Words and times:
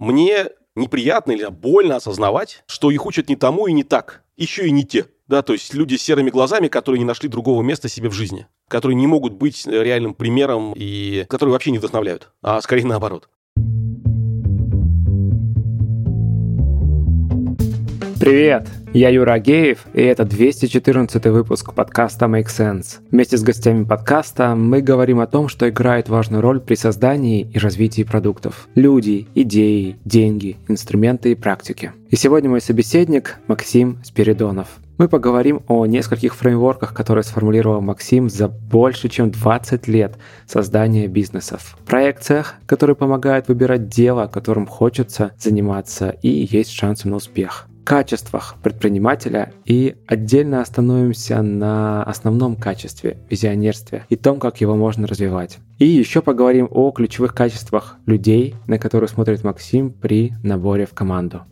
Мне 0.00 0.46
неприятно 0.74 1.32
или 1.32 1.46
больно 1.46 1.96
осознавать, 1.96 2.64
что 2.66 2.90
их 2.90 3.04
учат 3.04 3.28
не 3.28 3.36
тому 3.36 3.66
и 3.66 3.72
не 3.74 3.84
так, 3.84 4.24
еще 4.38 4.66
и 4.66 4.70
не 4.70 4.82
те. 4.82 5.04
Да, 5.28 5.42
то 5.42 5.52
есть 5.52 5.74
люди 5.74 5.96
с 5.96 6.02
серыми 6.02 6.30
глазами, 6.30 6.68
которые 6.68 6.98
не 7.00 7.04
нашли 7.04 7.28
другого 7.28 7.62
места 7.62 7.90
себе 7.90 8.08
в 8.08 8.12
жизни, 8.14 8.46
которые 8.66 8.96
не 8.96 9.06
могут 9.06 9.34
быть 9.34 9.66
реальным 9.66 10.14
примером 10.14 10.72
и 10.74 11.26
которые 11.28 11.52
вообще 11.52 11.70
не 11.70 11.78
вдохновляют, 11.78 12.32
а 12.40 12.62
скорее 12.62 12.86
наоборот. 12.86 13.28
Привет! 18.20 18.68
Я 18.92 19.08
Юра 19.08 19.32
Агеев, 19.32 19.86
и 19.94 20.02
это 20.02 20.26
214 20.26 21.24
выпуск 21.28 21.72
подкаста 21.72 22.26
Make 22.26 22.48
Sense. 22.48 22.98
Вместе 23.10 23.38
с 23.38 23.42
гостями 23.42 23.84
подкаста 23.84 24.54
мы 24.54 24.82
говорим 24.82 25.20
о 25.20 25.26
том, 25.26 25.48
что 25.48 25.66
играет 25.70 26.10
важную 26.10 26.42
роль 26.42 26.60
при 26.60 26.74
создании 26.74 27.50
и 27.50 27.58
развитии 27.58 28.02
продуктов. 28.02 28.68
Люди, 28.74 29.26
идеи, 29.34 29.96
деньги, 30.04 30.58
инструменты 30.68 31.32
и 31.32 31.34
практики. 31.34 31.92
И 32.10 32.16
сегодня 32.16 32.50
мой 32.50 32.60
собеседник 32.60 33.38
Максим 33.46 33.96
Спиридонов. 34.04 34.68
Мы 34.98 35.08
поговорим 35.08 35.62
о 35.66 35.86
нескольких 35.86 36.34
фреймворках, 36.34 36.92
которые 36.92 37.24
сформулировал 37.24 37.80
Максим 37.80 38.28
за 38.28 38.48
больше, 38.48 39.08
чем 39.08 39.30
20 39.30 39.88
лет 39.88 40.18
создания 40.46 41.06
бизнесов. 41.06 41.78
Проекциях, 41.86 42.56
которые 42.66 42.96
помогают 42.96 43.48
выбирать 43.48 43.88
дело, 43.88 44.26
которым 44.26 44.66
хочется 44.66 45.32
заниматься 45.38 46.10
и 46.20 46.46
есть 46.50 46.72
шансы 46.72 47.08
на 47.08 47.16
успех 47.16 47.69
качествах 47.84 48.56
предпринимателя 48.62 49.52
и 49.64 49.96
отдельно 50.06 50.60
остановимся 50.60 51.42
на 51.42 52.02
основном 52.02 52.56
качестве– 52.56 53.18
визионерстве 53.30 54.04
и 54.08 54.16
том, 54.16 54.38
как 54.38 54.60
его 54.60 54.76
можно 54.76 55.06
развивать. 55.06 55.58
И 55.78 55.86
еще 55.86 56.22
поговорим 56.22 56.68
о 56.70 56.90
ключевых 56.90 57.34
качествах 57.34 57.96
людей, 58.06 58.54
на 58.66 58.78
которые 58.78 59.08
смотрит 59.08 59.44
Максим 59.44 59.90
при 59.90 60.34
наборе 60.42 60.86
в 60.86 60.94
команду. 60.94 61.42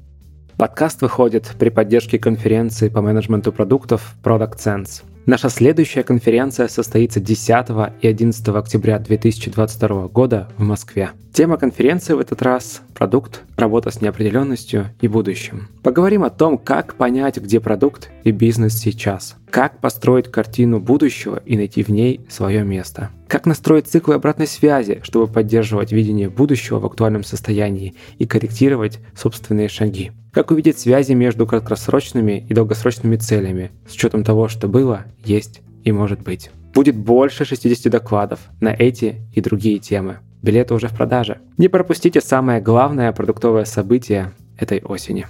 Подкаст 0.57 1.03
выходит 1.03 1.55
при 1.59 1.69
поддержке 1.69 2.19
конференции 2.19 2.89
по 2.89 3.01
менеджменту 3.01 3.53
продуктов 3.53 4.17
Product 4.23 4.57
Sense. 4.57 5.03
Наша 5.27 5.51
следующая 5.51 6.03
конференция 6.03 6.69
состоится 6.69 7.21
10 7.21 7.67
и 8.01 8.09
11 8.09 8.49
октября 8.49 8.99
2022 8.99 10.09
года 10.09 10.49
в 10.57 10.63
Москве. 10.63 11.11
Тема 11.33 11.57
конференции 11.57 12.15
в 12.15 12.19
этот 12.19 12.43
раз– 12.43 12.83
продукт, 12.95 13.43
работа 13.57 13.91
с 13.91 14.01
неопределенностью 14.01 14.87
и 15.01 15.09
будущим. 15.09 15.69
Поговорим 15.83 16.25
о 16.25 16.31
том, 16.31 16.59
как 16.59 16.95
понять, 16.95 17.37
где 17.37 17.61
продукт 17.61 18.11
и 18.25 18.31
бизнес 18.31 18.75
сейчас. 18.75 19.37
Как 19.51 19.81
построить 19.81 20.31
картину 20.31 20.81
будущего 20.81 21.41
и 21.45 21.57
найти 21.57 21.83
в 21.83 21.91
ней 21.91 22.21
свое 22.29 22.65
место. 22.65 23.11
Как 23.29 23.45
настроить 23.45 23.87
циклы 23.87 24.15
обратной 24.15 24.47
связи, 24.47 25.01
чтобы 25.03 25.31
поддерживать 25.31 25.93
видение 25.93 26.31
будущего 26.31 26.79
в 26.79 26.87
актуальном 26.87 27.23
состоянии 27.23 27.95
и 28.17 28.27
корректировать 28.27 29.01
собственные 29.15 29.69
шаги. 29.69 30.13
Как 30.33 30.51
увидеть 30.51 30.79
связи 30.79 31.13
между 31.13 31.47
краткосрочными 31.47 32.47
и 32.49 32.55
долгосрочными 32.55 33.17
целями, 33.17 33.71
с 33.87 33.93
учетом 33.93 34.25
того, 34.25 34.49
что 34.49 34.67
было, 34.67 35.05
есть 35.23 35.61
и 35.85 35.93
может 35.93 36.23
быть. 36.23 36.51
Будет 36.73 36.97
больше 36.97 37.45
60 37.45 37.93
докладов 37.93 38.41
на 38.61 38.69
эти 38.69 39.17
и 39.35 39.43
другие 39.43 39.79
темы. 39.79 40.21
Билеты 40.43 40.73
уже 40.73 40.89
в 40.89 40.97
продаже. 40.97 41.39
Не 41.59 41.69
пропустите 41.69 42.23
самое 42.23 42.63
главное 42.63 43.13
продуктовое 43.13 43.67
событие 43.67 44.33
этой 44.57 44.81
осени. 44.81 45.27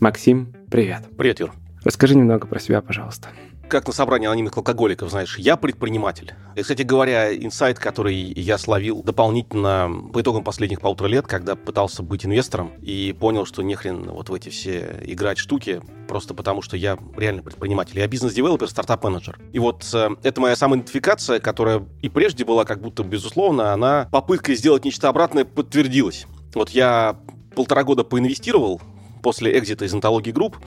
Максим, 0.00 0.52
привет. 0.70 1.04
Привет, 1.16 1.40
Юр. 1.40 1.52
Расскажи 1.82 2.14
немного 2.14 2.46
про 2.46 2.60
себя, 2.60 2.82
пожалуйста 2.82 3.28
как 3.72 3.86
на 3.86 3.94
собрании 3.94 4.26
анонимных 4.26 4.54
алкоголиков, 4.58 5.08
знаешь, 5.08 5.38
я 5.38 5.56
предприниматель. 5.56 6.34
И, 6.56 6.60
кстати 6.60 6.82
говоря, 6.82 7.34
инсайт, 7.34 7.78
который 7.78 8.14
я 8.14 8.58
словил 8.58 9.02
дополнительно 9.02 9.90
по 10.12 10.20
итогам 10.20 10.44
последних 10.44 10.82
полутора 10.82 11.08
лет, 11.08 11.26
когда 11.26 11.56
пытался 11.56 12.02
быть 12.02 12.26
инвестором 12.26 12.72
и 12.82 13.16
понял, 13.18 13.46
что 13.46 13.62
нехрен 13.62 14.10
вот 14.10 14.28
в 14.28 14.34
эти 14.34 14.50
все 14.50 15.00
играть 15.04 15.38
штуки, 15.38 15.80
просто 16.06 16.34
потому 16.34 16.60
что 16.60 16.76
я 16.76 16.98
реально 17.16 17.42
предприниматель. 17.42 17.98
Я 17.98 18.06
бизнес-девелопер, 18.08 18.68
стартап-менеджер. 18.68 19.40
И 19.54 19.58
вот 19.58 19.88
э, 19.94 20.10
это 20.22 20.40
моя 20.42 20.54
самоидентификация, 20.54 21.40
которая 21.40 21.86
и 22.02 22.10
прежде 22.10 22.44
была 22.44 22.66
как 22.66 22.82
будто, 22.82 23.02
безусловно, 23.04 23.72
она 23.72 24.06
попыткой 24.12 24.54
сделать 24.56 24.84
нечто 24.84 25.08
обратное 25.08 25.46
подтвердилась. 25.46 26.26
Вот 26.54 26.68
я 26.70 27.18
полтора 27.56 27.84
года 27.84 28.04
поинвестировал 28.04 28.82
после 29.22 29.56
экзита 29.58 29.86
из 29.86 29.94
антологии 29.94 30.32
групп, 30.32 30.58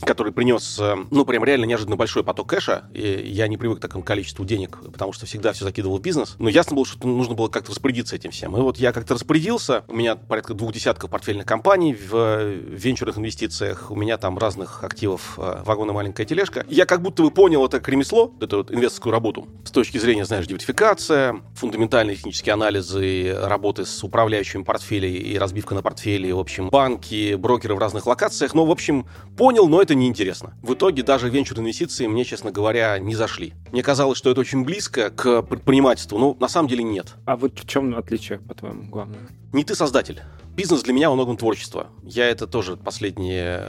который 0.00 0.32
принес, 0.32 0.78
э, 0.80 0.96
ну, 1.10 1.24
прям 1.24 1.44
реально 1.44 1.64
неожиданно 1.64 1.96
большой 1.96 2.24
поток 2.24 2.48
кэша. 2.48 2.84
И 2.94 3.22
я 3.26 3.48
не 3.48 3.56
привык 3.56 3.78
к 3.78 3.80
такому 3.80 4.04
количеству 4.04 4.44
денег, 4.44 4.78
потому 4.92 5.12
что 5.12 5.26
всегда 5.26 5.52
все 5.52 5.64
закидывал 5.64 5.98
в 5.98 6.00
бизнес. 6.00 6.36
Но 6.38 6.48
ясно 6.48 6.76
было, 6.76 6.86
что 6.86 7.06
нужно 7.06 7.34
было 7.34 7.48
как-то 7.48 7.70
распорядиться 7.70 8.16
этим 8.16 8.30
всем. 8.30 8.56
И 8.56 8.60
вот 8.60 8.78
я 8.78 8.92
как-то 8.92 9.14
распорядился. 9.14 9.84
У 9.88 9.94
меня 9.94 10.16
порядка 10.16 10.54
двух 10.54 10.72
десятков 10.72 11.10
портфельных 11.10 11.46
компаний 11.46 11.94
в 11.94 12.42
венчурных 12.44 13.18
инвестициях. 13.18 13.90
У 13.90 13.96
меня 13.96 14.18
там 14.18 14.38
разных 14.38 14.84
активов 14.84 15.38
э, 15.38 15.62
вагон 15.64 15.88
маленькая 15.88 16.26
тележка. 16.26 16.64
Я 16.68 16.86
как 16.86 17.02
будто 17.02 17.22
бы 17.22 17.30
понял 17.30 17.64
это 17.64 17.82
ремесло, 17.88 18.32
эту 18.40 18.58
вот 18.58 18.70
инвесторскую 18.70 19.12
работу, 19.12 19.48
с 19.64 19.70
точки 19.70 19.98
зрения, 19.98 20.24
знаешь, 20.24 20.46
диверсификация, 20.46 21.40
фундаментальные 21.54 22.16
технические 22.16 22.52
анализы, 22.52 23.36
работы 23.40 23.84
с 23.84 24.04
управляющими 24.04 24.62
портфелей 24.62 25.14
и 25.14 25.38
разбивка 25.38 25.74
на 25.74 25.82
портфели, 25.82 26.30
в 26.30 26.38
общем, 26.38 26.68
банки, 26.68 27.34
брокеры 27.34 27.74
в 27.74 27.78
разных 27.78 28.06
локациях. 28.06 28.54
Но, 28.54 28.66
в 28.66 28.70
общем, 28.70 29.06
понял, 29.36 29.68
но 29.68 29.80
это 29.80 29.87
неинтересно. 29.94 30.54
В 30.62 30.74
итоге 30.74 31.02
даже 31.02 31.28
венчурные 31.28 31.64
инвестиции 31.64 32.06
мне, 32.06 32.24
честно 32.24 32.50
говоря, 32.50 32.98
не 32.98 33.14
зашли. 33.14 33.54
Мне 33.72 33.82
казалось, 33.82 34.18
что 34.18 34.30
это 34.30 34.40
очень 34.40 34.64
близко 34.64 35.10
к 35.10 35.42
предпринимательству, 35.42 36.18
но 36.18 36.36
на 36.38 36.48
самом 36.48 36.68
деле 36.68 36.84
нет. 36.84 37.14
А 37.24 37.36
вот 37.36 37.58
в 37.58 37.66
чем 37.66 37.96
отличие, 37.96 38.38
по-твоему, 38.38 38.88
главное? 38.88 39.20
Не 39.52 39.64
ты 39.64 39.74
создатель. 39.74 40.20
Бизнес 40.56 40.82
для 40.82 40.92
меня 40.92 41.08
во 41.08 41.14
многом 41.14 41.36
творчество. 41.36 41.88
Я 42.02 42.28
это 42.28 42.46
тоже 42.46 42.76
последние 42.76 43.68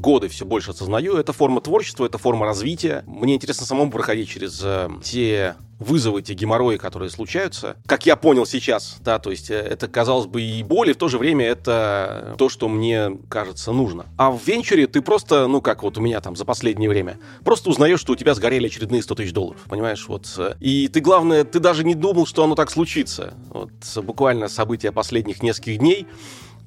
годы 0.00 0.28
все 0.28 0.44
больше 0.44 0.70
осознаю. 0.70 1.16
Это 1.16 1.32
форма 1.32 1.60
творчества, 1.60 2.06
это 2.06 2.18
форма 2.18 2.46
развития. 2.46 3.04
Мне 3.06 3.34
интересно 3.34 3.66
самому 3.66 3.90
проходить 3.90 4.28
через 4.28 4.60
э, 4.62 4.88
те 5.02 5.56
вызовы, 5.80 6.22
те 6.22 6.34
геморрои, 6.34 6.76
которые 6.76 7.10
случаются. 7.10 7.76
Как 7.86 8.06
я 8.06 8.14
понял 8.14 8.46
сейчас, 8.46 8.98
да, 9.00 9.18
то 9.18 9.30
есть 9.30 9.50
э, 9.50 9.54
это, 9.54 9.88
казалось 9.88 10.26
бы, 10.26 10.42
и 10.42 10.62
боль, 10.62 10.90
и 10.90 10.92
в 10.92 10.96
то 10.96 11.08
же 11.08 11.18
время 11.18 11.46
это 11.46 12.34
то, 12.38 12.48
что 12.48 12.68
мне 12.68 13.18
кажется 13.28 13.72
нужно. 13.72 14.06
А 14.16 14.30
в 14.30 14.46
венчуре 14.46 14.86
ты 14.86 15.00
просто, 15.00 15.48
ну, 15.48 15.60
как 15.60 15.82
вот 15.82 15.98
у 15.98 16.00
меня 16.00 16.20
там 16.20 16.36
за 16.36 16.44
последнее 16.44 16.88
время, 16.88 17.18
просто 17.44 17.70
узнаешь, 17.70 18.00
что 18.00 18.12
у 18.12 18.16
тебя 18.16 18.34
сгорели 18.34 18.66
очередные 18.66 19.02
100 19.02 19.14
тысяч 19.14 19.32
долларов, 19.32 19.60
понимаешь, 19.68 20.06
вот. 20.06 20.32
Э, 20.36 20.54
и 20.60 20.88
ты, 20.88 21.00
главное, 21.00 21.44
ты 21.44 21.58
даже 21.58 21.82
не 21.82 21.94
думал, 21.94 22.26
что 22.26 22.44
оно 22.44 22.54
так 22.54 22.70
случится. 22.70 23.34
Вот 23.48 23.70
буквально 24.04 24.48
события 24.48 24.92
последних 24.92 25.42
нескольких 25.42 25.78
дней 25.78 26.06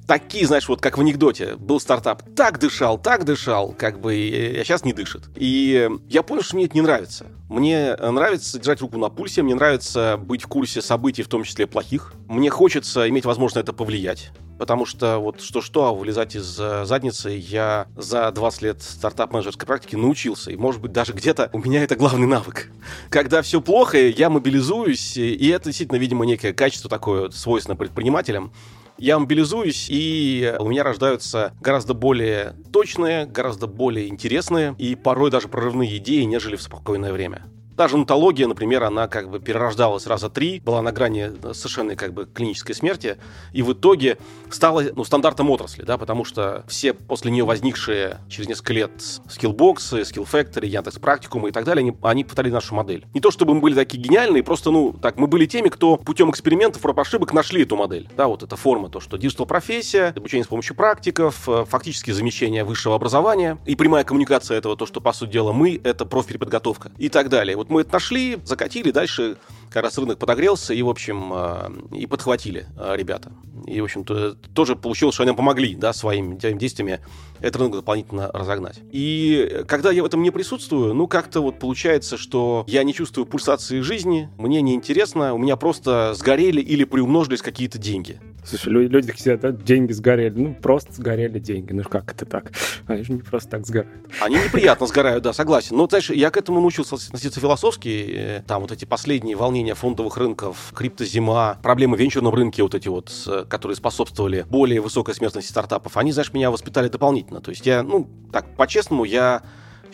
такие, 0.06 0.46
знаешь, 0.46 0.68
вот 0.68 0.80
как 0.80 0.98
в 0.98 1.00
анекдоте, 1.00 1.56
был 1.56 1.80
стартап, 1.80 2.22
так 2.36 2.58
дышал, 2.58 2.98
так 2.98 3.24
дышал, 3.24 3.74
как 3.76 4.00
бы, 4.00 4.12
а 4.12 4.64
сейчас 4.64 4.84
не 4.84 4.92
дышит. 4.92 5.24
И 5.36 5.90
я 6.08 6.22
понял, 6.22 6.42
что 6.42 6.56
мне 6.56 6.66
это 6.66 6.74
не 6.74 6.82
нравится. 6.82 7.26
Мне 7.48 7.96
нравится 7.96 8.58
держать 8.58 8.80
руку 8.80 8.98
на 8.98 9.08
пульсе, 9.08 9.42
мне 9.42 9.54
нравится 9.54 10.16
быть 10.20 10.42
в 10.42 10.48
курсе 10.48 10.82
событий, 10.82 11.22
в 11.22 11.28
том 11.28 11.44
числе 11.44 11.66
плохих. 11.66 12.12
Мне 12.28 12.50
хочется 12.50 13.08
иметь 13.08 13.24
возможность 13.24 13.62
это 13.64 13.72
повлиять. 13.72 14.30
Потому 14.58 14.86
что 14.86 15.18
вот 15.18 15.40
что-что, 15.40 15.86
а 15.86 15.92
вылезать 15.92 16.36
из 16.36 16.58
э, 16.60 16.84
задницы 16.84 17.30
я 17.30 17.88
за 17.96 18.30
20 18.30 18.62
лет 18.62 18.82
стартап-менеджерской 18.82 19.66
практики 19.66 19.96
научился. 19.96 20.52
И, 20.52 20.56
может 20.56 20.80
быть, 20.80 20.92
даже 20.92 21.12
где-то 21.12 21.50
у 21.52 21.58
меня 21.58 21.82
это 21.82 21.96
главный 21.96 22.28
навык. 22.28 22.70
Когда 23.10 23.42
все 23.42 23.60
плохо, 23.60 23.98
я 23.98 24.30
мобилизуюсь, 24.30 25.16
и 25.16 25.48
это 25.48 25.66
действительно, 25.66 25.98
видимо, 25.98 26.24
некое 26.24 26.52
качество 26.52 26.88
такое 26.88 27.30
свойственно 27.30 27.74
предпринимателям 27.74 28.52
я 28.98 29.18
мобилизуюсь, 29.18 29.86
и 29.88 30.54
у 30.58 30.68
меня 30.68 30.82
рождаются 30.82 31.54
гораздо 31.60 31.94
более 31.94 32.56
точные, 32.72 33.26
гораздо 33.26 33.66
более 33.66 34.08
интересные 34.08 34.74
и 34.78 34.94
порой 34.94 35.30
даже 35.30 35.48
прорывные 35.48 35.96
идеи, 35.98 36.22
нежели 36.22 36.56
в 36.56 36.62
спокойное 36.62 37.12
время. 37.12 37.44
Даже 37.76 37.96
нутология, 37.96 38.46
например, 38.46 38.84
она 38.84 39.08
как 39.08 39.30
бы 39.30 39.40
перерождалась 39.40 40.06
раза 40.06 40.30
три, 40.30 40.60
была 40.60 40.82
на 40.82 40.92
грани 40.92 41.30
э, 41.42 41.54
совершенной 41.54 41.96
как 41.96 42.12
бы 42.12 42.26
клинической 42.26 42.74
смерти, 42.74 43.18
и 43.52 43.62
в 43.62 43.72
итоге 43.72 44.18
стала 44.50 44.82
ну, 44.94 45.04
стандартом 45.04 45.50
отрасли, 45.50 45.82
да, 45.82 45.98
потому 45.98 46.24
что 46.24 46.64
все 46.68 46.92
после 46.94 47.30
нее 47.30 47.44
возникшие 47.44 48.18
через 48.28 48.48
несколько 48.48 48.72
лет 48.72 48.90
скиллбоксы, 49.28 50.02
Factory, 50.02 50.66
Яндекс 50.66 50.98
Практикумы 50.98 51.48
и 51.48 51.52
так 51.52 51.64
далее, 51.64 51.80
они, 51.82 51.96
они 52.02 52.24
повторили 52.24 52.52
нашу 52.52 52.74
модель. 52.74 53.06
Не 53.14 53.20
то 53.20 53.30
чтобы 53.30 53.54
мы 53.54 53.60
были 53.60 53.74
такие 53.74 54.02
гениальные, 54.02 54.42
просто, 54.42 54.70
ну, 54.70 54.92
так, 54.92 55.16
мы 55.16 55.26
были 55.26 55.46
теми, 55.46 55.68
кто 55.68 55.96
путем 55.96 56.30
экспериментов, 56.30 56.82
проб 56.82 57.00
ошибок 57.00 57.32
нашли 57.32 57.62
эту 57.62 57.76
модель. 57.76 58.08
Да, 58.16 58.28
вот 58.28 58.42
эта 58.42 58.56
форма, 58.56 58.88
то, 58.88 59.00
что 59.00 59.16
digital 59.16 59.46
профессия, 59.46 60.12
обучение 60.16 60.44
с 60.44 60.48
помощью 60.48 60.76
практиков, 60.76 61.48
э, 61.48 61.64
фактически 61.68 62.10
замещение 62.10 62.64
высшего 62.64 62.94
образования 62.94 63.58
и 63.66 63.74
прямая 63.76 64.04
коммуникация 64.04 64.58
этого, 64.58 64.76
то, 64.76 64.86
что, 64.86 65.00
по 65.00 65.12
сути 65.12 65.32
дела, 65.32 65.52
мы, 65.52 65.80
это 65.82 66.04
профпереподготовка 66.06 66.92
и 66.98 67.08
так 67.08 67.28
далее. 67.28 67.56
Вот 67.64 67.70
мы 67.70 67.80
это 67.80 67.94
нашли, 67.94 68.38
закатили, 68.44 68.90
дальше 68.90 69.38
как 69.74 69.82
раз 69.82 69.98
рынок 69.98 70.20
подогрелся, 70.20 70.72
и, 70.72 70.80
в 70.82 70.88
общем, 70.88 71.32
э, 71.34 71.96
и 71.96 72.06
подхватили 72.06 72.66
э, 72.76 72.94
ребята. 72.96 73.32
И, 73.66 73.80
в 73.80 73.84
общем-то, 73.84 74.34
тоже 74.54 74.76
получилось, 74.76 75.16
что 75.16 75.24
они 75.24 75.32
помогли, 75.32 75.74
да, 75.74 75.92
своими 75.92 76.36
действиями 76.36 77.00
этот 77.40 77.56
рынок 77.56 77.76
дополнительно 77.78 78.30
разогнать. 78.32 78.78
И 78.92 79.64
когда 79.66 79.90
я 79.90 80.04
в 80.04 80.06
этом 80.06 80.22
не 80.22 80.30
присутствую, 80.30 80.94
ну, 80.94 81.08
как-то 81.08 81.40
вот 81.40 81.58
получается, 81.58 82.16
что 82.16 82.64
я 82.68 82.84
не 82.84 82.94
чувствую 82.94 83.26
пульсации 83.26 83.80
жизни, 83.80 84.28
мне 84.38 84.62
неинтересно, 84.62 85.34
у 85.34 85.38
меня 85.38 85.56
просто 85.56 86.14
сгорели 86.14 86.60
или 86.60 86.84
приумножились 86.84 87.42
какие-то 87.42 87.78
деньги. 87.78 88.20
Слушай, 88.44 88.72
люди, 88.72 88.92
люди 88.92 89.06
такие 89.08 89.36
да, 89.38 89.52
деньги 89.52 89.92
сгорели. 89.92 90.34
Ну, 90.38 90.54
просто 90.54 90.92
сгорели 90.92 91.38
деньги. 91.38 91.72
Ну, 91.72 91.82
как 91.82 92.12
это 92.12 92.26
так? 92.26 92.52
Они 92.86 93.02
же 93.02 93.12
не 93.12 93.22
просто 93.22 93.50
так 93.50 93.66
сгорают. 93.66 93.94
Они 94.20 94.36
неприятно 94.36 94.86
сгорают, 94.86 95.24
да, 95.24 95.32
согласен. 95.32 95.76
Но, 95.76 95.88
знаешь, 95.88 96.10
я 96.10 96.30
к 96.30 96.36
этому 96.36 96.60
научился 96.60 96.96
относиться 96.96 97.40
философски. 97.40 98.06
Э, 98.14 98.42
там 98.46 98.60
вот 98.60 98.70
эти 98.70 98.84
последние 98.84 99.34
волнения 99.36 99.63
фондовых 99.72 100.16
рынков, 100.18 100.72
криптозима, 100.74 101.58
проблемы 101.62 101.96
в 101.96 102.00
венчурном 102.00 102.34
рынке, 102.34 102.62
вот 102.62 102.74
эти 102.74 102.88
вот, 102.88 103.10
которые 103.48 103.76
способствовали 103.76 104.44
более 104.48 104.80
высокой 104.80 105.14
смертности 105.14 105.50
стартапов, 105.50 105.96
они, 105.96 106.12
знаешь, 106.12 106.32
меня 106.32 106.50
воспитали 106.50 106.88
дополнительно. 106.88 107.40
То 107.40 107.50
есть 107.50 107.64
я, 107.64 107.82
ну, 107.82 108.08
так, 108.32 108.54
по-честному, 108.56 109.04
я 109.04 109.42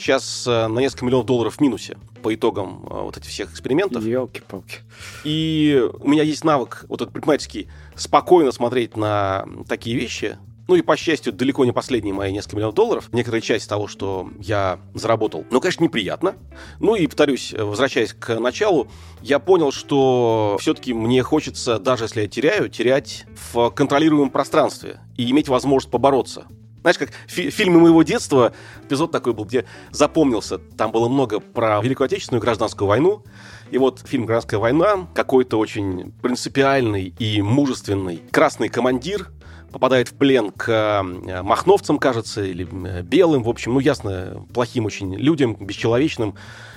сейчас 0.00 0.46
э, 0.46 0.66
на 0.66 0.80
несколько 0.80 1.04
миллионов 1.04 1.26
долларов 1.26 1.56
в 1.56 1.60
минусе 1.60 1.96
по 2.22 2.34
итогам 2.34 2.86
э, 2.90 3.02
вот 3.02 3.16
этих 3.16 3.28
всех 3.28 3.52
экспериментов. 3.52 4.02
Елки-палки. 4.02 4.78
И 5.24 5.82
у 6.00 6.08
меня 6.08 6.22
есть 6.22 6.44
навык 6.44 6.84
вот 6.88 7.00
этот 7.00 7.12
предпринимательский 7.12 7.68
спокойно 7.94 8.50
смотреть 8.52 8.96
на 8.96 9.46
такие 9.68 9.96
вещи, 9.96 10.38
ну 10.70 10.76
и, 10.76 10.82
по 10.82 10.96
счастью, 10.96 11.32
далеко 11.32 11.64
не 11.64 11.72
последние 11.72 12.14
мои 12.14 12.32
несколько 12.32 12.54
миллионов 12.54 12.76
долларов. 12.76 13.08
Некоторая 13.10 13.40
часть 13.40 13.68
того, 13.68 13.88
что 13.88 14.30
я 14.38 14.78
заработал. 14.94 15.44
Ну, 15.50 15.60
конечно, 15.60 15.82
неприятно. 15.82 16.36
Ну 16.78 16.94
и, 16.94 17.08
повторюсь, 17.08 17.52
возвращаясь 17.52 18.12
к 18.12 18.38
началу, 18.38 18.86
я 19.20 19.40
понял, 19.40 19.72
что 19.72 20.56
все-таки 20.60 20.94
мне 20.94 21.24
хочется, 21.24 21.80
даже 21.80 22.04
если 22.04 22.20
я 22.20 22.28
теряю, 22.28 22.68
терять 22.68 23.24
в 23.52 23.70
контролируемом 23.70 24.30
пространстве 24.30 25.00
и 25.16 25.28
иметь 25.32 25.48
возможность 25.48 25.90
побороться. 25.90 26.46
Знаешь, 26.82 26.98
как 26.98 27.10
фи- 27.26 27.50
фильмы 27.50 27.80
моего 27.80 28.04
детства, 28.04 28.52
эпизод 28.84 29.10
такой 29.10 29.34
был, 29.34 29.46
где 29.46 29.66
запомнился, 29.90 30.58
там 30.58 30.92
было 30.92 31.08
много 31.08 31.40
про 31.40 31.80
Великую 31.82 32.04
Отечественную 32.06 32.40
гражданскую 32.40 32.86
войну, 32.86 33.24
и 33.72 33.78
вот 33.78 34.02
фильм 34.06 34.24
«Гражданская 34.24 34.60
война», 34.60 35.08
какой-то 35.14 35.58
очень 35.58 36.12
принципиальный 36.22 37.12
и 37.18 37.42
мужественный 37.42 38.22
красный 38.30 38.68
командир 38.68 39.30
попадает 39.70 40.08
в 40.08 40.14
плен 40.14 40.50
к 40.50 40.68
э, 40.68 41.42
махновцам, 41.42 41.98
кажется, 41.98 42.42
или 42.42 42.68
э, 42.86 43.02
белым, 43.02 43.42
в 43.42 43.48
общем, 43.48 43.74
ну, 43.74 43.80
ясно, 43.80 44.46
плохим 44.52 44.86
очень 44.86 45.14
людям, 45.14 45.54
бесчеловечным. 45.54 46.34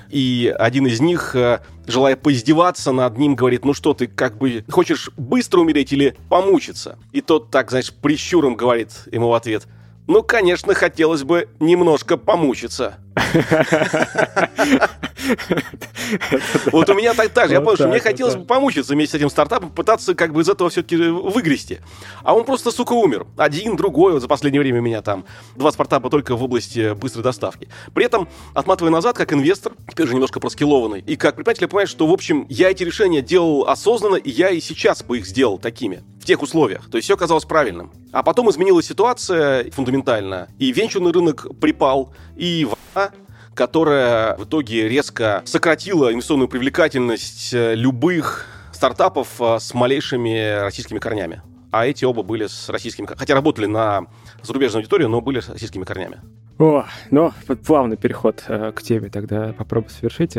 И 0.09 0.53
один 0.59 0.85
из 0.87 0.99
них, 0.99 1.35
э, 1.35 1.61
желая 1.87 2.15
поиздеваться 2.15 2.91
над 2.91 3.17
ним, 3.17 3.35
говорит, 3.35 3.65
ну 3.65 3.73
что 3.73 3.93
ты, 3.93 4.07
как 4.07 4.37
бы, 4.37 4.63
хочешь 4.69 5.09
быстро 5.17 5.59
умереть 5.61 5.91
или 5.93 6.15
помучиться? 6.29 6.97
И 7.11 7.21
тот 7.21 7.49
так, 7.49 7.69
знаешь, 7.69 7.91
прищуром 7.93 8.55
говорит 8.55 8.91
ему 9.11 9.29
в 9.29 9.33
ответ, 9.33 9.67
ну, 10.05 10.21
конечно, 10.21 10.73
хотелось 10.73 11.23
бы 11.23 11.47
немножко 11.59 12.17
помучиться. 12.17 12.95
Вот 16.71 16.89
у 16.89 16.93
меня 16.93 17.13
так 17.13 17.29
так 17.29 17.47
же. 17.47 17.53
Я 17.53 17.61
понял, 17.61 17.75
что 17.75 17.87
мне 17.87 17.99
хотелось 17.99 18.35
бы 18.35 18.45
помучиться 18.45 18.93
вместе 18.93 19.13
с 19.13 19.15
этим 19.15 19.29
стартапом, 19.29 19.69
пытаться 19.69 20.15
как 20.15 20.33
бы 20.33 20.41
из 20.41 20.49
этого 20.49 20.69
все-таки 20.69 20.97
выгрести. 20.97 21.79
А 22.23 22.35
он 22.35 22.45
просто, 22.45 22.71
сука, 22.71 22.93
умер. 22.93 23.25
Один, 23.37 23.75
другой. 23.75 24.13
Вот 24.13 24.21
за 24.21 24.27
последнее 24.27 24.61
время 24.61 24.79
у 24.79 24.83
меня 24.83 25.01
там 25.01 25.25
два 25.55 25.71
стартапа 25.71 26.09
только 26.09 26.35
в 26.35 26.43
области 26.43 26.93
быстрой 26.93 27.23
доставки. 27.23 27.67
При 27.93 28.05
этом, 28.05 28.27
отматывая 28.53 28.91
назад, 28.91 29.15
как 29.15 29.33
инвестор, 29.33 29.73
теперь 29.89 30.05
уже 30.05 30.13
немножко 30.13 30.39
проскилованный, 30.39 31.01
и 31.01 31.15
как 31.15 31.35
предприниматель, 31.35 31.63
я 31.63 31.67
понимаю, 31.67 31.87
что, 31.87 32.07
в 32.07 32.11
общем, 32.11 32.45
я 32.49 32.71
эти 32.71 32.83
решения 32.83 33.21
делал 33.21 33.67
осознанно, 33.67 34.15
и 34.15 34.29
я 34.29 34.49
и 34.49 34.59
сейчас 34.59 35.03
бы 35.03 35.19
их 35.19 35.25
сделал 35.25 35.57
такими, 35.57 36.03
в 36.21 36.25
тех 36.25 36.41
условиях. 36.41 36.89
То 36.89 36.97
есть 36.97 37.05
все 37.05 37.17
казалось 37.17 37.45
правильным. 37.45 37.91
А 38.11 38.23
потом 38.23 38.49
изменилась 38.49 38.85
ситуация 38.85 39.69
фундаментально, 39.71 40.47
и 40.59 40.71
венчурный 40.71 41.11
рынок 41.11 41.47
припал, 41.59 42.13
и 42.35 42.67
война 42.93 43.11
которая 43.53 44.35
в 44.37 44.45
итоге 44.45 44.87
резко 44.87 45.41
сократила 45.45 46.11
инвестиционную 46.11 46.47
привлекательность 46.47 47.53
э, 47.53 47.75
любых 47.75 48.45
стартапов 48.71 49.29
э, 49.39 49.59
с 49.59 49.73
малейшими 49.73 50.61
российскими 50.61 50.99
корнями. 50.99 51.41
А 51.71 51.87
эти 51.87 52.05
оба 52.05 52.21
были 52.23 52.47
с 52.47 52.69
российскими... 52.69 53.07
Хотя 53.07 53.33
работали 53.33 53.65
на 53.65 54.07
зарубежную 54.41 54.81
аудиторию, 54.81 55.09
но 55.09 55.21
были 55.21 55.39
с 55.39 55.49
российскими 55.49 55.83
корнями. 55.83 56.21
О, 56.59 56.85
ну, 57.09 57.33
плавный 57.65 57.97
переход 57.97 58.43
э, 58.47 58.71
к 58.75 58.81
теме 58.81 59.09
тогда 59.09 59.53
попробую 59.53 59.89
совершить. 59.89 60.37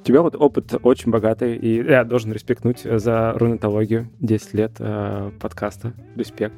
У 0.00 0.02
тебя 0.02 0.22
вот 0.22 0.34
опыт 0.34 0.74
очень 0.82 1.10
богатый, 1.10 1.56
и 1.56 1.84
я 1.84 2.04
должен 2.04 2.32
респектнуть 2.32 2.80
за 2.84 3.32
рунетологию. 3.34 4.10
10 4.20 4.54
лет 4.54 4.72
э, 4.78 5.30
подкаста. 5.38 5.92
Респект 6.16 6.54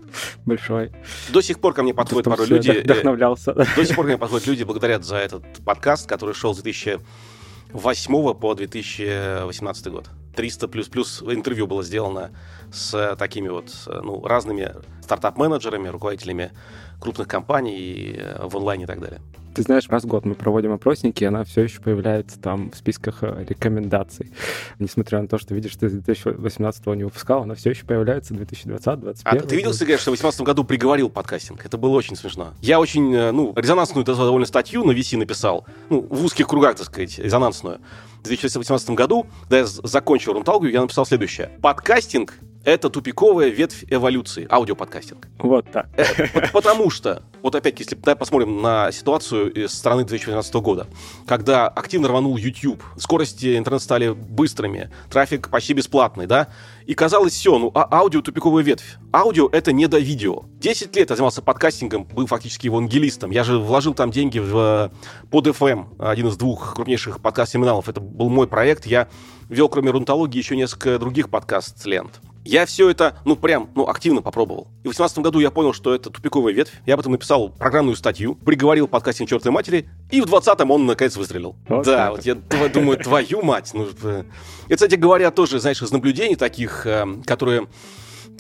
большой. 0.46 0.92
До 1.32 1.42
сих 1.42 1.58
пор 1.58 1.74
ко 1.74 1.82
мне 1.82 1.92
подходят 1.92 2.26
пару 2.26 2.44
люди... 2.44 2.70
Э, 2.70 2.82
вдохновлялся. 2.82 3.52
До 3.52 3.84
сих 3.84 3.96
пор 3.96 4.04
ко 4.04 4.10
мне 4.10 4.18
подходят 4.18 4.46
люди, 4.46 4.62
благодарят 4.62 5.04
за 5.04 5.16
этот 5.16 5.42
подкаст, 5.64 6.08
который 6.08 6.36
шел 6.36 6.54
с 6.54 6.62
2008 6.62 8.34
по 8.34 8.54
2018 8.54 9.86
год. 9.88 10.08
300 10.36 10.68
плюс-плюс 10.68 11.22
интервью 11.26 11.66
было 11.66 11.82
сделано 11.82 12.30
с 12.72 13.16
такими 13.18 13.48
вот 13.48 13.72
ну, 13.86 14.24
разными 14.24 14.72
стартап-менеджерами, 15.02 15.88
руководителями 15.88 16.52
крупных 17.00 17.26
компаний 17.26 18.14
э, 18.16 18.46
в 18.46 18.56
онлайне 18.56 18.84
и 18.84 18.86
так 18.86 19.00
далее. 19.00 19.20
Ты 19.54 19.62
знаешь, 19.62 19.88
раз 19.88 20.04
в 20.04 20.06
год 20.06 20.25
мы 20.25 20.34
проводим 20.34 20.72
опросники, 20.72 21.25
и 21.25 21.26
она 21.26 21.44
все 21.44 21.62
еще 21.62 21.81
появляется 21.81 22.40
там 22.40 22.70
в 22.70 22.76
списках 22.76 23.19
э, 23.22 23.44
рекомендаций. 23.49 24.32
Несмотря 24.78 25.20
на 25.20 25.28
то, 25.28 25.38
что 25.38 25.54
видишь, 25.54 25.76
ты 25.76 25.90
2018 25.90 26.87
не 26.87 27.04
выпускал, 27.04 27.43
она 27.43 27.54
все 27.54 27.70
еще 27.70 27.84
появляется 27.84 28.32
в 28.32 28.38
2020-2021. 28.38 29.20
А 29.25 29.37
ты 29.37 29.56
видел, 29.56 29.75
Сергей, 29.75 29.96
что 29.96 30.10
в 30.10 30.14
2018 30.14 30.40
году 30.40 30.64
приговорил 30.64 31.10
подкастинг? 31.10 31.64
Это 31.66 31.76
было 31.76 31.96
очень 31.96 32.16
смешно. 32.16 32.54
Я 32.62 32.81
очень, 32.81 33.14
э, 33.14 33.31
ну, 33.31 33.52
резонансную 33.54 34.04
довольно 34.04 34.46
статью 34.46 34.84
на 34.84 34.93
VC 34.93 35.19
написал, 35.19 35.66
ну, 35.90 36.00
в 36.00 36.25
узких 36.25 36.48
кругах, 36.48 36.76
так 36.76 36.87
сказать, 36.87 37.19
резонансную. 37.19 37.81
В 38.20 38.25
2018 38.25 38.90
году, 38.90 39.26
когда 39.43 39.58
я 39.58 39.66
закончил 39.66 40.32
рунталгию, 40.32 40.72
я 40.72 40.81
написал 40.81 41.05
следующее. 41.05 41.50
Подкастинг 41.60 42.38
это 42.64 42.90
тупиковая 42.90 43.48
ветвь 43.48 43.84
эволюции, 43.88 44.46
аудиоподкастинг. 44.50 45.28
Вот 45.38 45.70
так. 45.70 45.88
Э, 45.96 46.48
потому 46.52 46.90
что, 46.90 47.22
вот 47.42 47.54
опять, 47.54 47.78
если 47.80 47.96
да, 47.96 48.14
посмотрим 48.14 48.62
на 48.62 48.92
ситуацию 48.92 49.68
с 49.68 49.72
стороны 49.72 50.04
2012 50.04 50.54
года, 50.54 50.86
когда 51.26 51.68
активно 51.68 52.08
рванул 52.08 52.36
YouTube, 52.36 52.82
скорости 52.96 53.56
интернета 53.56 53.84
стали 53.84 54.10
быстрыми, 54.10 54.90
трафик 55.10 55.48
почти 55.48 55.74
бесплатный, 55.74 56.26
да, 56.26 56.48
и 56.86 56.94
казалось 56.94 57.32
все, 57.32 57.58
ну, 57.58 57.70
а 57.74 57.88
аудио 57.98 58.22
тупиковая 58.22 58.64
ветвь. 58.64 58.96
Аудио— 59.12 59.48
это 59.52 59.72
не 59.72 59.86
до 59.86 59.98
видео. 59.98 60.44
Десять 60.58 60.94
лет 60.96 61.10
я 61.10 61.16
занимался 61.16 61.42
подкастингом, 61.42 62.04
был 62.04 62.26
фактически 62.26 62.66
евангелистом. 62.66 63.30
Я 63.30 63.44
же 63.44 63.58
вложил 63.58 63.94
там 63.94 64.10
деньги 64.10 64.38
в 64.38 64.90
под 65.30 65.46
FM, 65.46 65.86
один 65.98 66.28
из 66.28 66.36
двух 66.36 66.74
крупнейших 66.74 67.20
подкаст-терминалов. 67.20 67.88
Это 67.88 68.00
был 68.00 68.28
мой 68.28 68.46
проект. 68.46 68.86
Я 68.86 69.08
вел, 69.48 69.68
кроме 69.68 69.90
рунтологии, 69.90 70.38
еще 70.38 70.56
несколько 70.56 70.98
других 70.98 71.28
подкаст-лент. 71.28 72.20
Я 72.44 72.66
все 72.66 72.90
это, 72.90 73.18
ну, 73.24 73.36
прям, 73.36 73.70
ну, 73.74 73.86
активно 73.86 74.20
попробовал. 74.20 74.68
И 74.82 74.88
в 74.88 74.94
2018 74.94 75.18
году 75.18 75.38
я 75.38 75.50
понял, 75.50 75.72
что 75.72 75.94
это 75.94 76.10
тупиковая 76.10 76.52
ветвь. 76.52 76.72
Я 76.86 76.94
об 76.94 77.00
этом 77.00 77.12
написал 77.12 77.50
программную 77.50 77.96
статью, 77.96 78.34
приговорил 78.34 78.88
подкастинг 78.88 79.28
чертой 79.28 79.52
матери, 79.52 79.88
и 80.10 80.20
в 80.20 80.24
20-м 80.24 80.70
он, 80.70 80.86
наконец, 80.86 81.17
выстрелил. 81.17 81.55
Вот 81.69 81.86
да, 81.86 82.10
вот 82.10 82.24
я 82.24 82.34
думаю, 82.34 82.98
твою 82.98 83.43
мать. 83.43 83.70
Ну, 83.74 83.86
это, 83.86 84.26
кстати 84.69 84.96
говоря, 84.96 85.31
тоже, 85.31 85.60
знаешь, 85.60 85.81
из 85.82 85.93
наблюдений 85.93 86.34
таких, 86.34 86.84
э, 86.84 87.06
которые 87.24 87.69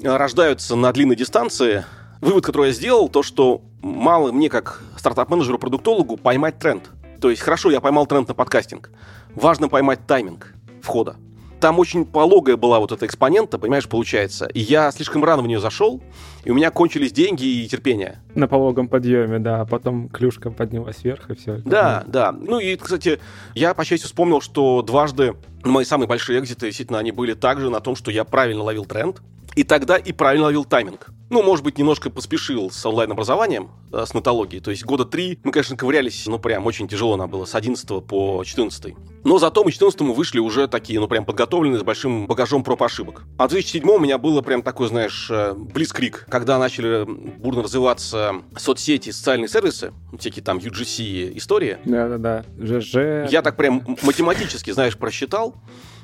рождаются 0.02 0.74
на 0.74 0.92
длинной 0.92 1.14
дистанции, 1.14 1.84
вывод, 2.20 2.44
который 2.44 2.68
я 2.68 2.72
сделал, 2.72 3.08
то, 3.08 3.22
что 3.22 3.62
мало 3.82 4.32
мне, 4.32 4.48
как 4.48 4.82
стартап-менеджеру, 4.96 5.58
продуктологу, 5.58 6.16
поймать 6.16 6.58
тренд. 6.58 6.90
То 7.20 7.30
есть, 7.30 7.42
хорошо, 7.42 7.70
я 7.70 7.80
поймал 7.80 8.06
тренд 8.06 8.26
на 8.26 8.34
подкастинг. 8.34 8.90
Важно 9.36 9.68
поймать 9.68 10.06
тайминг 10.08 10.54
входа 10.82 11.16
там 11.62 11.78
очень 11.78 12.04
пологая 12.04 12.56
была 12.56 12.80
вот 12.80 12.90
эта 12.90 13.06
экспонента, 13.06 13.56
понимаешь, 13.56 13.88
получается. 13.88 14.46
И 14.46 14.58
я 14.58 14.90
слишком 14.90 15.24
рано 15.24 15.42
в 15.42 15.46
нее 15.46 15.60
зашел, 15.60 16.02
и 16.42 16.50
у 16.50 16.54
меня 16.54 16.72
кончились 16.72 17.12
деньги 17.12 17.44
и 17.44 17.68
терпение. 17.68 18.20
На 18.34 18.48
пологом 18.48 18.88
подъеме, 18.88 19.38
да, 19.38 19.60
а 19.60 19.64
потом 19.64 20.08
клюшка 20.08 20.50
поднялась 20.50 21.04
вверх, 21.04 21.30
и 21.30 21.36
все. 21.36 21.58
Да, 21.58 22.02
да. 22.08 22.32
Ну 22.32 22.58
и, 22.58 22.74
кстати, 22.74 23.20
я, 23.54 23.74
по 23.74 23.84
счастью, 23.84 24.08
вспомнил, 24.08 24.40
что 24.40 24.82
дважды 24.82 25.36
мои 25.62 25.84
самые 25.84 26.08
большие 26.08 26.40
экзиты, 26.40 26.66
действительно, 26.66 26.98
они 26.98 27.12
были 27.12 27.34
также 27.34 27.70
на 27.70 27.78
том, 27.78 27.94
что 27.94 28.10
я 28.10 28.24
правильно 28.24 28.64
ловил 28.64 28.84
тренд, 28.84 29.22
и 29.54 29.64
тогда 29.64 29.96
и 29.96 30.12
правильно 30.12 30.46
ловил 30.46 30.64
тайминг. 30.64 31.10
Ну, 31.32 31.42
может 31.42 31.64
быть, 31.64 31.78
немножко 31.78 32.10
поспешил 32.10 32.70
с 32.70 32.84
онлайн-образованием, 32.84 33.70
э, 33.90 34.04
с 34.06 34.12
нотологией. 34.12 34.62
То 34.62 34.70
есть 34.70 34.84
года 34.84 35.06
три 35.06 35.38
мы, 35.44 35.50
конечно, 35.50 35.78
ковырялись, 35.78 36.26
ну, 36.26 36.38
прям 36.38 36.66
очень 36.66 36.88
тяжело 36.88 37.16
нам 37.16 37.30
было, 37.30 37.46
с 37.46 37.54
11 37.54 38.02
по 38.02 38.44
14. 38.44 38.94
Но 39.24 39.38
зато 39.38 39.64
мы 39.64 39.70
к 39.70 39.72
14 39.72 40.14
вышли 40.14 40.40
уже 40.40 40.68
такие, 40.68 41.00
ну, 41.00 41.08
прям 41.08 41.24
подготовленные, 41.24 41.80
с 41.80 41.82
большим 41.82 42.26
багажом 42.26 42.62
проб 42.62 42.82
ошибок. 42.82 43.22
А 43.38 43.46
в 43.46 43.50
2007 43.50 43.88
у 43.88 43.98
меня 43.98 44.18
было 44.18 44.42
прям 44.42 44.62
такой, 44.62 44.88
знаешь, 44.88 45.28
э, 45.30 45.54
близкрик, 45.54 46.26
когда 46.28 46.58
начали 46.58 47.04
бурно 47.06 47.62
развиваться 47.62 48.34
соцсети, 48.56 49.10
социальные 49.10 49.48
сервисы, 49.48 49.94
всякие 50.18 50.44
там 50.44 50.58
UGC 50.58 51.38
истории. 51.38 51.78
Да-да-да, 51.86 52.44
ЖЖ. 52.58 53.30
Я 53.32 53.40
так 53.40 53.56
прям 53.56 53.96
математически, 54.02 54.70
знаешь, 54.70 54.98
просчитал, 54.98 55.54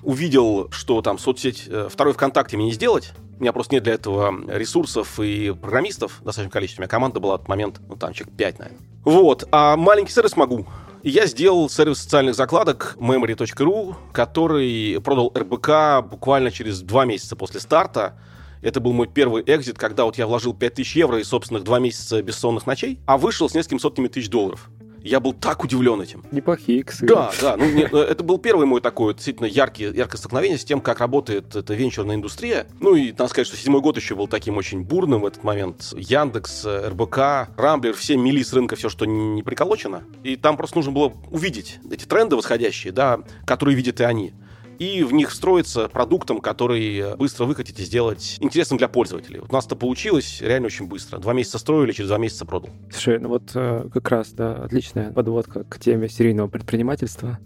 увидел, 0.09 0.71
что 0.71 1.03
там 1.03 1.19
соцсеть, 1.19 1.65
э, 1.69 1.89
второй 1.91 2.15
ВКонтакте 2.15 2.57
мне 2.57 2.67
не 2.67 2.73
сделать, 2.73 3.13
у 3.39 3.43
меня 3.43 3.53
просто 3.53 3.75
нет 3.75 3.85
для 3.85 3.93
этого 3.93 4.35
ресурсов 4.49 5.21
и 5.21 5.53
программистов 5.53 6.21
в 6.21 6.25
достаточном 6.25 6.51
количестве. 6.51 6.81
У 6.81 6.83
меня 6.83 6.89
команда 6.89 7.21
была 7.21 7.37
в 7.37 7.47
момент, 7.47 7.79
ну, 7.87 7.95
там, 7.95 8.15
человек 8.15 8.35
5, 8.35 8.59
наверное. 8.59 8.81
Вот. 9.05 9.47
А 9.53 9.77
маленький 9.77 10.11
сервис 10.11 10.35
могу. 10.35 10.67
Я 11.03 11.27
сделал 11.27 11.69
сервис 11.69 11.99
социальных 11.99 12.37
закладок 12.37 12.97
memory.ru, 12.99 13.97
который 14.13 14.99
продал 15.03 15.31
РБК 15.37 16.09
буквально 16.11 16.51
через 16.53 16.81
два 16.81 17.05
месяца 17.05 17.37
после 17.37 17.61
старта. 17.61 18.19
Это 18.63 18.81
был 18.81 18.95
мой 18.95 19.09
первый 19.09 19.45
экзит, 19.47 19.77
когда 19.77 20.07
вот 20.07 20.17
я 20.17 20.27
вложил 20.27 20.55
5000 20.55 20.97
евро 20.97 21.21
и 21.21 21.23
собственных 21.23 21.65
два 21.65 21.81
месяца 21.81 22.23
бессонных 22.23 22.67
ночей, 22.67 22.99
а 23.05 23.19
вышел 23.19 23.49
с 23.51 23.55
несколькими 23.55 23.79
сотнями 23.79 24.09
тысяч 24.09 24.31
долларов. 24.31 24.71
Я 25.03 25.21
был 25.21 25.33
так 25.33 25.65
удивлен 25.65 26.01
этим. 26.01 26.25
Неплохие 26.31 26.81
иксы. 26.81 27.07
Да, 27.07 27.31
да. 27.41 27.57
Ну, 27.57 27.67
мне, 27.67 27.89
э, 27.91 27.97
это 27.97 28.23
был 28.23 28.39
первый 28.39 28.67
мой 28.67 28.81
такой 28.81 29.15
действительно 29.15 29.47
яркий, 29.47 29.85
яркое 29.85 30.19
столкновение 30.19 30.59
с 30.59 30.65
тем, 30.65 30.81
как 30.81 31.01
работает 31.01 31.55
эта 31.55 31.75
венчурная 31.75 32.17
индустрия. 32.17 32.67
Ну 32.81 32.95
и 32.95 33.13
надо 33.13 33.29
сказать, 33.29 33.47
что 33.47 33.57
седьмой 33.57 33.81
год 33.81 33.97
еще 33.97 34.15
был 34.15 34.29
таким 34.29 34.57
очень 34.57 34.83
бурным 34.83 35.23
в 35.23 35.27
этот 35.27 35.45
момент. 35.45 35.93
Яндекс, 35.97 36.65
РБК, 36.67 37.19
Рамблер, 37.57 37.95
все 37.95 38.17
мили 38.17 38.43
с 38.43 38.53
рынка 38.53 38.77
все, 38.77 38.89
что 38.89 39.05
не 39.05 39.43
приколочено. 39.43 40.05
И 40.25 40.37
там 40.37 40.57
просто 40.57 40.77
нужно 40.77 40.93
было 40.93 41.13
увидеть 41.31 41.79
эти 41.91 42.05
тренды 42.05 42.37
восходящие, 42.37 42.93
да, 42.93 43.21
которые 43.47 43.77
видят 43.77 44.01
и 44.01 44.05
они 44.05 44.33
и 44.79 45.03
в 45.03 45.13
них 45.13 45.31
встроиться 45.31 45.89
продуктом, 45.89 46.41
который 46.41 47.17
быстро 47.17 47.45
выкатить 47.45 47.79
и 47.81 47.85
сделать 47.85 48.37
интересным 48.41 48.79
для 48.79 48.89
пользователей. 48.89 49.41
Вот 49.41 49.51
у 49.51 49.53
нас 49.53 49.67
это 49.67 49.77
получилось 49.77 50.41
реально 50.41 50.67
очень 50.67 50.87
быстро. 50.87 51.19
Два 51.19 51.33
месяца 51.33 51.59
строили, 51.59 51.93
через 51.93 52.09
два 52.09 52.19
месяца 52.19 52.47
продал. 52.47 52.71
Слушай, 52.91 53.19
ну 53.19 53.29
вот 53.29 53.51
э, 53.55 53.89
как 53.93 54.09
раз, 54.11 54.31
да, 54.31 54.55
отличная 54.55 55.13
подводка 55.13 55.65
к 55.65 55.79
теме 55.79 56.09
серийного 56.09 56.49
предпринимательства. 56.49 57.39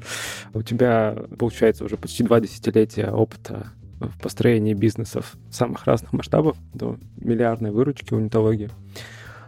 У 0.52 0.62
тебя, 0.62 1.16
получается, 1.38 1.84
уже 1.84 1.96
почти 1.96 2.22
два 2.22 2.40
десятилетия 2.40 3.10
опыта 3.10 3.72
в 4.00 4.20
построении 4.20 4.74
бизнесов 4.74 5.36
самых 5.50 5.84
разных 5.86 6.12
масштабов, 6.12 6.56
до 6.74 6.98
миллиардной 7.16 7.70
выручки 7.70 8.14
у 8.14 8.20
нетологии. 8.20 8.70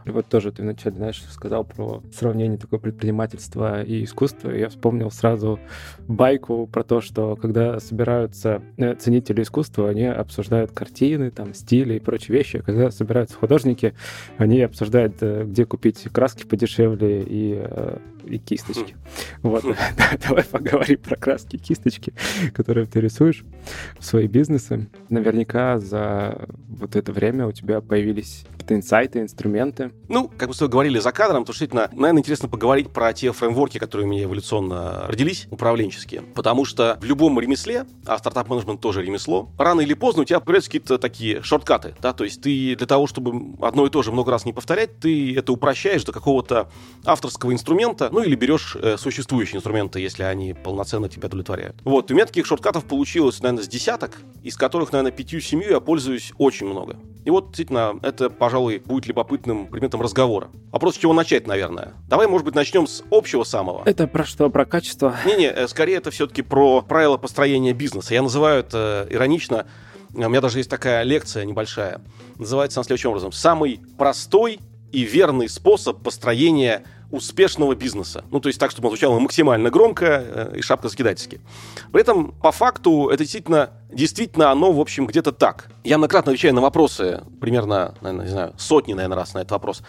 И 0.05 0.11
вот 0.11 0.27
тоже 0.27 0.53
ты 0.53 0.63
вначале, 0.63 0.97
знаешь, 0.97 1.23
сказал 1.31 1.65
про 1.65 2.03
сравнение 2.13 2.59
такое 2.59 2.79
предпринимательства 2.79 3.83
и 3.83 4.05
искусства. 4.05 4.55
И 4.55 4.61
я 4.61 4.69
вспомнил 4.69 5.11
сразу 5.11 5.59
байку 6.07 6.67
про 6.67 6.85
то, 6.85 7.01
что 7.01 7.37
когда 7.37 7.81
собираются 7.81 8.63
э, 8.77 8.95
ценители 8.95 9.43
искусства, 9.43 9.89
они 9.89 10.05
обсуждают 10.05 10.73
картины, 10.73 11.31
там, 11.31 11.55
стили 11.55 11.95
и 11.95 12.01
прочие 12.01 12.37
вещи. 12.37 12.59
А 12.59 12.63
когда 12.63 12.91
собираются 12.91 13.37
художники, 13.37 13.95
они 14.37 14.61
обсуждают, 14.61 15.17
э, 15.21 15.45
где 15.45 15.65
купить 15.65 16.03
краски 16.13 16.45
подешевле 16.45 17.23
и 17.23 17.59
э, 17.61 17.99
и 18.26 18.38
кисточки. 18.38 18.97
Вот, 19.43 19.64
давай 20.28 20.45
поговорим 20.45 20.99
про 20.99 21.16
краски 21.16 21.57
кисточки, 21.57 22.12
которые 22.54 22.87
ты 22.87 23.00
рисуешь 23.00 23.45
в 23.99 24.04
свои 24.04 24.26
бизнесы. 24.26 24.88
Наверняка 25.09 25.78
за 25.78 26.49
вот 26.69 26.97
это 26.97 27.12
время 27.12 27.47
у 27.47 27.52
тебя 27.52 27.81
появились 27.81 28.45
какие-то 28.52 28.75
инсайты, 28.75 29.21
инструменты. 29.21 29.93
Ну, 30.09 30.31
как 30.37 30.49
мы 30.49 30.54
с 30.54 30.59
тобой 30.59 30.71
говорили 30.71 30.99
за 30.99 31.12
кадром, 31.12 31.45
то 31.45 31.52
действительно, 31.52 31.88
наверное, 31.93 32.21
интересно 32.21 32.49
поговорить 32.49 32.90
про 32.90 33.12
те 33.12 33.33
фреймворки, 33.33 33.78
которые 33.78 34.07
у 34.07 34.11
меня 34.11 34.25
эволюционно 34.25 35.07
родились, 35.07 35.47
управленческие. 35.50 36.23
Потому 36.35 36.64
что 36.64 36.99
в 37.00 37.04
любом 37.04 37.38
ремесле, 37.38 37.87
а 38.07 38.19
стартап-менеджмент 38.19 38.81
тоже 38.81 39.02
ремесло, 39.02 39.50
рано 39.59 39.83
или 39.83 39.95
поздно 39.95 40.23
у 40.23 40.25
тебя 40.25 40.40
появляются 40.40 40.71
какие-то 40.71 40.99
такие 40.99 41.43
шорткаты, 41.43 41.95
да, 42.00 42.12
то 42.12 42.25
есть 42.25 42.40
ты 42.40 42.75
для 42.76 42.87
того, 42.87 43.07
чтобы 43.07 43.54
одно 43.61 43.87
и 43.87 43.90
то 43.90 44.02
же 44.02 44.12
много 44.12 44.31
раз 44.31 44.45
не 44.45 44.52
повторять, 44.52 44.99
ты 44.99 45.37
это 45.37 45.52
упрощаешь 45.52 46.04
до 46.04 46.12
какого-то 46.12 46.71
авторского 47.04 47.52
инструмента, 47.52 48.09
ну 48.14 48.23
или 48.23 48.35
берешь 48.35 48.76
э, 48.80 48.97
существующие 48.97 49.59
инструменты, 49.59 50.00
если 50.00 50.23
они 50.23 50.54
полноценно 50.54 51.09
тебя 51.09 51.26
удовлетворяют. 51.26 51.76
Вот, 51.85 52.11
у 52.11 52.14
меня 52.14 52.26
таких 52.26 52.47
шорткатов 52.47 52.85
получилось, 52.85 53.42
наверное, 53.42 53.64
с 53.64 53.68
десяток, 53.68 54.18
из 54.42 54.56
которых, 54.56 54.92
наверное, 54.92 55.12
пятью-семью 55.12 55.71
я 55.71 55.80
пользуюсь 55.80 56.33
очень 56.38 56.66
много. 56.66 56.97
И 57.25 57.30
вот, 57.30 57.49
действительно, 57.49 57.99
это, 58.02 58.30
пожалуй, 58.30 58.78
будет 58.78 59.06
любопытным 59.06 59.66
предметом 59.66 60.00
разговора. 60.00 60.49
Вопрос, 60.71 60.94
с 60.94 60.99
чего 60.99 61.12
начать, 61.12 61.47
наверное. 61.47 61.94
Давай, 62.09 62.28
может 62.28 62.44
быть, 62.44 62.54
начнем 62.54 62.87
с 62.87 63.02
общего 63.11 63.44
самого. 63.44 63.83
Это 63.85 64.06
про 64.06 64.25
что? 64.25 64.49
Про 64.49 64.64
качество? 64.64 65.16
Не-не, 65.26 65.50
э, 65.50 65.66
скорее 65.66 65.97
это 65.97 66.11
все-таки 66.11 66.42
про 66.42 66.83
правила 66.83 67.16
построения 67.16 67.73
бизнеса. 67.73 68.14
Я 68.14 68.23
называю 68.23 68.61
это 68.61 69.06
иронично, 69.11 69.66
у 70.14 70.18
меня 70.18 70.40
даже 70.40 70.59
есть 70.59 70.71
такая 70.71 71.02
лекция 71.02 71.44
небольшая. 71.44 72.00
Называется 72.38 72.78
она 72.78 72.85
следующим 72.85 73.11
образом. 73.11 73.33
Самый 73.33 73.80
простой 73.99 74.61
и 74.92 75.02
верный 75.02 75.49
способ 75.49 76.02
построения 76.02 76.85
успешного 77.14 77.75
бизнеса. 77.75 78.25
Ну, 78.30 78.40
то 78.40 78.49
есть 78.49 78.59
так, 78.59 78.71
чтобы 78.71 78.88
он 78.88 78.92
звучало 78.92 79.18
максимально 79.18 79.71
громко 79.71 80.04
э, 80.06 80.56
и 80.59 80.62
шапка 80.62 80.88
закидательски. 80.88 81.40
При 81.92 82.00
этом, 82.00 82.33
по 82.33 82.52
факту, 82.52 83.09
это 83.09 83.23
действительно, 83.23 83.71
действительно 83.90 84.50
оно, 84.50 84.73
в 84.73 84.80
общем, 84.80 85.06
где-то 85.06 85.33
так. 85.33 85.71
Я 85.85 85.99
многократно 85.99 86.33
отвечаю 86.33 86.54
на 86.54 86.61
вопросы, 86.61 87.23
примерно, 87.40 87.94
наверное, 88.00 88.26
не 88.26 88.30
знаю, 88.30 88.54
сотни, 88.59 88.94
наверное, 88.94 89.16
раз 89.16 89.35
на 89.35 89.38
этот 89.38 89.52
вопрос. 89.52 89.83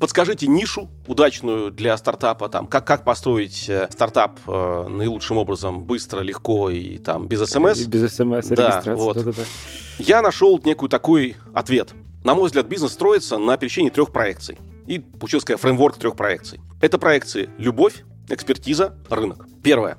Подскажите 0.00 0.48
нишу 0.48 0.90
удачную 1.06 1.70
для 1.70 1.96
стартапа, 1.96 2.48
там, 2.48 2.66
как, 2.66 2.84
как 2.84 3.04
построить 3.04 3.68
э, 3.68 3.88
стартап 3.90 4.40
э, 4.46 4.86
наилучшим 4.88 5.38
образом, 5.38 5.84
быстро, 5.84 6.20
легко 6.20 6.68
и 6.68 6.98
там 6.98 7.28
без 7.28 7.48
смс. 7.48 7.80
И 7.80 7.86
без 7.86 8.14
смс, 8.14 8.48
да, 8.48 8.82
вот. 8.86 9.16
Да, 9.16 9.22
да, 9.22 9.32
да. 9.32 9.42
Я 9.98 10.20
нашел 10.22 10.60
некую 10.64 10.88
такой 10.88 11.36
ответ. 11.54 11.94
На 12.24 12.34
мой 12.34 12.46
взгляд, 12.46 12.66
бизнес 12.66 12.92
строится 12.92 13.38
на 13.38 13.56
пересечении 13.56 13.90
трех 13.90 14.10
проекций. 14.10 14.58
И 14.86 14.98
получился 14.98 15.46
такая 15.46 15.58
фреймворк 15.58 15.96
трех 15.96 16.16
проекций. 16.16 16.60
Это 16.80 16.98
проекции 16.98 17.48
«Любовь», 17.58 18.04
«Экспертиза», 18.28 18.94
«Рынок». 19.08 19.46
Первое. 19.62 19.98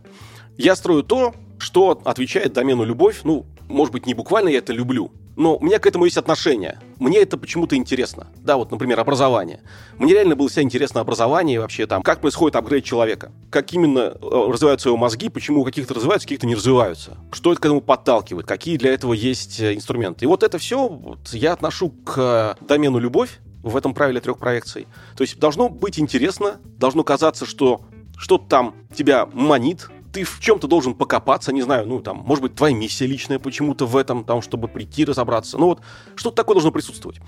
Я 0.57 0.75
строю 0.75 1.03
то, 1.03 1.33
что 1.57 2.01
отвечает 2.03 2.53
домену 2.53 2.83
«Любовь». 2.83 3.21
Ну, 3.23 3.45
может 3.67 3.91
быть, 3.93 4.05
не 4.05 4.13
буквально 4.13 4.49
я 4.49 4.59
это 4.59 4.73
люблю, 4.73 5.11
но 5.35 5.57
у 5.57 5.63
меня 5.63 5.79
к 5.79 5.85
этому 5.85 6.05
есть 6.05 6.17
отношение. 6.17 6.79
Мне 6.97 7.19
это 7.19 7.37
почему-то 7.37 7.75
интересно. 7.75 8.27
Да, 8.37 8.57
вот, 8.57 8.71
например, 8.71 8.99
образование. 8.99 9.61
Мне 9.97 10.13
реально 10.13 10.35
было 10.35 10.47
всегда 10.47 10.63
интересно 10.63 11.01
образование 11.01 11.59
вообще 11.59 11.87
там, 11.87 12.03
как 12.03 12.21
происходит 12.21 12.55
апгрейд 12.55 12.83
человека, 12.85 13.31
как 13.49 13.73
именно 13.73 13.99
э, 13.99 14.17
развиваются 14.21 14.89
его 14.89 14.97
мозги, 14.97 15.29
почему 15.29 15.61
у 15.61 15.65
каких-то 15.65 15.93
развиваются, 15.93 16.27
каких-то 16.27 16.47
не 16.47 16.55
развиваются, 16.55 17.17
что 17.31 17.51
это 17.51 17.61
к 17.61 17.65
этому 17.65 17.81
подталкивает, 17.81 18.47
какие 18.47 18.77
для 18.77 18.93
этого 18.93 19.13
есть 19.13 19.59
э, 19.59 19.73
инструменты. 19.73 20.25
И 20.25 20.27
вот 20.27 20.43
это 20.43 20.57
все 20.57 20.87
вот, 20.87 21.33
я 21.33 21.53
отношу 21.53 21.89
к 21.89 22.57
домену 22.61 22.99
любовь, 22.99 23.39
в 23.65 23.75
этом 23.75 23.93
правиле 23.93 24.21
трех 24.21 24.37
проекций. 24.37 24.87
То 25.17 25.23
есть 25.23 25.39
должно 25.39 25.69
быть 25.69 25.99
интересно, 25.99 26.59
должно 26.77 27.03
казаться, 27.03 27.45
что 27.45 27.81
что-то 28.17 28.45
там 28.47 28.75
тебя 28.95 29.27
манит, 29.33 29.89
ты 30.13 30.23
в 30.23 30.39
чем-то 30.39 30.67
должен 30.67 30.93
покопаться, 30.93 31.51
не 31.51 31.61
знаю, 31.61 31.85
ну, 31.85 31.99
там, 31.99 32.23
может 32.25 32.41
быть, 32.41 32.55
твоя 32.55 32.73
миссия 32.73 33.05
личная 33.05 33.37
почему-то 33.37 33.85
в 33.85 33.97
этом, 33.97 34.23
там, 34.23 34.41
чтобы 34.41 34.69
прийти, 34.69 35.03
разобраться. 35.03 35.57
Ну, 35.57 35.65
вот, 35.65 35.81
что-то 36.15 36.37
такое 36.37 36.53
должно 36.53 36.71
присутствовать. 36.71 37.19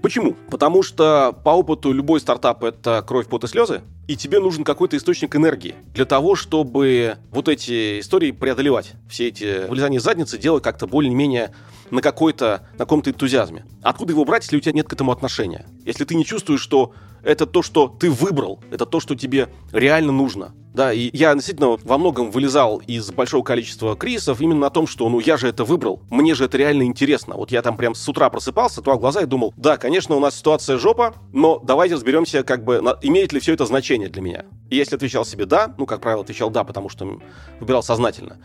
Почему? 0.00 0.36
Потому 0.48 0.84
что 0.84 1.36
по 1.42 1.50
опыту 1.50 1.90
любой 1.90 2.20
стартап— 2.20 2.62
это 2.62 3.02
кровь, 3.04 3.26
пот 3.26 3.42
и 3.42 3.48
слезы, 3.48 3.82
и 4.06 4.16
тебе 4.16 4.38
нужен 4.38 4.62
какой-то 4.62 4.96
источник 4.96 5.34
энергии 5.34 5.74
для 5.92 6.04
того, 6.04 6.36
чтобы 6.36 7.16
вот 7.32 7.48
эти 7.48 7.98
истории 7.98 8.30
преодолевать. 8.30 8.92
Все 9.10 9.26
эти 9.26 9.66
вылезания 9.66 9.98
задницы 9.98 10.38
делать 10.38 10.62
как-то 10.62 10.86
более-менее 10.86 11.50
на 11.90 12.02
какой-то, 12.02 12.66
на 12.72 12.78
каком-то 12.78 13.10
энтузиазме. 13.10 13.64
Откуда 13.82 14.12
его 14.12 14.24
брать, 14.24 14.44
если 14.44 14.56
у 14.56 14.60
тебя 14.60 14.72
нет 14.72 14.88
к 14.88 14.92
этому 14.92 15.12
отношения? 15.12 15.66
Если 15.84 16.04
ты 16.04 16.14
не 16.14 16.24
чувствуешь, 16.24 16.60
что 16.60 16.92
это 17.22 17.46
то, 17.46 17.62
что 17.62 17.88
ты 17.88 18.10
выбрал, 18.10 18.60
это 18.70 18.86
то, 18.86 19.00
что 19.00 19.14
тебе 19.14 19.48
реально 19.72 20.12
нужно. 20.12 20.54
Да, 20.76 20.92
и 20.92 21.08
я 21.14 21.32
действительно 21.32 21.78
во 21.84 21.96
многом 21.96 22.30
вылезал 22.30 22.82
из 22.86 23.10
большого 23.10 23.42
количества 23.42 23.96
кризисов 23.96 24.42
именно 24.42 24.60
на 24.60 24.70
том, 24.70 24.86
что, 24.86 25.08
ну, 25.08 25.20
я 25.20 25.38
же 25.38 25.48
это 25.48 25.64
выбрал, 25.64 26.02
мне 26.10 26.34
же 26.34 26.44
это 26.44 26.58
реально 26.58 26.82
интересно. 26.82 27.34
Вот 27.34 27.50
я 27.50 27.62
там 27.62 27.78
прям 27.78 27.94
с 27.94 28.06
утра 28.06 28.28
просыпался, 28.28 28.80
открывал 28.80 29.00
глаза 29.00 29.22
и 29.22 29.26
думал, 29.26 29.54
да, 29.56 29.78
конечно, 29.78 30.14
у 30.14 30.20
нас 30.20 30.36
ситуация 30.36 30.76
жопа, 30.76 31.14
но 31.32 31.58
давайте 31.64 31.94
разберемся, 31.94 32.42
как 32.42 32.62
бы, 32.62 32.74
имеет 33.00 33.32
ли 33.32 33.40
все 33.40 33.54
это 33.54 33.64
значение 33.64 34.10
для 34.10 34.20
меня. 34.20 34.44
И 34.68 34.76
если 34.76 34.96
отвечал 34.96 35.24
себе 35.24 35.46
да, 35.46 35.74
ну, 35.78 35.86
как 35.86 36.02
правило, 36.02 36.22
отвечал 36.22 36.50
да, 36.50 36.62
потому 36.62 36.90
что 36.90 37.20
выбирал 37.58 37.82
сознательно, 37.82 38.36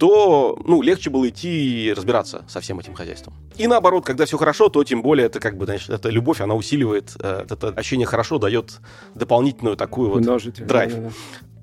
то, 0.00 0.58
ну, 0.64 0.80
легче 0.80 1.10
было 1.10 1.28
идти 1.28 1.88
и 1.88 1.92
разбираться 1.92 2.42
со 2.48 2.62
всем 2.62 2.80
этим 2.80 2.94
хозяйством. 2.94 3.34
И 3.58 3.66
наоборот, 3.66 4.06
когда 4.06 4.24
все 4.24 4.38
хорошо, 4.38 4.70
то 4.70 4.82
тем 4.82 5.02
более 5.02 5.26
это 5.26 5.40
как 5.40 5.58
бы, 5.58 5.66
значит, 5.66 5.90
эта 5.90 6.08
любовь, 6.08 6.40
она 6.40 6.54
усиливает, 6.54 7.14
э, 7.20 7.44
это 7.50 7.68
ощущение 7.68 8.06
хорошо 8.06 8.38
дает 8.38 8.80
дополнительную 9.14 9.76
такую 9.76 10.08
вот 10.08 10.22
Множитель, 10.22 10.64
драйв. 10.64 10.94
Да, 10.94 11.00
да. 11.02 11.10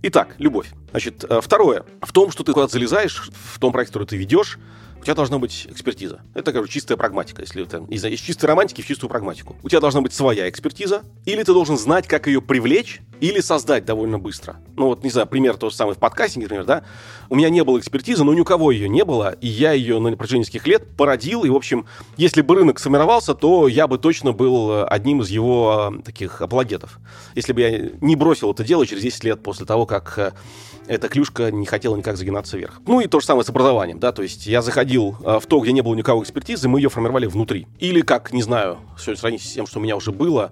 Итак, 0.03 0.35
любовь. 0.37 0.67
Значит, 0.91 1.25
э, 1.27 1.41
второе. 1.41 1.83
В 2.01 2.13
том, 2.13 2.29
что 2.29 2.43
ты 2.43 2.53
куда-то 2.53 2.73
залезаешь, 2.73 3.31
в 3.33 3.57
том 3.57 3.71
проекте, 3.71 3.93
который 3.93 4.07
ты 4.07 4.17
ведешь, 4.17 4.59
у 4.99 5.03
тебя 5.03 5.15
должна 5.15 5.39
быть 5.39 5.67
экспертиза. 5.69 6.21
Это, 6.33 6.51
короче, 6.51 6.73
чистая 6.73 6.97
прагматика, 6.97 7.41
если 7.41 7.63
это 7.63 7.85
из, 7.89 8.03
из 8.05 8.19
чистой 8.19 8.45
романтики 8.45 8.81
в 8.81 8.87
чистую 8.87 9.09
прагматику. 9.09 9.55
У 9.63 9.69
тебя 9.69 9.79
должна 9.79 10.01
быть 10.01 10.13
своя 10.13 10.49
экспертиза, 10.49 11.03
или 11.25 11.43
ты 11.43 11.53
должен 11.53 11.77
знать, 11.77 12.07
как 12.07 12.27
ее 12.27 12.41
привлечь, 12.41 13.01
или 13.19 13.39
создать 13.39 13.85
довольно 13.85 14.19
быстро. 14.19 14.57
Ну 14.75 14.87
вот, 14.87 15.03
не 15.03 15.09
знаю, 15.09 15.27
пример 15.27 15.57
тот 15.57 15.73
самый 15.73 15.95
в 15.95 15.97
подкастинге, 15.97 16.45
например, 16.45 16.65
да, 16.65 16.83
у 17.29 17.35
меня 17.35 17.49
не 17.49 17.63
было 17.63 17.79
экспертизы, 17.79 18.23
но 18.23 18.33
ни 18.33 18.39
у 18.39 18.45
кого 18.45 18.71
ее 18.71 18.89
не 18.89 19.03
было, 19.03 19.31
и 19.31 19.47
я 19.47 19.71
ее 19.71 19.99
на 19.99 20.15
протяжении 20.15 20.41
нескольких 20.41 20.67
лет 20.67 20.95
породил, 20.95 21.43
и, 21.43 21.49
в 21.49 21.55
общем, 21.55 21.85
если 22.17 22.41
бы 22.41 22.55
рынок 22.55 22.79
сформировался, 22.79 23.33
то 23.33 23.67
я 23.67 23.87
бы 23.87 23.97
точно 23.97 24.33
был 24.33 24.71
э, 24.71 24.83
одним 24.85 25.21
из 25.21 25.29
его 25.29 25.93
э, 25.97 26.03
таких 26.03 26.41
апологетов. 26.41 26.99
Если 27.35 27.53
бы 27.53 27.61
я 27.61 27.89
не 28.01 28.15
бросил 28.15 28.51
это 28.51 28.63
дело 28.63 28.85
через 28.85 29.03
10 29.03 29.23
лет 29.23 29.43
после 29.43 29.65
того, 29.65 29.85
как 29.85 30.17
э, 30.17 30.33
эта 30.87 31.09
клюшка 31.09 31.51
не 31.51 31.65
хотела 31.65 31.95
никак 31.95 32.17
загинаться 32.17 32.57
вверх. 32.57 32.81
Ну 32.85 32.99
и 32.99 33.07
то 33.07 33.19
же 33.19 33.25
самое 33.25 33.45
с 33.45 33.49
образованием, 33.49 33.99
да, 33.99 34.11
то 34.11 34.23
есть 34.23 34.47
я 34.47 34.61
заходил 34.61 35.17
в 35.19 35.43
то, 35.47 35.59
где 35.59 35.71
не 35.71 35.81
было 35.81 35.95
никакой 35.95 36.23
экспертизы, 36.23 36.67
мы 36.67 36.79
ее 36.79 36.89
формировали 36.89 37.25
внутри. 37.25 37.67
Или 37.79 38.01
как, 38.01 38.33
не 38.33 38.41
знаю, 38.41 38.79
все 38.97 39.15
сравнить 39.15 39.43
с 39.43 39.53
тем, 39.53 39.67
что 39.67 39.79
у 39.79 39.81
меня 39.81 39.95
уже 39.95 40.11
было, 40.11 40.51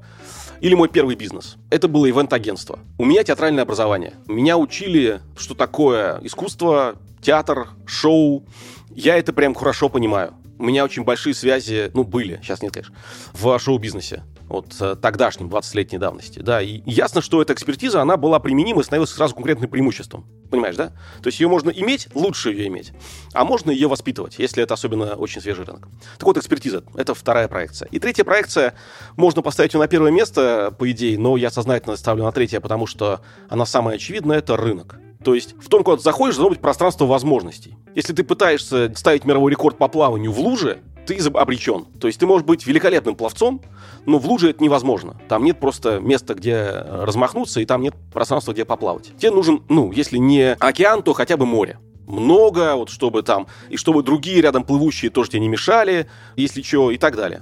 или 0.61 0.73
мой 0.73 0.89
первый 0.89 1.15
бизнес. 1.15 1.57
Это 1.69 1.87
было 1.87 2.09
ивент-агентство. 2.09 2.79
У 2.97 3.05
меня 3.05 3.23
театральное 3.23 3.63
образование. 3.63 4.13
Меня 4.27 4.57
учили, 4.57 5.19
что 5.37 5.53
такое 5.53 6.19
искусство, 6.23 6.95
театр, 7.21 7.69
шоу. 7.85 8.45
Я 8.89 9.17
это 9.17 9.33
прям 9.33 9.53
хорошо 9.53 9.89
понимаю. 9.89 10.33
У 10.57 10.63
меня 10.63 10.85
очень 10.85 11.03
большие 11.03 11.33
связи, 11.33 11.91
ну, 11.93 12.05
были, 12.05 12.39
сейчас 12.41 12.61
нет, 12.61 12.71
конечно, 12.71 12.95
в 13.33 13.59
шоу-бизнесе 13.59 14.23
вот 14.47 14.75
э, 14.79 14.95
тогдашнем, 14.95 15.49
20-летней 15.49 15.97
давности, 15.97 16.39
да, 16.39 16.61
и 16.61 16.81
ясно, 16.85 17.21
что 17.21 17.41
эта 17.41 17.53
экспертиза, 17.53 18.01
она 18.01 18.17
была 18.17 18.39
применима 18.39 18.81
и 18.81 18.83
становилась 18.83 19.11
сразу 19.11 19.33
конкурентным 19.33 19.69
преимуществом, 19.69 20.25
понимаешь, 20.49 20.75
да? 20.75 20.89
То 21.21 21.27
есть 21.27 21.39
ее 21.39 21.47
можно 21.47 21.69
иметь, 21.69 22.07
лучше 22.13 22.51
ее 22.51 22.67
иметь, 22.67 22.93
а 23.33 23.43
можно 23.45 23.71
ее 23.71 23.87
воспитывать, 23.87 24.35
если 24.37 24.61
это 24.61 24.73
особенно 24.73 25.15
очень 25.15 25.41
свежий 25.41 25.65
рынок. 25.65 25.87
Так 26.17 26.23
вот, 26.23 26.37
экспертиза— 26.37 26.83
это 26.95 27.13
вторая 27.13 27.47
проекция. 27.47 27.87
И 27.89 27.99
третья 27.99 28.23
проекция, 28.23 28.75
можно 29.17 29.41
поставить 29.41 29.73
ее 29.73 29.79
на 29.79 29.87
первое 29.87 30.11
место, 30.11 30.73
по 30.77 30.89
идее, 30.91 31.17
но 31.17 31.37
я 31.37 31.49
сознательно 31.49 31.95
ставлю 31.95 32.23
на 32.23 32.31
третье, 32.31 32.59
потому 32.59 32.87
что 32.87 33.21
она 33.49 33.65
самая 33.65 33.95
очевидная— 33.95 34.37
это 34.39 34.57
рынок. 34.57 34.99
То 35.23 35.33
есть 35.33 35.55
в 35.59 35.69
том, 35.69 35.83
куда 35.83 35.97
ты 35.97 36.03
заходишь, 36.03 36.35
должно 36.35 36.51
быть 36.51 36.61
пространство 36.61 37.05
возможностей. 37.05 37.75
Если 37.95 38.13
ты 38.13 38.23
пытаешься 38.23 38.93
ставить 38.95 39.25
мировой 39.25 39.51
рекорд 39.51 39.77
по 39.77 39.87
плаванию 39.87 40.31
в 40.31 40.39
луже, 40.39 40.81
ты 41.05 41.17
обречен. 41.17 41.85
То 41.99 42.07
есть 42.07 42.19
ты 42.19 42.25
можешь 42.25 42.45
быть 42.45 42.65
великолепным 42.65 43.15
пловцом, 43.15 43.61
но 44.05 44.17
в 44.17 44.27
луже 44.27 44.49
это 44.49 44.63
невозможно. 44.63 45.15
Там 45.27 45.43
нет 45.43 45.59
просто 45.59 45.99
места, 45.99 46.33
где 46.33 46.65
размахнуться, 46.65 47.61
и 47.61 47.65
там 47.65 47.81
нет 47.81 47.95
пространства, 48.13 48.53
где 48.53 48.65
поплавать. 48.65 49.11
Тебе 49.17 49.31
нужен, 49.31 49.63
ну, 49.69 49.91
если 49.91 50.17
не 50.17 50.53
океан, 50.53 51.03
то 51.03 51.13
хотя 51.13 51.37
бы 51.37 51.45
море 51.45 51.79
много, 52.07 52.75
вот 52.75 52.89
чтобы 52.89 53.23
там, 53.23 53.47
и 53.69 53.77
чтобы 53.77 54.03
другие 54.03 54.41
рядом 54.41 54.63
плывущие 54.63 55.11
тоже 55.11 55.31
тебе 55.31 55.41
не 55.41 55.47
мешали, 55.47 56.07
если 56.35 56.61
что, 56.61 56.91
и 56.91 56.97
так 56.97 57.15
далее. 57.15 57.41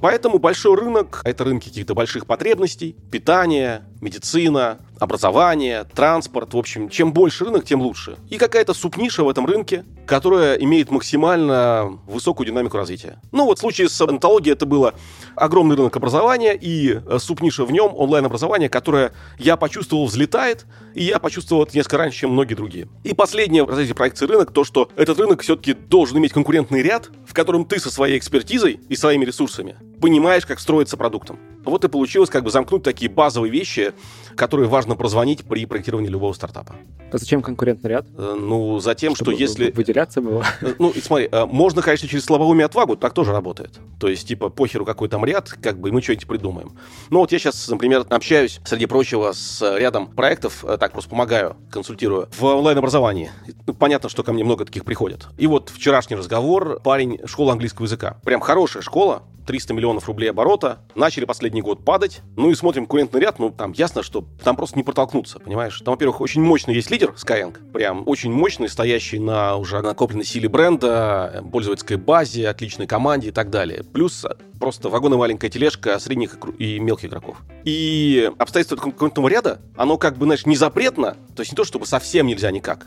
Поэтому 0.00 0.38
большой 0.38 0.76
рынок– 0.76 1.22
это 1.24 1.44
рынки 1.44 1.68
каких-то 1.68 1.94
больших 1.94 2.26
потребностей, 2.26 2.96
питания, 3.10 3.84
медицина, 4.00 4.78
образование, 4.98 5.84
транспорт. 5.84 6.54
В 6.54 6.58
общем, 6.58 6.88
чем 6.88 7.12
больше 7.12 7.44
рынок, 7.44 7.64
тем 7.64 7.80
лучше. 7.80 8.16
И 8.30 8.38
какая-то 8.38 8.74
субниша 8.74 9.24
в 9.24 9.28
этом 9.28 9.46
рынке, 9.46 9.84
которая 10.06 10.56
имеет 10.56 10.90
максимально 10.90 11.98
высокую 12.06 12.46
динамику 12.46 12.76
развития. 12.76 13.20
Ну 13.32 13.44
вот 13.44 13.58
в 13.58 13.60
случае 13.60 13.88
с 13.88 14.00
онтологией 14.00 14.52
это 14.52 14.66
было 14.66 14.94
огромный 15.36 15.76
рынок 15.76 15.96
образования 15.96 16.56
и 16.60 16.94
э, 16.94 17.18
субниша 17.18 17.64
в 17.64 17.72
нем 17.72 17.92
онлайн-образование, 17.94 18.68
которое 18.68 19.12
я 19.38 19.56
почувствовал 19.56 20.06
взлетает, 20.06 20.66
и 20.94 21.04
я 21.04 21.18
почувствовал 21.18 21.62
это 21.62 21.76
несколько 21.76 21.98
раньше, 21.98 22.20
чем 22.20 22.32
многие 22.32 22.54
другие. 22.54 22.88
И 23.04 23.14
последнее 23.14 23.64
в 23.64 23.70
развитии 23.70 23.92
проекции 23.92 24.26
рынок, 24.26 24.52
то, 24.52 24.64
что 24.64 24.90
этот 24.96 25.18
рынок 25.18 25.42
все-таки 25.42 25.74
должен 25.74 26.18
иметь 26.18 26.32
конкурентный 26.32 26.82
ряд, 26.82 27.10
в 27.26 27.34
котором 27.34 27.64
ты 27.64 27.78
со 27.78 27.90
своей 27.90 28.18
экспертизой 28.18 28.80
и 28.88 28.96
своими 28.96 29.24
ресурсами 29.24 29.76
понимаешь, 30.00 30.46
как 30.46 30.60
строиться 30.60 30.96
продуктом. 30.96 31.38
Вот 31.64 31.84
и 31.84 31.88
получилось 31.88 32.30
как 32.30 32.44
бы 32.44 32.50
замкнуть 32.50 32.82
такие 32.82 33.10
базовые 33.10 33.50
вещи, 33.50 33.87
которые 34.36 34.68
важно 34.68 34.96
прозвонить 34.96 35.44
при 35.44 35.66
проектировании 35.66 36.08
любого 36.08 36.32
стартапа. 36.32 36.76
А 37.10 37.18
зачем 37.18 37.42
конкурентный 37.42 37.90
ряд? 37.90 38.06
Э, 38.16 38.36
ну, 38.38 38.78
за 38.80 38.94
тем, 38.94 39.14
что 39.14 39.30
если... 39.30 39.70
Выделяться 39.70 40.20
было? 40.20 40.44
Э, 40.60 40.74
ну, 40.78 40.90
и 40.90 41.00
смотри, 41.00 41.28
э, 41.30 41.46
можно, 41.46 41.82
конечно, 41.82 42.06
через 42.08 42.24
слабоумие 42.24 42.66
отвагу, 42.66 42.96
так 42.96 43.14
тоже 43.14 43.32
работает. 43.32 43.80
То 43.98 44.08
есть, 44.08 44.28
типа, 44.28 44.50
похеру 44.50 44.84
какой 44.84 45.08
там 45.08 45.24
ряд, 45.24 45.48
как 45.48 45.78
бы, 45.78 45.90
мы 45.90 46.02
что-нибудь 46.02 46.26
придумаем. 46.26 46.72
Ну, 47.10 47.20
вот 47.20 47.32
я 47.32 47.38
сейчас, 47.38 47.68
например, 47.68 48.04
общаюсь, 48.10 48.60
среди 48.64 48.86
прочего, 48.86 49.32
с 49.32 49.76
рядом 49.76 50.06
проектов, 50.06 50.64
так 50.78 50.92
просто 50.92 51.10
помогаю, 51.10 51.56
консультирую, 51.70 52.28
в 52.38 52.44
онлайн-образовании. 52.44 53.30
Ну, 53.66 53.74
понятно, 53.74 54.08
что 54.08 54.22
ко 54.22 54.32
мне 54.32 54.44
много 54.44 54.64
таких 54.64 54.84
приходят. 54.84 55.28
И 55.38 55.46
вот 55.46 55.70
вчерашний 55.70 56.16
разговор, 56.16 56.80
парень, 56.80 57.18
школа 57.24 57.52
английского 57.52 57.86
языка. 57.86 58.18
Прям 58.24 58.40
хорошая 58.40 58.82
школа, 58.82 59.22
300 59.48 59.72
миллионов 59.72 60.06
рублей 60.08 60.28
оборота, 60.28 60.80
начали 60.94 61.24
последний 61.24 61.62
год 61.62 61.82
падать, 61.82 62.20
ну 62.36 62.50
и 62.50 62.54
смотрим 62.54 62.82
конкурентный 62.84 63.18
ряд, 63.22 63.38
ну 63.38 63.48
там 63.48 63.72
ясно, 63.72 64.02
что 64.02 64.26
там 64.44 64.56
просто 64.56 64.76
не 64.76 64.82
протолкнуться, 64.82 65.38
понимаешь? 65.38 65.80
Там, 65.80 65.94
во-первых, 65.94 66.20
очень 66.20 66.42
мощный 66.42 66.74
есть 66.74 66.90
лидер 66.90 67.14
Skyeng, 67.16 67.56
прям 67.72 68.02
очень 68.06 68.30
мощный, 68.30 68.68
стоящий 68.68 69.18
на 69.18 69.56
уже 69.56 69.80
накопленной 69.80 70.26
силе 70.26 70.50
бренда, 70.50 71.42
пользовательской 71.50 71.96
базе, 71.96 72.46
отличной 72.46 72.86
команде 72.86 73.28
и 73.28 73.30
так 73.30 73.48
далее. 73.48 73.84
Плюс 73.90 74.26
просто 74.60 74.90
вагон 74.90 75.14
и 75.14 75.16
маленькая 75.16 75.48
тележка 75.48 75.98
средних 75.98 76.36
и 76.58 76.78
мелких 76.78 77.06
игроков. 77.06 77.38
И 77.64 78.30
обстоятельства 78.36 78.76
конкурентного 78.76 79.28
ряда, 79.28 79.62
оно 79.76 79.96
как 79.96 80.18
бы, 80.18 80.26
знаешь, 80.26 80.44
не 80.44 80.56
запретно, 80.56 81.16
то 81.34 81.40
есть 81.40 81.52
не 81.52 81.56
то, 81.56 81.64
чтобы 81.64 81.86
совсем 81.86 82.26
нельзя 82.26 82.50
никак, 82.50 82.86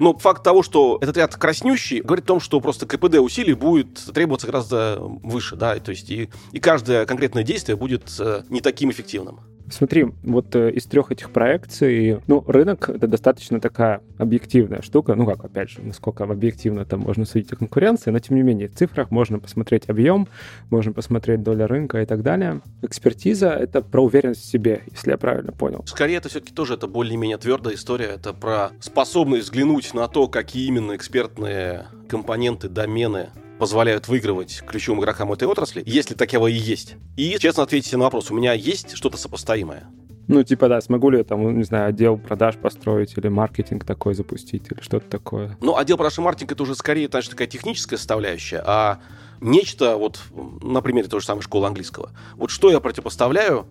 но 0.00 0.16
факт 0.16 0.42
того, 0.42 0.62
что 0.62 0.98
этот 1.00 1.16
ряд 1.16 1.36
краснющий, 1.36 2.00
говорит 2.00 2.24
о 2.24 2.28
том, 2.28 2.40
что 2.40 2.60
просто 2.60 2.86
КПД 2.86 3.16
усилий 3.16 3.54
будет 3.54 3.94
требоваться 4.12 4.46
гораздо 4.46 4.98
выше, 5.00 5.56
да, 5.56 5.76
то 5.76 5.90
есть 5.90 6.10
и, 6.10 6.30
и 6.52 6.58
каждое 6.58 7.06
конкретное 7.06 7.44
действие 7.44 7.76
будет 7.76 8.10
э, 8.18 8.42
не 8.48 8.60
таким 8.60 8.90
эффективным. 8.90 9.40
Смотри, 9.70 10.06
вот 10.22 10.54
э, 10.56 10.72
из 10.72 10.84
трех 10.86 11.12
этих 11.12 11.30
проекций, 11.30 12.18
ну, 12.26 12.44
рынок— 12.46 12.88
это 12.90 13.06
достаточно 13.06 13.60
такая 13.60 14.02
объективная 14.18 14.82
штука. 14.82 15.14
Ну, 15.14 15.24
как, 15.26 15.44
опять 15.44 15.70
же, 15.70 15.80
насколько 15.82 16.24
объективно 16.24 16.84
там 16.84 17.00
можно 17.00 17.24
судить 17.24 17.52
о 17.52 17.56
конкуренции, 17.56 18.10
но, 18.10 18.18
тем 18.18 18.36
не 18.36 18.42
менее, 18.42 18.68
в 18.68 18.74
цифрах 18.74 19.10
можно 19.10 19.38
посмотреть 19.38 19.88
объем, 19.88 20.26
можно 20.70 20.92
посмотреть 20.92 21.42
доля 21.42 21.66
рынка 21.66 22.02
и 22.02 22.06
так 22.06 22.22
далее. 22.22 22.60
Экспертиза— 22.82 23.48
это 23.50 23.80
про 23.80 24.02
уверенность 24.02 24.42
в 24.42 24.50
себе, 24.50 24.82
если 24.90 25.12
я 25.12 25.18
правильно 25.18 25.52
понял. 25.52 25.84
Скорее, 25.86 26.16
это 26.16 26.28
все-таки 26.28 26.52
тоже 26.52 26.74
это 26.74 26.88
более-менее 26.88 27.38
твердая 27.38 27.74
история. 27.74 28.06
Это 28.06 28.32
про 28.32 28.70
способность 28.80 29.44
взглянуть 29.44 29.94
на 29.94 30.08
то, 30.08 30.26
какие 30.26 30.66
именно 30.66 30.96
экспертные 30.96 31.86
компоненты, 32.08 32.68
домены 32.68 33.30
позволяют 33.60 34.08
выигрывать 34.08 34.62
ключевым 34.66 35.00
игрокам 35.00 35.30
этой 35.32 35.46
отрасли, 35.46 35.82
если 35.84 36.14
таковые 36.14 36.56
и 36.56 36.58
есть. 36.58 36.96
И 37.16 37.36
честно 37.38 37.62
ответить 37.62 37.92
на 37.92 37.98
вопрос, 37.98 38.30
у 38.30 38.34
меня 38.34 38.54
есть 38.54 38.96
что-то 38.96 39.18
сопоставимое? 39.18 39.86
Ну, 40.28 40.42
типа, 40.42 40.68
да, 40.68 40.80
смогу 40.80 41.10
ли 41.10 41.18
я 41.18 41.24
там, 41.24 41.58
не 41.58 41.64
знаю, 41.64 41.90
отдел 41.90 42.16
продаж 42.16 42.56
построить 42.56 43.18
или 43.18 43.28
маркетинг 43.28 43.84
такой 43.84 44.14
запустить 44.14 44.62
или 44.70 44.80
что-то 44.80 45.10
такое? 45.10 45.58
Ну, 45.60 45.76
отдел 45.76 45.98
продаж 45.98 46.16
и 46.18 46.22
маркетинг— 46.22 46.52
это 46.52 46.62
уже 46.62 46.74
скорее, 46.74 47.08
значит, 47.08 47.32
такая 47.32 47.48
техническая 47.48 47.98
составляющая, 47.98 48.62
а 48.64 49.00
нечто, 49.40 49.96
вот, 49.96 50.20
на 50.62 50.80
примере 50.80 51.08
той 51.08 51.20
же 51.20 51.26
самой 51.26 51.42
школы 51.42 51.66
английского. 51.66 52.10
Вот 52.36 52.50
что 52.50 52.70
я 52.70 52.80
противопоставляю 52.80 53.66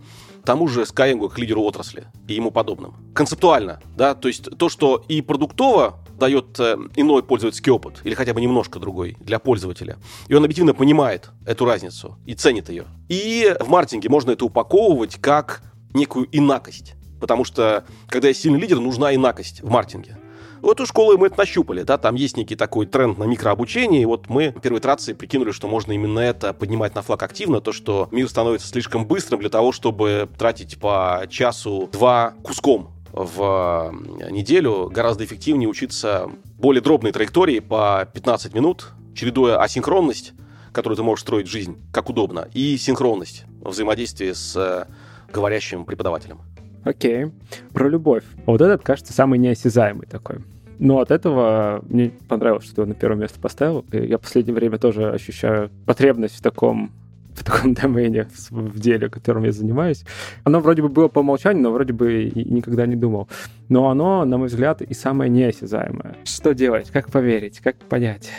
тому 0.50 0.68
же 0.68 0.82
Skyeng 0.82 1.30
к 1.30 1.38
лидеру 1.38 1.62
отрасли 1.62 2.08
и 2.28 2.34
ему 2.34 2.50
подобным. 2.50 2.96
Концептуально, 3.14 3.80
да, 3.96 4.16
то 4.16 4.28
есть 4.28 4.50
то, 4.58 4.68
что 4.68 5.04
и 5.08 5.22
продуктово 5.22 6.00
дает 6.20 6.60
э, 6.60 6.76
иной 6.96 7.22
пользовательский 7.22 7.72
опыт, 7.72 8.02
или 8.04 8.16
хотя 8.16 8.34
бы 8.34 8.42
немножко 8.42 8.80
другой 8.80 9.16
для 9.20 9.38
пользователя. 9.38 9.98
И 10.28 10.34
он 10.34 10.44
объективно 10.44 10.74
понимает 10.74 11.30
эту 11.46 11.66
разницу 11.66 12.18
и 12.26 12.34
ценит 12.34 12.70
ее. 12.70 12.86
И 13.10 13.56
в 13.60 13.70
маркетинге 13.70 14.10
можно 14.10 14.32
это 14.32 14.44
упаковывать 14.44 15.18
как 15.22 15.62
некую 15.94 16.28
инакость. 16.32 16.96
Потому 17.22 17.44
что, 17.44 17.86
когда 18.08 18.30
есть 18.30 18.42
сильный 18.42 18.60
лидер, 18.60 18.80
нужна 18.80 19.14
инакость 19.14 19.62
в 19.62 19.70
маркетинге. 19.70 20.18
Вот 20.62 20.74
эту 20.80 20.86
школу 20.86 21.18
мы 21.18 21.28
это 21.28 21.38
нащупали, 21.38 21.84
да, 21.84 21.98
там 21.98 22.16
есть 22.16 22.38
некий 22.38 22.56
такой 22.56 22.86
тренд 22.86 23.18
на 23.18 23.24
микрообучение, 23.24 24.02
и 24.02 24.06
вот 24.06 24.30
мы 24.30 24.52
в 24.52 24.62
первой 24.62 24.80
итерации 24.80 25.14
прикинули, 25.14 25.52
что 25.52 25.68
можно 25.68 25.92
именно 25.92 26.20
это 26.20 26.54
поднимать 26.54 26.96
на 26.96 27.02
флаг 27.02 27.24
активно, 27.24 27.62
то, 27.62 27.72
что 27.72 28.08
мир 28.12 28.28
становится 28.30 28.68
слишком 28.68 29.06
быстрым 29.06 29.40
для 29.40 29.50
того, 29.50 29.72
чтобы 29.72 30.28
тратить 30.38 30.80
по 30.80 31.24
часу-два 31.30 32.34
куском 32.44 32.92
в 33.12 33.94
неделю, 34.30 34.90
гораздо 34.92 35.26
эффективнее 35.26 35.68
учиться 35.68 36.30
более 36.58 36.82
дробной 36.82 37.12
траектории 37.12 37.60
по 37.60 38.08
15 38.14 38.54
минут, 38.54 38.92
чередуя 39.16 39.62
асинхронность, 39.62 40.34
которую 40.72 40.98
ты 40.98 41.04
можешь 41.04 41.24
строить 41.24 41.48
жизнь 41.48 41.78
как 41.92 42.10
удобно, 42.10 42.48
и 42.54 42.78
синхронность 42.78 43.46
взаимодействия 43.62 44.36
с 44.36 44.56
э, 44.56 44.86
говорящим 45.32 45.86
преподавателем. 45.86 46.42
Окей. 46.84 47.32
Про 47.74 47.90
любовь. 47.90 48.24
Вот 48.46 48.62
этот, 48.62 48.84
кажется, 48.84 49.14
самый 49.14 49.40
неосязаемый 49.40 50.08
такой. 50.08 50.38
Но 50.80 51.00
от 51.00 51.12
этого 51.12 51.84
мне 51.90 52.12
понравилось, 52.28 52.66
что 52.66 52.84
ты 52.84 52.86
на 52.86 52.96
первое 52.96 53.18
место 53.18 53.40
поставил. 53.40 53.86
И 53.92 53.98
я 53.98 54.18
в 54.18 54.22
последнее 54.22 54.56
время 54.56 54.78
тоже 54.78 55.12
ощущаю 55.12 55.70
потребность 55.86 56.36
в 56.36 56.42
таком 56.42 56.92
в 57.36 57.44
таком 57.44 57.74
домене, 57.74 58.28
в 58.50 58.80
деле, 58.80 59.10
которым 59.10 59.44
я 59.44 59.52
занимаюсь. 59.52 60.04
Оно 60.44 60.60
вроде 60.60 60.82
бы 60.82 60.90
было 60.90 61.08
по 61.08 61.20
умолчанию, 61.20 61.64
но 61.64 61.72
вроде 61.72 61.94
бы 61.94 62.32
никогда 62.36 62.86
не 62.86 62.96
думал. 62.96 63.30
Но 63.70 63.90
оно, 63.90 64.26
на 64.26 64.38
мой 64.38 64.48
взгляд, 64.48 64.82
и 64.82 64.94
самое 64.94 65.30
неосязаемое. 65.30 66.18
Что 66.26 66.54
делать? 66.54 66.90
Как 66.90 67.12
поверить? 67.12 67.60
Как 67.60 67.78
понять? 67.78 68.30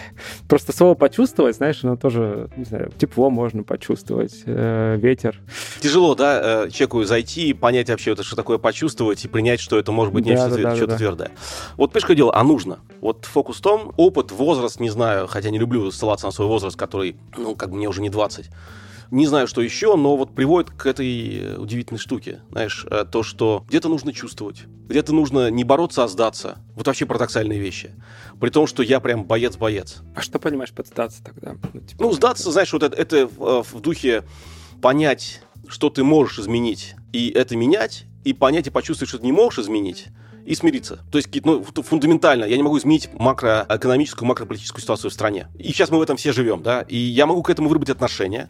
Просто 0.49 0.73
слово 0.73 0.95
почувствовать, 0.95 1.57
знаешь, 1.57 1.83
оно 1.85 1.97
тоже, 1.97 2.51
не 2.57 2.64
знаю, 2.64 2.93
тепло 2.99 3.31
можно 3.31 3.62
почувствовать, 3.62 4.43
э, 4.45 4.97
ветер. 5.01 5.40
Тяжело, 5.81 6.14
да, 6.14 6.64
э, 6.66 6.71
человеку 6.71 7.05
зайти 7.05 7.49
и 7.49 7.53
понять 7.53 7.88
вообще, 7.88 8.12
это, 8.12 8.25
что 8.25 8.37
такое 8.37 8.59
почувствовать 8.59 9.25
и 9.25 9.29
принять, 9.29 9.61
что 9.61 9.79
это 9.79 9.93
может 9.93 10.12
быть 10.12 10.25
да, 10.25 10.31
нечто 10.31 10.51
да, 10.51 10.75
да, 10.75 10.87
да. 10.87 10.97
твердое. 10.97 11.31
Вот, 11.77 11.93
понимаешь, 11.93 12.03
какое 12.03 12.16
дело? 12.16 12.35
А 12.35 12.43
нужно. 12.43 12.81
Вот 13.01 13.25
фокус 13.25 13.59
в 13.59 13.62
том, 13.62 13.93
опыт, 13.97 14.33
возраст, 14.33 14.81
не 14.81 14.90
знаю, 14.90 15.29
хотя 15.29 15.51
не 15.51 15.59
люблю 15.59 15.90
ссылаться 15.93 16.27
на 16.27 16.33
свой 16.33 16.49
возраст, 16.49 16.77
который, 16.77 17.16
ну, 17.37 17.55
как 17.55 17.71
бы 17.71 17.77
мне 17.77 17.88
уже 17.88 18.03
не 18.03 18.11
20 18.11 18.51
не 19.11 19.27
знаю, 19.27 19.46
что 19.46 19.61
еще, 19.61 19.96
но 19.96 20.16
вот 20.16 20.35
приводит 20.35 20.70
к 20.70 20.87
этой 20.87 21.57
удивительной 21.57 21.99
штуке. 21.99 22.40
Знаешь, 22.51 22.87
э, 22.90 23.05
то, 23.11 23.23
что 23.23 23.64
где-то 23.68 23.88
нужно 23.88 24.12
чувствовать, 24.12 24.62
где-то 24.87 25.12
нужно 25.12 25.51
не 25.51 25.64
бороться, 25.64 26.05
а 26.05 26.09
сдаться. 26.09 26.59
Вот 26.75 26.87
вообще 26.87 27.07
парадоксальные 27.07 27.59
вещи. 27.59 27.90
При 28.40 28.51
том, 28.51 28.66
что 28.66 28.83
я 28.83 29.01
прям 29.01 29.25
боец-боец. 29.25 29.99
А 30.14 30.20
что 30.20 30.38
понимаешь 30.38 30.73
под 30.73 30.87
сдаться 30.87 31.23
тогда? 31.25 31.57
Ну, 31.73 31.81
типа... 31.81 32.03
ну 32.03 32.12
сдаться, 32.12 32.51
знаешь, 32.51 32.73
вот 32.73 32.83
это, 32.83 32.96
это 32.96 33.27
в, 33.27 33.42
э, 33.42 33.62
в 33.62 33.81
духе 33.81 34.23
понять, 34.81 35.42
что 35.68 35.90
ты 35.90 36.05
можешь 36.05 36.38
изменить, 36.38 36.94
и 37.12 37.31
это 37.31 37.57
менять, 37.57 38.05
и 38.25 38.33
понять 38.33 38.66
и 38.68 38.70
почувствовать, 38.70 39.09
что 39.09 39.18
ты 39.18 39.25
не 39.25 39.33
можешь 39.33 39.61
изменить, 39.61 40.07
и 40.44 40.55
смириться. 40.55 41.01
То 41.11 41.18
есть 41.18 41.29
ну, 41.44 41.62
фундаментально 41.62 42.44
я 42.44 42.57
не 42.57 42.62
могу 42.62 42.79
изменить 42.79 43.11
макроэкономическую, 43.12 44.27
макрополитическую 44.27 44.83
ситуацию 44.83 45.11
в 45.11 45.14
стране. 45.14 45.49
И 45.59 45.68
сейчас 45.68 45.90
мы 45.90 45.99
в 45.99 46.03
этом 46.03 46.16
все 46.16 46.33
живем, 46.33 46.62
да, 46.62 46.83
и 46.83 46.96
я 46.96 47.27
могу 47.27 47.42
к 47.42 47.51
этому 47.51 47.68
выработать 47.68 47.96
отношения, 47.96 48.49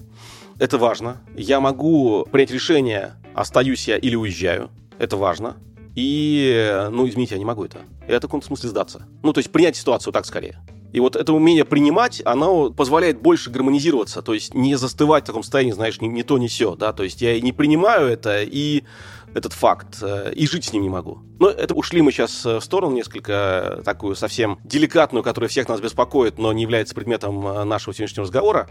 это 0.61 0.79
важно. 0.79 1.21
Я 1.35 1.59
могу 1.59 2.27
принять 2.31 2.51
решение, 2.51 3.15
остаюсь 3.35 3.89
я 3.89 3.97
или 3.97 4.15
уезжаю. 4.15 4.71
Это 4.99 5.17
важно. 5.17 5.57
И, 5.97 6.87
ну, 6.91 7.09
изменить 7.09 7.33
я 7.33 7.39
не 7.39 7.45
могу 7.45 7.65
это. 7.65 7.79
Это 8.07 8.27
в 8.27 8.31
каком-то 8.31 8.47
смысле 8.47 8.69
сдаться. 8.69 9.07
Ну, 9.23 9.33
то 9.33 9.39
есть 9.39 9.51
принять 9.51 9.75
ситуацию 9.77 10.13
так 10.13 10.27
скорее. 10.27 10.61
И 10.93 11.01
вот 11.01 11.17
это 11.17 11.33
умение 11.33 11.65
принимать, 11.65 12.21
оно 12.25 12.71
позволяет 12.71 13.23
больше 13.23 13.51
гармонизироваться, 13.51 14.23
то 14.23 14.35
есть 14.35 14.55
не 14.55 14.75
застывать 14.75 15.23
в 15.25 15.27
таком 15.29 15.45
состоянии, 15.45 15.73
знаешь, 15.73 16.01
ни, 16.01 16.09
ни 16.09 16.23
то, 16.23 16.37
ни 16.37 16.49
все, 16.49 16.75
да, 16.75 16.93
то 16.93 17.05
есть 17.05 17.23
я 17.23 17.41
не 17.41 17.53
принимаю 17.53 18.09
это 18.09 18.43
и 18.43 18.83
этот 19.33 19.53
факт, 19.53 19.99
э, 20.03 20.33
и 20.35 20.49
жить 20.49 20.65
с 20.65 20.73
ним 20.73 20.83
не 20.83 20.89
могу. 20.89 21.21
Но 21.39 21.49
это 21.49 21.75
ушли 21.75 22.03
мы 22.03 22.11
сейчас 22.11 22.45
э, 22.45 22.59
в 22.59 22.65
сторону 22.65 22.97
несколько, 22.97 23.79
э, 23.79 23.83
такую 23.85 24.17
совсем 24.17 24.59
деликатную, 24.65 25.23
которая 25.23 25.49
всех 25.49 25.69
нас 25.69 25.81
беспокоит, 25.81 26.39
но 26.39 26.53
не 26.53 26.63
является 26.63 26.95
предметом 26.97 27.69
нашего 27.69 27.95
сегодняшнего 27.95 28.25
разговора. 28.25 28.69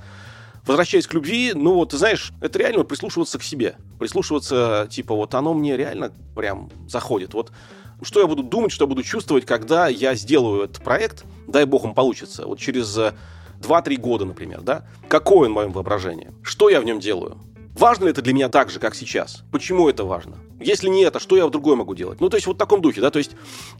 Возвращаясь 0.66 1.08
к 1.08 1.14
любви, 1.14 1.54
ну 1.56 1.74
вот, 1.74 1.92
ты 1.92 1.98
знаешь, 1.98 2.32
это 2.42 2.60
реально 2.60 2.84
прислушиваться 2.84 3.40
к 3.40 3.44
себе. 3.44 3.76
Прислушиваться, 4.00 4.88
типа, 4.90 5.16
вот 5.16 5.34
оно 5.34 5.54
мне 5.54 5.78
реально 5.78 6.12
прям 6.36 6.70
заходит. 6.88 7.34
Вот 7.34 7.52
что 8.02 8.22
я 8.22 8.28
буду 8.28 8.44
думать, 8.44 8.72
что 8.72 8.86
я 8.86 8.88
буду 8.88 9.04
чувствовать, 9.04 9.46
когда 9.46 9.88
я 9.88 10.16
сделаю 10.16 10.64
этот 10.64 10.84
проект, 10.84 11.26
дай 11.48 11.66
бог 11.66 11.84
он 11.84 11.94
получится, 11.94 12.46
вот 12.46 12.60
через 12.60 12.98
2-3 13.62 13.98
года, 13.98 14.26
например, 14.26 14.62
да? 14.62 14.86
Какое 15.10 15.48
он 15.48 15.52
в 15.52 15.56
моем 15.56 15.72
воображении? 15.74 16.32
Что 16.42 16.70
я 16.70 16.80
в 16.80 16.86
нем 16.86 17.00
делаю? 17.00 17.38
Важно 17.80 18.06
ли 18.06 18.12
это 18.12 18.22
для 18.22 18.34
меня 18.34 18.50
так 18.50 18.70
же, 18.70 18.78
как 18.78 18.94
сейчас? 18.94 19.44
Почему 19.54 19.88
это 19.88 20.04
важно? 20.04 20.36
Если 20.60 20.90
не 20.90 21.04
это, 21.04 21.18
что 21.22 21.38
я 21.38 21.48
в 21.48 21.50
другой 21.50 21.78
могу 21.78 21.96
делать? 21.96 22.20
Ну, 22.20 22.28
то 22.28 22.36
есть 22.36 22.46
вот 22.46 22.58
в 22.58 22.60
таком 22.60 22.82
духе, 22.82 23.00
да, 23.00 23.10
то 23.10 23.20
есть 23.20 23.32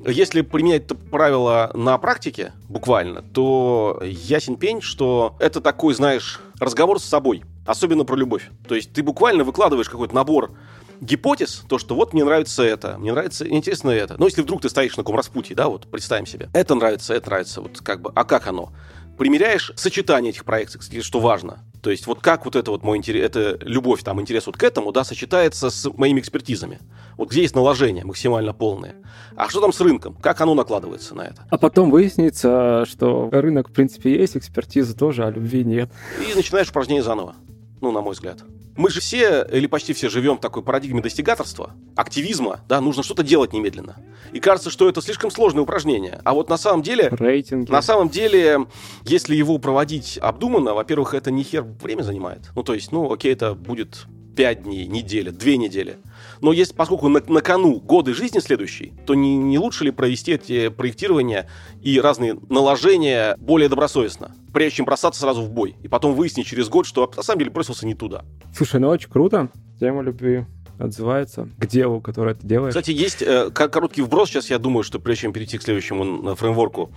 если 0.08 0.40
применять 0.40 0.86
это 0.86 0.96
правило 0.96 1.70
на 1.74 1.98
практике, 1.98 2.54
буквально, 2.70 3.24
то 3.24 4.02
ясен 4.02 4.56
пень, 4.56 4.80
что 4.80 5.36
это 5.40 5.60
такой, 5.60 5.94
знаешь, 5.96 6.40
разговор 6.62 7.02
с 7.02 7.04
собой, 7.04 7.44
особенно 7.68 8.06
про 8.06 8.16
любовь. 8.16 8.50
То 8.70 8.76
есть 8.76 8.94
ты 8.94 9.04
буквально 9.04 9.44
выкладываешь 9.44 9.90
какой-то 9.90 10.16
набор 10.16 10.54
гипотез, 11.02 11.64
то, 11.68 11.78
что 11.78 11.94
вот 11.94 12.14
мне 12.14 12.24
нравится 12.24 12.64
это, 12.64 12.98
мне 13.00 13.12
нравится, 13.12 13.46
интересно 13.46 13.90
это. 13.90 14.16
Но 14.18 14.28
если 14.28 14.42
вдруг 14.42 14.62
ты 14.62 14.70
стоишь 14.70 14.96
на 14.96 15.04
каком 15.04 15.18
распутье, 15.18 15.58
да, 15.58 15.68
вот 15.68 15.92
представим 15.92 16.26
себе, 16.26 16.48
это 16.54 16.74
нравится, 16.74 17.14
это 17.14 17.30
нравится, 17.30 17.60
вот 17.60 17.82
как 17.82 18.02
бы, 18.02 18.14
а 18.16 18.24
как 18.24 18.48
оно? 18.48 18.72
примеряешь 19.20 19.74
сочетание 19.76 20.32
этих 20.32 20.46
проектов, 20.46 20.82
что 21.02 21.20
важно. 21.20 21.60
То 21.82 21.92
есть 21.92 22.08
вот 22.08 22.20
как 22.20 22.46
вот 22.46 22.56
это 22.56 22.72
вот 22.72 22.84
мой 22.84 22.98
интерес, 22.98 23.26
это 23.26 23.58
любовь, 23.62 24.04
там, 24.04 24.20
интерес 24.20 24.48
вот 24.48 24.58
к 24.58 24.64
этому, 24.64 24.92
да, 24.92 25.04
сочетается 25.04 25.70
с 25.70 25.90
моими 25.94 26.20
экспертизами. 26.20 26.80
Вот 27.18 27.32
где 27.32 27.42
есть 27.42 27.56
наложение 27.56 28.06
максимально 28.06 28.54
полное. 28.54 28.96
А 29.36 29.50
что 29.50 29.62
там 29.62 29.72
с 29.72 29.80
рынком? 29.80 30.16
Как 30.16 30.42
оно 30.42 30.54
накладывается 30.54 31.16
на 31.16 31.22
это? 31.22 31.46
А 31.50 31.58
потом 31.58 31.92
выяснится, 31.92 32.86
что 32.86 33.30
рынок, 33.32 33.70
в 33.70 33.72
принципе, 33.72 34.18
есть, 34.18 34.36
экспертиза 34.36 34.98
тоже, 34.98 35.26
а 35.26 35.30
любви 35.30 35.64
нет. 35.64 35.92
И 36.30 36.36
начинаешь 36.36 36.70
упражнение 36.70 37.04
заново. 37.04 37.36
Ну, 37.82 37.92
на 37.92 38.02
мой 38.02 38.14
взгляд. 38.14 38.40
Мы 38.80 38.90
же 38.90 39.02
все, 39.02 39.46
или 39.52 39.68
почти 39.68 39.92
все, 39.92 40.08
живем 40.08 40.38
в 40.38 40.40
такой 40.40 40.64
парадигме 40.64 41.02
достигаторства, 41.02 41.74
активизма, 41.98 42.62
да, 42.70 42.80
нужно 42.80 43.04
что-то 43.04 43.24
делать 43.24 43.52
немедленно. 43.52 43.98
И 44.32 44.40
кажется, 44.40 44.70
что 44.70 44.88
это 44.88 45.02
слишком 45.02 45.32
сложное 45.32 45.64
упражнение. 45.64 46.22
А 46.24 46.34
вот 46.34 46.48
на 46.48 46.56
самом 46.56 46.82
деле... 46.82 47.10
Рейтинги. 47.12 47.70
На 47.70 47.82
самом 47.82 48.08
деле, 48.08 48.68
если 49.04 49.36
его 49.36 49.58
проводить 49.58 50.18
обдуманно, 50.22 50.74
во-первых, 50.74 51.14
это 51.14 51.30
не 51.30 51.44
хер 51.44 51.64
время 51.64 52.04
занимает. 52.04 52.52
Ну, 52.56 52.64
то 52.64 52.74
есть, 52.74 52.94
ну, 52.94 53.12
окей, 53.12 53.34
это 53.34 53.54
будет 53.54 54.06
5 54.40 54.64
дней, 54.64 54.88
неделя, 54.88 55.34
2 55.34 55.52
недели. 55.58 55.98
Но 56.40 56.54
если, 56.54 56.74
поскольку 56.74 57.10
на, 57.10 57.22
на 57.28 57.42
кону 57.42 57.82
годы 57.82 58.14
жизни 58.14 58.40
следующие, 58.40 58.94
то 59.06 59.14
не, 59.14 59.36
не 59.36 59.60
лучше 59.60 59.84
ли 59.84 59.92
провести 59.92 60.32
эти 60.32 60.70
проектирования 60.70 61.50
и 61.82 62.00
разные 62.00 62.40
наложения 62.48 63.36
более 63.38 63.68
добросовестно, 63.68 64.34
прежде 64.54 64.78
чем 64.78 64.86
бросаться 64.86 65.20
сразу 65.20 65.42
в 65.42 65.52
бой, 65.52 65.76
и 65.84 65.90
потом 65.90 66.16
выяснить 66.16 66.48
через 66.48 66.70
год, 66.70 66.86
что 66.86 67.12
на 67.18 67.22
самом 67.22 67.40
деле 67.40 67.52
бросился 67.52 67.86
не 67.86 67.96
туда. 67.96 68.24
Слушай, 68.56 68.80
ну 68.80 68.88
очень 68.88 69.10
круто. 69.10 69.50
Тема 69.78 70.04
любви 70.04 70.46
отзывается 70.80 71.50
к 71.58 71.68
делу, 71.68 72.02
которое 72.02 72.36
ты 72.36 72.48
делаешь. 72.48 72.74
Кстати, 72.74 72.92
есть 72.92 73.22
э, 73.22 73.52
короткий 73.52 74.02
вброс. 74.02 74.30
Сейчас 74.30 74.50
я 74.50 74.58
думаю, 74.58 74.84
что 74.84 75.00
прежде 75.00 75.24
чем 75.24 75.34
перейти 75.34 75.58
к 75.58 75.62
следующему 75.62 76.36
фреймворку, 76.36 76.90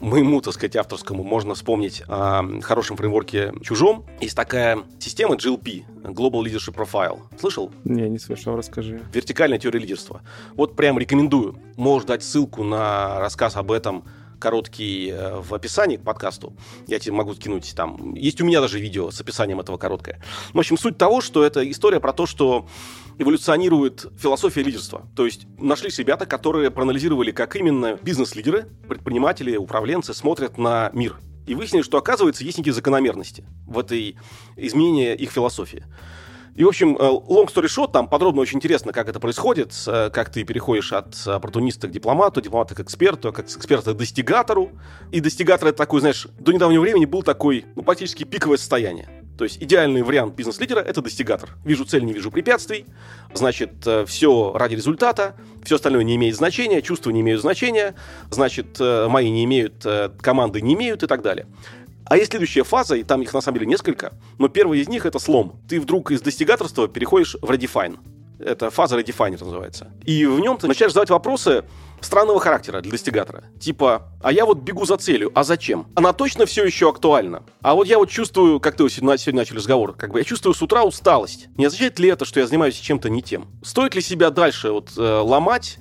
моему, 0.00 0.40
так 0.40 0.54
сказать, 0.54 0.76
авторскому, 0.76 1.22
можно 1.22 1.54
вспомнить 1.54 2.02
о 2.08 2.42
хорошем 2.62 2.96
фреймворке 2.96 3.52
чужом. 3.62 4.04
Есть 4.20 4.36
такая 4.36 4.80
система 4.98 5.36
GLP, 5.36 5.84
Global 6.04 6.42
Leadership 6.42 6.74
Profile. 6.74 7.20
Слышал? 7.38 7.70
Не, 7.84 8.08
не 8.08 8.18
слышал, 8.18 8.56
расскажи. 8.56 9.02
Вертикальная 9.12 9.58
теория 9.58 9.80
лидерства. 9.80 10.22
Вот 10.54 10.76
прям 10.76 10.98
рекомендую. 10.98 11.58
Можешь 11.76 12.06
дать 12.06 12.22
ссылку 12.22 12.64
на 12.64 13.20
рассказ 13.20 13.56
об 13.56 13.70
этом 13.70 14.04
короткий 14.38 15.10
э, 15.10 15.40
в 15.40 15.54
описании 15.54 15.96
к 15.96 16.02
подкасту. 16.02 16.54
Я 16.86 16.98
тебе 16.98 17.14
могу 17.14 17.34
скинуть 17.34 17.72
там. 17.74 18.14
Есть 18.14 18.40
у 18.40 18.44
меня 18.44 18.60
даже 18.60 18.78
видео 18.78 19.10
с 19.10 19.20
описанием 19.20 19.60
этого 19.60 19.78
короткое. 19.78 20.20
В 20.52 20.58
общем, 20.58 20.76
суть 20.76 20.98
того, 20.98 21.20
что 21.20 21.44
это 21.44 21.68
история 21.70 22.00
про 22.00 22.12
то, 22.12 22.26
что 22.26 22.66
эволюционирует 23.18 24.06
философия 24.18 24.62
лидерства. 24.62 25.08
То 25.14 25.24
есть 25.24 25.46
нашлись 25.58 25.98
ребята, 25.98 26.26
которые 26.26 26.70
проанализировали, 26.70 27.30
как 27.30 27.56
именно 27.56 27.98
бизнес-лидеры, 28.02 28.68
предприниматели, 28.88 29.56
управленцы 29.56 30.14
смотрят 30.14 30.58
на 30.58 30.90
мир. 30.92 31.16
И 31.46 31.54
выяснили, 31.54 31.82
что, 31.82 31.98
оказывается, 31.98 32.44
есть 32.44 32.58
некие 32.58 32.74
закономерности 32.74 33.44
в 33.66 33.78
этой 33.78 34.16
изменении 34.56 35.14
их 35.14 35.30
философии. 35.30 35.84
И, 36.56 36.64
в 36.64 36.68
общем, 36.68 36.96
э, 36.96 37.00
long 37.00 37.46
story 37.52 37.66
short, 37.66 37.92
там 37.92 38.08
подробно 38.08 38.40
очень 38.40 38.56
интересно, 38.56 38.92
как 38.92 39.10
это 39.10 39.20
происходит, 39.20 39.74
э, 39.86 40.08
как 40.10 40.30
ты 40.30 40.42
переходишь 40.42 40.92
от 40.94 41.14
оппортуниста 41.26 41.86
к 41.86 41.90
дипломату, 41.90 42.40
дипломата 42.40 42.74
к 42.74 42.80
эксперту, 42.80 43.30
как 43.30 43.50
с 43.50 43.58
эксперта 43.58 43.92
к 43.92 43.96
достигатору. 43.98 44.70
И 45.12 45.20
достигатор 45.20 45.68
это 45.68 45.76
такой, 45.76 46.00
знаешь, 46.00 46.26
до 46.38 46.52
недавнего 46.52 46.80
времени 46.80 47.04
был 47.04 47.22
такой, 47.22 47.66
ну, 47.76 47.82
практически 47.82 48.24
пиковое 48.24 48.56
состояние. 48.56 49.15
То 49.36 49.44
есть 49.44 49.62
идеальный 49.62 50.02
вариант 50.02 50.34
бизнес-лидера– 50.34 50.80
это 50.86 51.02
достигатор. 51.02 51.50
Вижу 51.64 51.84
цель, 51.84 52.04
не 52.04 52.12
вижу 52.12 52.30
препятствий. 52.30 52.86
Значит, 53.34 53.86
э, 53.86 54.04
все 54.06 54.52
ради 54.54 54.74
результата, 54.74 55.34
все 55.62 55.76
остальное 55.76 56.04
не 56.04 56.16
имеет 56.16 56.36
значения, 56.36 56.82
чувства 56.82 57.10
не 57.10 57.20
имеют 57.20 57.40
значения, 57.42 57.94
значит, 58.30 58.78
мои 58.78 59.30
не 59.30 59.44
имеют, 59.44 59.84
команды 60.20 60.60
не 60.60 60.74
имеют 60.74 61.02
и 61.02 61.06
так 61.06 61.22
далее. 61.22 61.46
А 62.04 62.16
есть 62.16 62.30
следующая 62.30 62.62
фаза, 62.62 62.94
и 62.94 63.02
там 63.02 63.20
их 63.22 63.34
на 63.34 63.40
самом 63.40 63.58
деле 63.58 63.66
несколько, 63.66 64.12
но 64.38 64.48
первый 64.48 64.78
из 64.78 64.88
них 64.88 65.06
это 65.06 65.18
слом. 65.18 65.60
Ты 65.68 65.80
вдруг 65.80 66.12
из 66.12 66.20
достигаторства 66.20 66.86
переходишь 66.86 67.36
в 67.42 67.50
redefine. 67.50 67.98
Это 68.38 68.70
фаза 68.70 68.98
redefiner 68.98 69.42
называется. 69.42 69.92
И 70.04 70.26
в 70.26 70.40
нем 70.40 70.58
ты 70.58 70.66
начинаешь 70.66 70.92
задавать 70.92 71.10
вопросы 71.10 71.64
странного 72.00 72.38
характера 72.40 72.80
для 72.80 72.90
достигатора. 72.90 73.44
Типа, 73.58 74.12
а 74.22 74.32
я 74.32 74.44
вот 74.44 74.58
бегу 74.58 74.84
за 74.84 74.96
целью, 74.96 75.32
а 75.34 75.44
зачем? 75.44 75.86
Она 75.94 76.12
точно 76.12 76.46
все 76.46 76.64
еще 76.64 76.88
актуальна. 76.88 77.42
А 77.62 77.74
вот 77.74 77.86
я 77.86 77.98
вот 77.98 78.10
чувствую, 78.10 78.60
как 78.60 78.76
ты 78.76 78.88
сегодня, 78.88 79.16
сегодня 79.16 79.40
начали 79.40 79.56
разговор, 79.56 79.94
как 79.94 80.12
бы 80.12 80.18
я 80.18 80.24
чувствую 80.24 80.54
с 80.54 80.62
утра 80.62 80.84
усталость. 80.84 81.48
Не 81.56 81.66
означает 81.66 81.98
ли 81.98 82.08
это, 82.08 82.24
что 82.24 82.40
я 82.40 82.46
занимаюсь 82.46 82.74
чем-то 82.74 83.08
не 83.08 83.22
тем? 83.22 83.48
Стоит 83.62 83.94
ли 83.94 84.02
себя 84.02 84.30
дальше 84.30 84.70
вот 84.70 84.92
э, 84.96 85.00
ломать, 85.02 85.78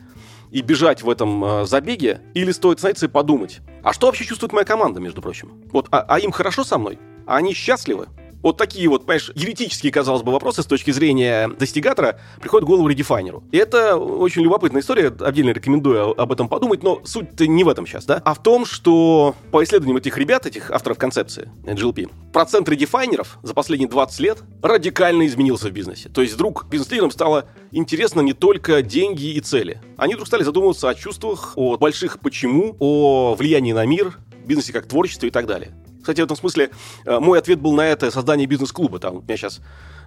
и 0.51 0.61
бежать 0.61 1.01
в 1.01 1.09
этом 1.09 1.43
э, 1.43 1.65
забеге, 1.65 2.21
или 2.33 2.53
стоит 2.53 2.77
остановиться 2.77 3.07
и 3.07 3.09
подумать, 3.09 3.59
а 3.83 3.91
что 3.91 4.07
вообще 4.07 4.23
чувствует 4.23 4.53
моя 4.53 4.63
команда, 4.63 5.01
между 5.01 5.21
прочим? 5.21 5.61
Вот, 5.73 5.87
а, 5.91 6.05
а 6.07 6.17
им 6.17 6.31
хорошо 6.31 6.63
со 6.63 6.77
мной? 6.77 6.97
А 7.27 7.35
они 7.35 7.53
счастливы? 7.53 8.07
Вот 8.45 8.57
такие 8.57 8.87
вот, 8.87 9.07
понимаешь, 9.07 9.31
еретические, 9.33 9.91
казалось 9.91 10.21
бы, 10.21 10.31
вопросы 10.31 10.61
с 10.61 10.67
точки 10.67 10.91
зрения 10.91 11.47
достигатора 11.47 12.19
приходят 12.39 12.63
в 12.63 12.67
голову 12.67 12.87
редефайнеру. 12.87 13.43
И 13.51 13.57
это 13.57 13.97
очень 13.97 14.43
любопытная 14.43 14.83
история, 14.83 15.07
отдельно 15.07 15.49
рекомендую 15.49 16.21
об 16.21 16.31
этом 16.31 16.47
подумать, 16.47 16.83
но 16.83 17.01
суть-то 17.03 17.47
не 17.47 17.63
в 17.63 17.69
этом 17.69 17.87
сейчас, 17.87 18.05
да, 18.05 18.21
а 18.23 18.35
в 18.35 18.43
том, 18.43 18.67
что 18.67 19.35
по 19.49 19.63
исследованиям 19.63 19.97
этих 19.97 20.15
ребят, 20.19 20.45
этих 20.45 20.69
авторов 20.69 20.99
концепции 20.99 21.49
GLP, 21.63 22.11
процент 22.31 22.69
редефайнеров 22.69 23.39
за 23.41 23.55
последние 23.55 23.89
20 23.89 24.19
лет 24.19 24.43
радикально 24.61 25.25
изменился 25.25 25.69
в 25.69 25.71
бизнесе. 25.71 26.09
То 26.09 26.21
есть 26.21 26.35
вдруг 26.35 26.67
бизнес-лидерам 26.69 27.09
стало 27.09 27.45
интересно 27.71 28.21
не 28.21 28.33
только 28.33 28.83
деньги 28.83 29.25
и 29.31 29.39
цели. 29.39 29.81
Они 29.97 30.13
вдруг 30.13 30.27
стали 30.27 30.43
задумываться 30.43 30.87
о 30.87 30.93
чувствах, 30.93 31.53
о 31.55 31.77
больших 31.77 32.19
почему, 32.19 32.75
о 32.77 33.33
влиянии 33.33 33.73
на 33.73 33.87
мир, 33.87 34.19
бизнесе 34.45 34.73
как 34.73 34.87
творчестве 34.87 35.29
и 35.29 35.31
так 35.31 35.45
далее. 35.45 35.73
Кстати, 35.99 36.21
в 36.21 36.25
этом 36.25 36.37
смысле 36.37 36.69
э, 37.05 37.19
мой 37.19 37.39
ответ 37.39 37.59
был 37.59 37.73
на 37.73 37.87
это 37.87 38.11
создание 38.11 38.45
бизнес-клуба. 38.45 38.99
Там 38.99 39.15
у 39.15 39.21
меня 39.21 39.37
сейчас 39.37 39.59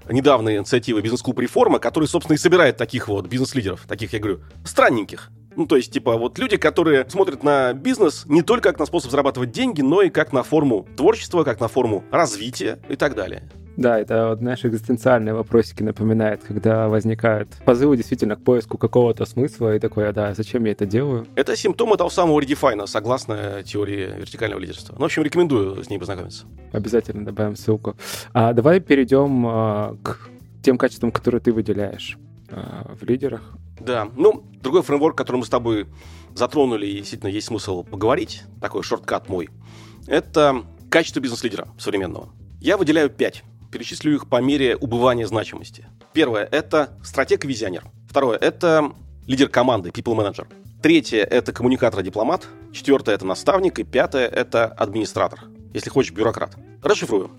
недавняя 0.08 0.58
инициатива 0.58 1.00
«Бизнес-клуб 1.00 1.38
Реформа», 1.40 1.78
который, 1.78 2.06
собственно, 2.06 2.36
и 2.36 2.38
собирает 2.38 2.76
таких 2.76 3.08
вот 3.08 3.26
бизнес-лидеров, 3.26 3.84
таких, 3.86 4.12
я 4.12 4.20
говорю, 4.20 4.40
странненьких. 4.64 5.30
Ну, 5.56 5.66
то 5.66 5.76
есть, 5.76 5.92
типа, 5.92 6.16
вот 6.16 6.38
люди, 6.38 6.56
которые 6.56 7.08
смотрят 7.10 7.42
на 7.42 7.72
бизнес 7.72 8.24
не 8.26 8.42
только 8.42 8.70
как 8.70 8.78
на 8.78 8.86
способ 8.86 9.10
зарабатывать 9.10 9.50
деньги, 9.50 9.80
но 9.80 10.02
и 10.02 10.08
как 10.08 10.32
на 10.32 10.44
форму 10.44 10.86
творчества, 10.96 11.42
как 11.42 11.58
на 11.58 11.66
форму 11.66 12.04
развития 12.12 12.78
и 12.88 12.94
так 12.94 13.16
далее. 13.16 13.50
Да, 13.78 13.96
это, 13.96 14.30
вот, 14.30 14.40
знаешь, 14.40 14.64
экзистенциальные 14.64 15.34
вопросики 15.34 15.84
напоминает, 15.84 16.42
когда 16.42 16.88
возникают 16.88 17.48
позывы 17.64 17.96
действительно 17.96 18.34
к 18.34 18.42
поиску 18.42 18.76
какого-то 18.76 19.24
смысла, 19.24 19.76
и 19.76 19.78
такое, 19.78 20.12
да, 20.12 20.34
зачем 20.34 20.64
я 20.64 20.72
это 20.72 20.84
делаю? 20.84 21.28
Это 21.36 21.54
симптомы 21.54 21.96
того 21.96 22.10
самого 22.10 22.40
редефайна, 22.40 22.86
согласно 22.86 23.62
теории 23.62 24.14
вертикального 24.18 24.58
лидерства. 24.58 24.94
Ну, 24.94 25.02
в 25.02 25.04
общем, 25.04 25.22
рекомендую 25.22 25.84
с 25.84 25.88
ней 25.90 25.98
познакомиться. 25.98 26.44
Обязательно 26.72 27.24
добавим 27.24 27.54
ссылку. 27.54 27.94
А 28.32 28.52
давай 28.52 28.80
перейдем 28.80 29.46
а, 29.46 29.96
к 30.02 30.28
тем 30.60 30.76
качествам, 30.76 31.12
которые 31.12 31.40
ты 31.40 31.52
выделяешь 31.52 32.18
а, 32.50 32.96
в 33.00 33.04
лидерах. 33.04 33.42
Да, 33.78 34.08
ну, 34.16 34.42
другой 34.60 34.82
фреймворк, 34.82 35.16
который 35.16 35.36
мы 35.36 35.44
с 35.44 35.48
тобой 35.48 35.86
затронули, 36.34 36.84
и 36.84 36.96
действительно 36.96 37.30
есть 37.30 37.46
смысл 37.46 37.84
поговорить, 37.84 38.42
такой 38.60 38.82
шорткат 38.82 39.28
мой, 39.28 39.50
это 40.08 40.64
качество 40.90 41.20
бизнес-лидера 41.20 41.68
современного. 41.78 42.30
Я 42.60 42.76
выделяю 42.76 43.08
пять 43.08 43.44
Перечислю 43.70 44.14
их 44.14 44.28
по 44.28 44.40
мере 44.40 44.76
убывания 44.76 45.26
значимости. 45.26 45.86
Первое– 46.12 46.48
это 46.52 46.98
стратег 47.04 47.44
и 47.44 47.48
визионер. 47.48 47.84
Второе– 48.08 48.38
это 48.40 48.92
лидер 49.26 49.48
команды, 49.48 49.90
people 49.90 50.16
manager. 50.16 50.46
Третье– 50.82 51.22
это 51.30 51.52
коммуникатор-дипломат. 51.52 52.46
Четвертое– 52.72 53.14
это 53.16 53.26
наставник. 53.26 53.78
И 53.78 53.84
пятое– 53.84 54.26
это 54.28 54.66
администратор. 54.66 55.40
Если 55.74 55.90
хочешь, 55.90 56.12
бюрократ. 56.12 56.56
Расшифрую. 56.82 57.30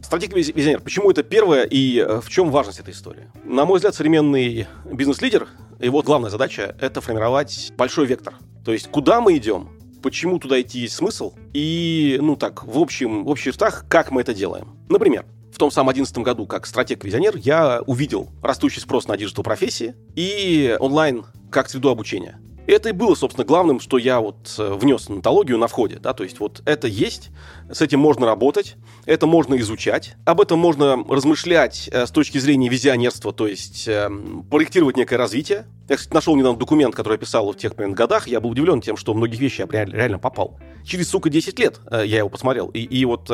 Стратег 0.00 0.34
и 0.34 0.40
визионер. 0.40 0.80
Почему 0.80 1.10
это 1.10 1.22
первое 1.22 1.64
и 1.64 1.98
э, 1.98 2.20
в 2.20 2.30
чем 2.30 2.50
важность 2.50 2.78
этой 2.78 2.94
истории? 2.94 3.30
На 3.44 3.64
мой 3.64 3.76
взгляд, 3.76 3.94
современный 3.94 4.68
бизнес-лидер, 4.90 5.48
его 5.80 6.02
главная 6.02 6.30
задача– 6.30 6.76
это 6.80 7.00
формировать 7.00 7.72
большой 7.76 8.06
вектор. 8.06 8.34
То 8.64 8.72
есть, 8.72 8.88
куда 8.90 9.20
мы 9.20 9.36
идем, 9.36 9.70
почему 10.02 10.38
туда 10.38 10.60
идти 10.60 10.78
есть 10.80 10.94
смысл, 10.94 11.34
и, 11.52 12.18
ну 12.22 12.36
так, 12.36 12.64
в 12.64 12.78
общем, 12.78 13.24
в 13.24 13.28
общих 13.28 13.52
чертах, 13.54 13.86
как 13.88 14.10
мы 14.10 14.20
это 14.20 14.32
делаем. 14.32 14.76
Например, 14.88 15.26
в 15.58 15.66
том 15.66 15.72
самом 15.72 15.92
2011 15.92 16.18
году, 16.18 16.46
как 16.46 16.66
стратег-визионер, 16.66 17.36
я 17.36 17.82
увидел 17.84 18.28
растущий 18.44 18.80
спрос 18.80 19.08
на 19.08 19.16
digital 19.16 19.42
профессии 19.42 19.96
и 20.14 20.76
онлайн 20.78 21.24
как 21.50 21.68
среду 21.68 21.88
обучения. 21.88 22.38
Это 22.68 22.90
и 22.90 22.92
было, 22.92 23.16
собственно, 23.16 23.44
главным, 23.44 23.80
что 23.80 23.98
я 23.98 24.20
вот 24.20 24.54
э, 24.56 24.74
внес 24.74 25.08
в 25.08 25.08
нотологию 25.08 25.58
на 25.58 25.66
входе, 25.66 25.98
да, 26.00 26.12
то 26.12 26.22
есть 26.22 26.38
вот 26.38 26.62
это 26.64 26.86
есть, 26.86 27.30
с 27.72 27.82
этим 27.82 27.98
можно 27.98 28.24
работать, 28.24 28.76
это 29.04 29.26
можно 29.26 29.56
изучать, 29.56 30.14
об 30.24 30.40
этом 30.40 30.60
можно 30.60 31.04
размышлять 31.08 31.90
э, 31.90 32.06
с 32.06 32.12
точки 32.12 32.38
зрения 32.38 32.68
визионерства, 32.68 33.32
то 33.32 33.48
есть 33.48 33.88
э, 33.88 34.08
проектировать 34.48 34.96
некое 34.96 35.16
развитие. 35.16 35.66
Я, 35.88 35.96
кстати, 35.96 36.14
нашел 36.14 36.36
недавно 36.36 36.56
документ, 36.60 36.94
который 36.94 37.14
я 37.14 37.18
писал 37.18 37.50
в 37.50 37.56
тех 37.56 37.74
примерно 37.74 37.96
годах, 37.96 38.28
я 38.28 38.40
был 38.40 38.50
удивлен 38.50 38.80
тем, 38.80 38.96
что 38.96 39.12
многих 39.12 39.40
вещей 39.40 39.66
я 39.72 39.84
реально 39.84 40.20
попал. 40.20 40.60
Через, 40.84 41.08
сука, 41.08 41.30
10 41.30 41.58
лет 41.58 41.80
я 41.90 42.18
его 42.18 42.28
посмотрел, 42.28 42.68
и, 42.68 42.80
и 42.80 43.04
вот 43.06 43.28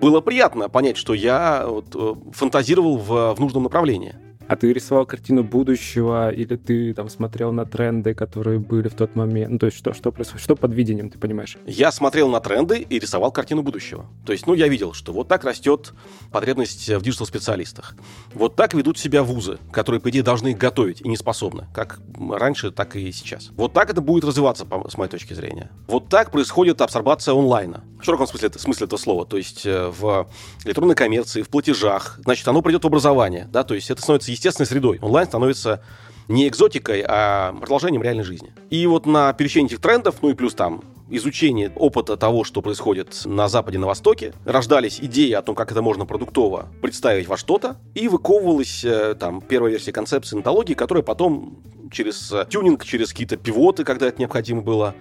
было 0.00 0.20
приятно 0.20 0.68
понять, 0.68 0.96
что 0.96 1.14
я 1.14 1.64
вот, 1.66 1.94
фантазировал 2.32 2.98
в, 2.98 3.34
в 3.34 3.40
нужном 3.40 3.64
направлении. 3.64 4.14
А 4.46 4.56
ты 4.56 4.72
рисовал 4.72 5.06
картину 5.06 5.42
будущего, 5.42 6.30
или 6.30 6.56
ты 6.56 6.92
там 6.92 7.08
смотрел 7.08 7.52
на 7.52 7.64
тренды, 7.64 8.14
которые 8.14 8.58
были 8.58 8.88
в 8.88 8.94
тот 8.94 9.16
момент? 9.16 9.52
Ну, 9.52 9.58
то 9.58 9.66
есть 9.66 9.78
что, 9.78 9.94
что 9.94 10.12
происходит? 10.12 10.42
Что 10.42 10.56
под 10.56 10.74
видением, 10.74 11.10
ты 11.10 11.18
понимаешь? 11.18 11.56
Я 11.66 11.90
смотрел 11.90 12.28
на 12.28 12.40
тренды 12.40 12.78
и 12.78 12.98
рисовал 12.98 13.32
картину 13.32 13.62
будущего. 13.62 14.06
То 14.26 14.32
есть, 14.32 14.46
ну, 14.46 14.54
я 14.54 14.68
видел, 14.68 14.92
что 14.92 15.12
вот 15.12 15.28
так 15.28 15.44
растет 15.44 15.94
потребность 16.30 16.88
в 16.88 17.02
диджитал-специалистах. 17.02 17.96
Вот 18.34 18.56
так 18.56 18.74
ведут 18.74 18.98
себя 18.98 19.22
вузы, 19.22 19.58
которые, 19.72 20.00
по 20.00 20.10
идее, 20.10 20.22
должны 20.22 20.54
готовить 20.54 21.00
и 21.00 21.08
не 21.08 21.16
способны. 21.16 21.66
Как 21.72 22.00
раньше, 22.18 22.70
так 22.70 22.96
и 22.96 23.12
сейчас. 23.12 23.50
Вот 23.56 23.72
так 23.72 23.90
это 23.90 24.00
будет 24.00 24.24
развиваться, 24.24 24.66
с 24.88 24.96
моей 24.98 25.10
точки 25.10 25.32
зрения. 25.32 25.70
Вот 25.86 26.08
так 26.08 26.30
происходит 26.30 26.80
абсорбация 26.80 27.34
онлайна. 27.34 27.84
В 28.00 28.04
широком 28.04 28.26
смысле, 28.26 28.50
смысле 28.52 28.84
этого 28.84 28.98
слова. 28.98 29.24
То 29.24 29.38
есть 29.38 29.64
э, 29.64 29.88
в 29.88 30.28
электронной 30.64 30.94
коммерции, 30.94 31.40
в 31.40 31.48
платежах. 31.48 32.20
Значит, 32.22 32.46
оно 32.48 32.60
придет 32.60 32.84
в 32.84 32.86
образование. 32.86 33.48
Да? 33.50 33.64
То 33.64 33.74
есть 33.74 33.90
это 33.90 34.02
становится 34.02 34.30
естественной 34.34 34.66
средой. 34.66 34.98
Онлайн 35.00 35.26
становится 35.26 35.82
не 36.28 36.48
экзотикой, 36.48 37.04
а 37.06 37.52
продолжением 37.60 38.02
реальной 38.02 38.24
жизни. 38.24 38.52
И 38.70 38.86
вот 38.86 39.06
на 39.06 39.32
пересечении 39.32 39.68
этих 39.68 39.80
трендов, 39.80 40.16
ну 40.22 40.30
и 40.30 40.34
плюс 40.34 40.54
там 40.54 40.82
изучение 41.10 41.70
опыта 41.76 42.16
того, 42.16 42.44
что 42.44 42.62
происходит 42.62 43.22
на 43.24 43.48
Западе, 43.48 43.78
на 43.78 43.86
Востоке, 43.86 44.32
рождались 44.44 44.98
идеи 45.00 45.32
о 45.32 45.42
том, 45.42 45.54
как 45.54 45.70
это 45.70 45.82
можно 45.82 46.06
продуктово 46.06 46.68
представить 46.80 47.28
во 47.28 47.36
что-то, 47.36 47.76
и 47.94 48.08
выковывалась 48.08 48.84
э, 48.84 49.14
там 49.14 49.40
первая 49.40 49.72
версия 49.72 49.92
концепции 49.92 50.36
онтологии, 50.36 50.74
которая 50.74 51.02
потом 51.04 51.58
через 51.92 52.32
э, 52.32 52.46
тюнинг, 52.48 52.84
через 52.84 53.10
какие-то 53.10 53.36
пивоты, 53.36 53.84
когда 53.84 54.06
это 54.06 54.18
необходимо 54.18 54.62
было, 54.62 54.94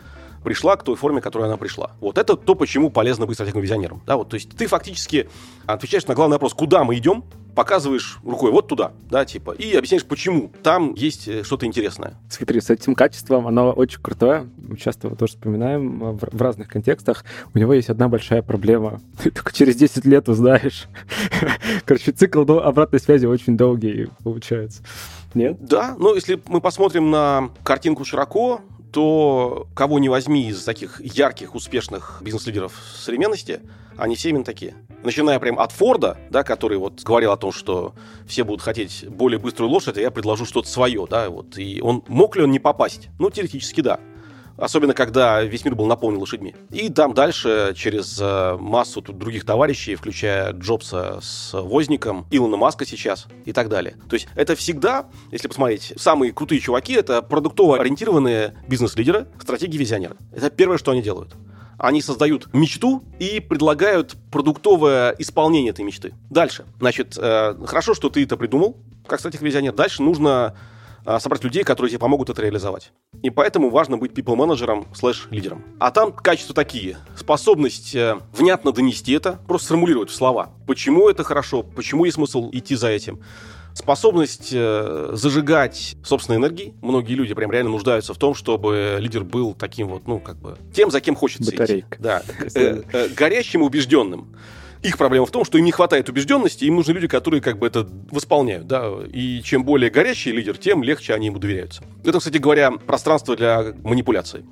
пришла 0.44 0.76
к 0.76 0.84
той 0.84 0.96
форме, 0.96 1.22
к 1.22 1.24
которой 1.24 1.46
она 1.46 1.58
пришла. 1.58 1.92
Вот 2.00 2.18
это 2.18 2.36
то, 2.36 2.56
почему 2.56 2.90
полезно 2.90 3.26
быть 3.26 3.36
стратегом 3.36 3.62
визионером. 3.62 4.02
Да, 4.06 4.18
вот, 4.18 4.30
то 4.30 4.36
есть 4.36 4.56
ты 4.56 4.68
фактически 4.68 5.30
отвечаешь 5.66 6.06
на 6.08 6.16
главный 6.16 6.36
вопрос, 6.36 6.54
куда 6.54 6.84
мы 6.84 6.98
идем, 6.98 7.24
показываешь 7.56 8.20
рукой 8.24 8.52
вот 8.52 8.68
туда, 8.68 8.94
да, 9.10 9.26
типа, 9.26 9.52
и 9.52 9.76
объясняешь, 9.76 10.06
почему 10.06 10.52
там 10.64 10.94
есть 10.96 11.28
э, 11.28 11.44
что-то 11.44 11.66
интересное. 11.66 12.16
Смотри, 12.30 12.60
с 12.60 12.70
этим 12.70 12.96
качеством 12.96 13.48
оно 13.48 13.72
очень 13.72 14.02
крутое. 14.02 14.50
Мы 14.58 14.78
часто 14.78 15.08
его 15.08 15.16
тоже 15.16 15.34
вспоминаем 15.34 16.04
э, 16.04 16.12
в, 16.14 16.38
в 16.38 16.42
разных 16.42 16.68
контекстах. 16.68 17.24
У 17.54 17.60
него 17.60 17.74
есть 17.74 17.90
одна 17.90 18.10
большая 18.10 18.42
проблема. 18.42 19.02
Ты 19.24 19.32
только 19.32 19.54
через 19.54 19.76
10 19.76 20.06
лет 20.06 20.30
узнаешь. 20.30 20.88
Короче, 21.86 22.12
цикл 22.12 22.42
обратной 22.60 23.00
связи 23.00 23.26
очень 23.26 23.56
долгий 23.56 24.10
получается. 24.24 24.82
Нет? 25.34 25.58
Да, 25.60 25.96
но 25.98 26.14
если 26.14 26.40
мы 26.48 26.62
посмотрим 26.62 27.10
на 27.10 27.50
картинку 27.64 28.06
широко, 28.06 28.62
то 28.94 29.68
кого 29.74 29.98
не 30.00 30.08
возьми 30.08 30.48
из 30.48 30.64
таких 30.64 31.02
ярких, 31.04 31.56
успешных 31.56 32.22
бизнес-лидеров 32.22 32.74
современности, 32.96 33.62
они 33.98 34.16
все 34.16 34.30
именно 34.30 34.44
такие. 34.44 34.76
Начиная 35.04 35.40
прям 35.40 35.60
от 35.60 35.72
Форда, 35.72 36.18
да, 36.30 36.44
который 36.44 36.78
вот 36.78 37.02
говорил 37.02 37.32
о 37.32 37.38
том, 37.38 37.52
что 37.52 37.96
все 38.28 38.44
будут 38.44 38.62
хотеть 38.62 39.06
более 39.10 39.40
быструю 39.40 39.70
лошадь, 39.70 39.98
а 39.98 40.02
я 40.02 40.12
предложу 40.12 40.46
что-то 40.46 40.70
свое, 40.70 41.06
да, 41.10 41.30
вот. 41.30 41.58
И 41.58 41.82
он 41.82 42.04
мог 42.08 42.36
ли 42.36 42.44
он 42.44 42.52
не 42.52 42.60
попасть? 42.60 43.10
Ну, 43.20 43.30
теоретически 43.30 43.82
да 43.82 44.00
особенно 44.58 44.94
когда 44.94 45.42
весь 45.42 45.66
мир 45.66 45.76
был 45.76 45.86
наполнен 45.86 46.20
лошадьми. 46.20 46.56
И 46.72 46.90
там 46.90 47.14
дальше 47.14 47.74
через 47.76 48.18
э, 48.20 48.58
массу 48.60 49.02
тут 49.02 49.18
других 49.18 49.46
товарищей, 49.46 49.96
включая 49.96 50.54
Джобса 50.54 51.20
с 51.22 51.54
Возником, 51.54 52.26
Илона 52.32 52.58
Маска 52.58 52.86
сейчас 52.86 53.28
и 53.46 53.54
так 53.54 53.70
далее. 53.70 53.96
То 54.10 54.16
есть 54.16 54.28
это 54.36 54.56
всегда, 54.56 55.08
если 55.32 55.48
посмотреть, 55.48 55.94
самые 55.98 56.34
крутые 56.34 56.60
чуваки— 56.60 56.94
это 56.94 57.22
продуктово 57.22 57.80
ориентированные 57.80 58.56
бизнес-лидеры, 58.68 59.28
стратеги-визионеры. 59.42 60.16
Это 60.32 60.50
первое, 60.50 60.78
что 60.78 60.92
они 60.92 61.02
делают 61.02 61.36
они 61.78 62.02
создают 62.02 62.54
мечту 62.54 63.04
и 63.20 63.42
предлагают 63.42 64.16
продуктовое 64.32 65.14
исполнение 65.18 65.72
этой 65.72 65.84
мечты. 65.84 66.14
Дальше. 66.30 66.66
Значит, 66.80 67.18
э, 67.18 67.56
хорошо, 67.66 67.94
что 67.94 68.10
ты 68.10 68.24
это 68.24 68.38
придумал, 68.38 68.78
как 69.06 69.20
стратег-визионер. 69.20 69.74
Дальше 69.74 70.02
нужно 70.02 70.56
собрать 71.20 71.44
людей, 71.44 71.64
которые 71.64 71.90
тебе 71.90 72.00
помогут 72.00 72.30
это 72.30 72.42
реализовать. 72.42 72.92
И 73.22 73.30
поэтому 73.30 73.70
важно 73.70 73.98
быть 73.98 74.14
people-менеджером 74.14 74.86
слэш-лидером. 74.94 75.64
А 75.80 75.92
там 75.92 76.12
качества 76.12 76.56
такие. 76.56 76.98
Способность 77.16 77.96
э, 77.96 78.18
внятно 78.34 78.72
донести 78.72 79.14
это, 79.14 79.40
просто 79.48 79.68
сформулировать 79.68 80.10
в 80.10 80.16
слова. 80.16 80.52
Почему 80.68 81.10
это 81.10 81.24
хорошо, 81.24 81.64
почему 81.64 82.06
есть 82.06 82.16
смысл 82.16 82.50
идти 82.54 82.76
за 82.76 82.90
этим. 82.90 83.20
Способность 83.74 84.50
э, 84.52 85.10
зажигать 85.14 85.96
собственной 86.06 86.38
энергией. 86.38 86.74
Многие 86.82 87.16
люди 87.16 87.34
прям 87.34 87.52
реально 87.52 87.72
нуждаются 87.72 88.14
в 88.14 88.18
том, 88.18 88.36
чтобы 88.36 88.98
лидер 89.00 89.24
был 89.24 89.56
таким 89.56 89.88
вот, 89.88 90.08
ну, 90.08 90.20
как 90.20 90.38
бы, 90.38 90.58
тем, 90.74 90.92
за 90.92 91.02
кем 91.02 91.16
хочется 91.16 91.52
Батарейка. 91.52 91.88
идти. 91.96 92.04
Да. 92.04 92.22
Э, 92.54 92.84
э, 92.94 93.08
горящим 93.10 93.62
и 93.62 93.66
убежденным. 93.66 94.36
Их 94.84 94.98
проблема 94.98 95.26
в 95.26 95.32
том, 95.32 95.46
что 95.46 95.58
им 95.58 95.64
не 95.64 95.72
хватает 95.72 96.10
убежденности, 96.10 96.66
им 96.66 96.76
нужны 96.76 96.92
люди, 96.92 97.08
которые 97.08 97.42
как 97.42 97.58
бы 97.58 97.66
это 97.66 97.88
восполняют, 98.12 98.68
да, 98.68 98.92
и 99.12 99.42
чем 99.42 99.64
более 99.64 99.90
горячий 99.90 100.34
лидер, 100.34 100.58
тем 100.58 100.84
легче 100.84 101.14
они 101.14 101.28
ему 101.28 101.40
доверяются. 101.40 101.84
Это, 102.04 102.20
кстати 102.20 102.38
говоря, 102.38 102.72
пространство 102.72 103.38
для 103.38 103.74
манипуляций. 103.82 104.44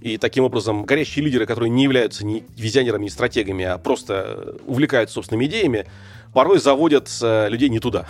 И 0.00 0.18
таким 0.18 0.42
образом 0.44 0.84
горящие 0.84 1.24
лидеры, 1.24 1.46
которые 1.46 1.70
не 1.70 1.84
являются 1.84 2.26
ни 2.26 2.44
визионерами, 2.56 3.04
ни 3.04 3.08
стратегами, 3.08 3.64
а 3.64 3.78
просто 3.78 4.56
увлекаются 4.66 5.14
собственными 5.14 5.46
идеями, 5.46 5.86
порой 6.36 6.58
заводят 6.58 7.08
э, 7.22 7.48
людей 7.48 7.70
не 7.70 7.78
туда. 7.78 8.04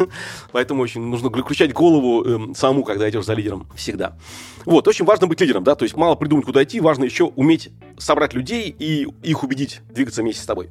Поэтому 0.52 0.82
очень 0.82 1.02
нужно 1.02 1.28
включать 1.28 1.74
голову 1.74 2.24
э, 2.24 2.54
саму, 2.54 2.84
когда 2.84 3.06
идешь 3.10 3.26
за 3.26 3.34
лидером. 3.34 3.68
Всегда. 3.76 4.16
Вот, 4.64 4.88
очень 4.88 5.04
важно 5.04 5.26
быть 5.26 5.42
лидером, 5.42 5.62
да, 5.62 5.74
то 5.74 5.82
есть 5.82 5.94
мало 5.94 6.14
придумать, 6.14 6.46
куда 6.46 6.64
идти, 6.64 6.80
важно 6.80 7.04
еще 7.04 7.24
уметь 7.24 7.68
собрать 7.98 8.32
людей 8.32 8.74
и 8.78 9.06
их 9.22 9.42
убедить 9.42 9.82
двигаться 9.90 10.22
вместе 10.22 10.40
с 10.40 10.46
тобой. 10.46 10.70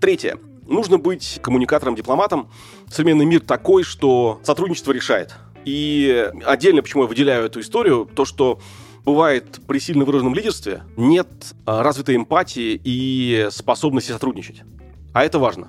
Третье. 0.00 0.38
Нужно 0.66 0.98
быть 0.98 1.38
коммуникатором, 1.40 1.94
дипломатом. 1.94 2.50
Современный 2.88 3.26
мир 3.26 3.42
такой, 3.42 3.84
что 3.84 4.40
сотрудничество 4.42 4.90
решает. 4.90 5.36
И 5.64 6.32
отдельно, 6.44 6.82
почему 6.82 7.04
я 7.04 7.08
выделяю 7.08 7.44
эту 7.44 7.60
историю, 7.60 8.10
то, 8.12 8.24
что 8.24 8.58
бывает 9.04 9.60
при 9.68 9.78
сильно 9.78 10.04
выраженном 10.04 10.34
лидерстве 10.34 10.82
нет 10.96 11.28
а, 11.64 11.84
развитой 11.84 12.16
эмпатии 12.16 12.80
и 12.82 13.46
способности 13.52 14.10
сотрудничать. 14.10 14.62
А 15.14 15.24
это 15.24 15.38
важно 15.38 15.68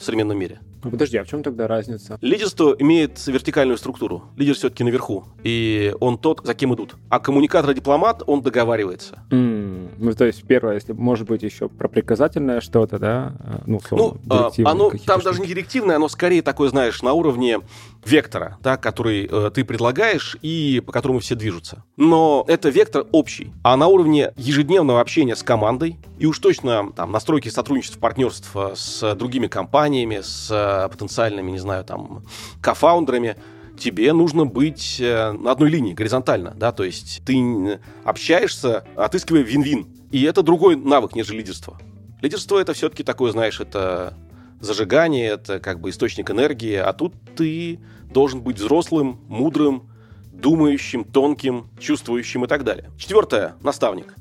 в 0.00 0.02
современном 0.02 0.38
мире. 0.38 0.60
Ну, 0.82 0.90
подожди, 0.90 1.16
а 1.18 1.24
в 1.24 1.28
чем 1.28 1.42
тогда 1.42 1.66
разница? 1.66 2.18
Лидерство 2.20 2.74
имеет 2.78 3.26
вертикальную 3.26 3.76
структуру. 3.76 4.24
Лидер 4.36 4.54
все-таки 4.54 4.84
наверху, 4.84 5.24
и 5.42 5.94
он 6.00 6.18
тот, 6.18 6.40
за 6.44 6.54
кем 6.54 6.74
идут. 6.74 6.96
А 7.08 7.20
коммуникатор 7.20 7.70
и 7.70 7.74
дипломат, 7.74 8.22
он 8.26 8.42
договаривается. 8.42 9.22
Mm, 9.30 9.90
ну, 9.98 10.12
то 10.14 10.24
есть, 10.24 10.44
первое, 10.44 10.74
если 10.74 10.92
может 10.92 11.28
быть 11.28 11.42
еще 11.42 11.68
про 11.68 11.88
приказательное 11.88 12.60
что-то, 12.60 12.98
да? 12.98 13.34
А, 13.40 13.62
ну, 13.66 13.76
условно, 13.76 14.20
ну 14.24 14.66
оно 14.66 14.92
там 15.04 15.20
даже 15.20 15.40
не 15.40 15.46
директивное, 15.46 15.96
оно 15.96 16.08
скорее 16.08 16.42
такое, 16.42 16.68
знаешь, 16.70 17.02
на 17.02 17.12
уровне 17.12 17.60
вектора, 18.04 18.58
да, 18.62 18.76
который 18.76 19.28
э, 19.30 19.50
ты 19.54 19.64
предлагаешь 19.64 20.36
и 20.42 20.82
по 20.84 20.92
которому 20.92 21.20
все 21.20 21.34
движутся. 21.34 21.84
Но 21.96 22.44
это 22.48 22.70
вектор 22.70 23.06
общий. 23.12 23.52
А 23.62 23.76
на 23.76 23.88
уровне 23.88 24.32
ежедневного 24.36 25.00
общения 25.00 25.36
с 25.36 25.42
командой 25.42 25.98
и 26.18 26.26
уж 26.26 26.38
точно 26.38 26.92
там 26.92 27.12
настройки 27.12 27.48
сотрудничества, 27.48 28.00
партнерства 28.00 28.72
с 28.74 29.14
другими 29.14 29.46
компаниями, 29.46 30.20
с 30.22 30.50
Э, 30.70 30.88
потенциальными, 30.88 31.50
не 31.50 31.58
знаю, 31.58 31.84
там, 31.84 32.22
кофаундерами, 32.60 33.36
тебе 33.78 34.12
нужно 34.12 34.46
быть 34.46 34.98
э, 35.00 35.32
на 35.32 35.52
одной 35.52 35.70
линии, 35.70 35.94
горизонтально, 35.94 36.52
да, 36.56 36.70
то 36.72 36.84
есть 36.84 37.22
ты 37.24 37.80
общаешься, 38.04 38.84
отыскивая 38.96 39.42
вин-вин. 39.42 39.88
И 40.10 40.22
это 40.22 40.42
другой 40.42 40.76
навык, 40.76 41.14
нежели 41.14 41.38
лидерство. 41.38 41.78
Лидерство 42.20 42.58
это 42.58 42.72
все-таки 42.72 43.02
такое, 43.02 43.32
знаешь, 43.32 43.60
это 43.60 44.14
зажигание, 44.60 45.30
это 45.30 45.58
как 45.60 45.80
бы 45.80 45.90
источник 45.90 46.30
энергии, 46.30 46.76
а 46.76 46.92
тут 46.92 47.14
ты 47.36 47.80
должен 48.12 48.42
быть 48.42 48.58
взрослым, 48.58 49.20
мудрым, 49.28 49.88
думающим, 50.32 51.04
тонким, 51.04 51.68
чувствующим 51.80 52.44
и 52.44 52.48
так 52.48 52.64
далее. 52.64 52.90
Четвертое, 52.98 53.54
наставник. 53.62 54.14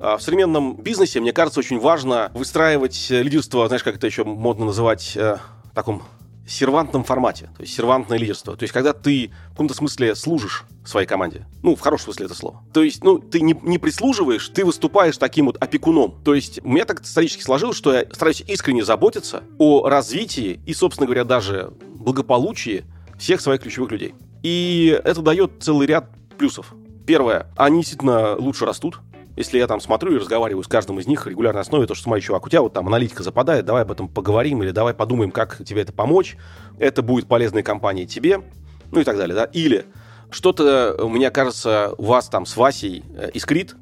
А 0.00 0.16
в 0.16 0.22
современном 0.22 0.76
бизнесе, 0.76 1.20
мне 1.20 1.32
кажется, 1.32 1.58
очень 1.60 1.80
важно 1.80 2.30
выстраивать 2.34 3.06
лидерство, 3.10 3.66
знаешь, 3.66 3.82
как 3.82 3.96
это 3.96 4.06
еще 4.06 4.24
модно 4.24 4.66
называть, 4.66 5.16
э, 5.16 5.38
таком 5.78 6.02
сервантном 6.46 7.04
формате, 7.04 7.50
то 7.56 7.62
есть 7.62 7.74
сервантное 7.74 8.18
лидерство. 8.18 8.56
То 8.56 8.62
есть, 8.62 8.72
когда 8.72 8.92
ты 8.92 9.30
в 9.48 9.50
каком-то 9.50 9.74
смысле 9.74 10.14
служишь 10.14 10.64
своей 10.84 11.06
команде. 11.06 11.46
Ну, 11.62 11.76
в 11.76 11.80
хорошем 11.80 12.06
смысле 12.06 12.26
это 12.26 12.34
слово. 12.34 12.62
То 12.72 12.82
есть, 12.82 13.04
ну, 13.04 13.18
ты 13.18 13.42
не, 13.42 13.54
не 13.62 13.78
прислуживаешь, 13.78 14.48
ты 14.48 14.64
выступаешь 14.64 15.18
таким 15.18 15.46
вот 15.46 15.58
опекуном. 15.58 16.14
То 16.24 16.34
есть, 16.34 16.60
у 16.64 16.68
меня 16.68 16.86
так 16.86 17.02
исторически 17.02 17.42
сложилось, 17.42 17.76
что 17.76 17.92
я 17.92 18.06
стараюсь 18.10 18.40
искренне 18.40 18.84
заботиться 18.84 19.42
о 19.58 19.88
развитии 19.88 20.60
и, 20.64 20.72
собственно 20.72 21.06
говоря, 21.06 21.24
даже 21.24 21.72
благополучии 21.94 22.84
всех 23.18 23.42
своих 23.42 23.60
ключевых 23.60 23.90
людей. 23.90 24.14
И 24.42 24.98
это 25.04 25.20
дает 25.20 25.52
целый 25.60 25.86
ряд 25.86 26.08
плюсов. 26.38 26.72
Первое, 27.06 27.46
они 27.56 27.80
действительно 27.80 28.36
лучше 28.36 28.64
растут, 28.64 29.00
если 29.38 29.58
я 29.58 29.68
там 29.68 29.80
смотрю 29.80 30.16
и 30.16 30.18
разговариваю 30.18 30.64
с 30.64 30.66
каждым 30.66 30.98
из 30.98 31.06
них 31.06 31.28
регулярной 31.28 31.62
основе, 31.62 31.86
то, 31.86 31.94
что 31.94 32.04
смотри, 32.04 32.22
чувак, 32.22 32.44
у 32.44 32.48
тебя 32.48 32.60
вот 32.60 32.72
там 32.72 32.88
аналитика 32.88 33.22
западает, 33.22 33.64
давай 33.64 33.82
об 33.82 33.92
этом 33.92 34.08
поговорим, 34.08 34.64
или 34.64 34.72
давай 34.72 34.94
подумаем, 34.94 35.30
как 35.30 35.64
тебе 35.64 35.82
это 35.82 35.92
помочь, 35.92 36.36
это 36.80 37.02
будет 37.02 37.28
полезной 37.28 37.62
компанией 37.62 38.08
тебе, 38.08 38.42
ну 38.90 39.00
и 39.00 39.04
так 39.04 39.16
далее, 39.16 39.36
да. 39.36 39.44
Или 39.44 39.86
что-то, 40.30 40.96
мне 41.04 41.30
кажется, 41.30 41.94
у 41.98 42.06
вас 42.06 42.28
там 42.28 42.46
с 42.46 42.56
Васей 42.56 43.04
э, 43.16 43.30
искрит, 43.32 43.76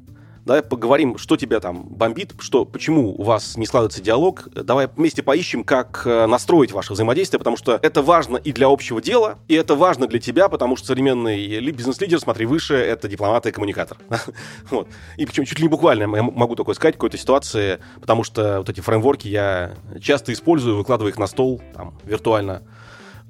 Давай 0.47 0.63
поговорим, 0.63 1.17
что 1.17 1.35
тебя 1.35 1.59
там 1.59 1.83
бомбит, 1.83 2.33
что, 2.39 2.63
почему 2.63 3.13
у 3.13 3.23
вас 3.23 3.57
не 3.57 3.65
складывается 3.65 4.01
диалог. 4.01 4.47
Давай 4.53 4.87
вместе 4.95 5.21
поищем, 5.21 5.65
как 5.65 6.03
э, 6.05 6.25
настроить 6.25 6.71
ваше 6.71 6.93
взаимодействие, 6.93 7.37
потому 7.37 7.57
что 7.57 7.77
это 7.81 8.01
важно 8.01 8.37
и 8.37 8.53
для 8.53 8.67
общего 8.67 9.01
дела, 9.01 9.39
и 9.49 9.55
это 9.55 9.75
важно 9.75 10.07
для 10.07 10.21
тебя, 10.21 10.47
потому 10.47 10.77
что 10.77 10.87
современный 10.87 11.59
бизнес-лидер, 11.71 12.21
смотри, 12.21 12.45
выше, 12.45 12.75
это 12.75 13.09
дипломат 13.09 13.45
и 13.45 13.51
коммуникатор. 13.51 13.97
вот. 14.69 14.87
И 15.17 15.25
причем 15.25 15.43
чуть 15.43 15.59
ли 15.59 15.63
не 15.63 15.69
буквально 15.69 16.03
я 16.15 16.23
могу 16.23 16.55
такое 16.55 16.75
сказать 16.75 16.95
в 16.95 16.97
какой-то 16.97 17.17
ситуации, 17.17 17.79
потому 17.99 18.23
что 18.23 18.59
вот 18.59 18.69
эти 18.69 18.79
фреймворки 18.79 19.27
я 19.27 19.73
часто 20.01 20.31
использую, 20.31 20.77
выкладываю 20.77 21.11
их 21.11 21.19
на 21.19 21.27
стол, 21.27 21.61
там, 21.73 21.93
виртуально, 22.05 22.63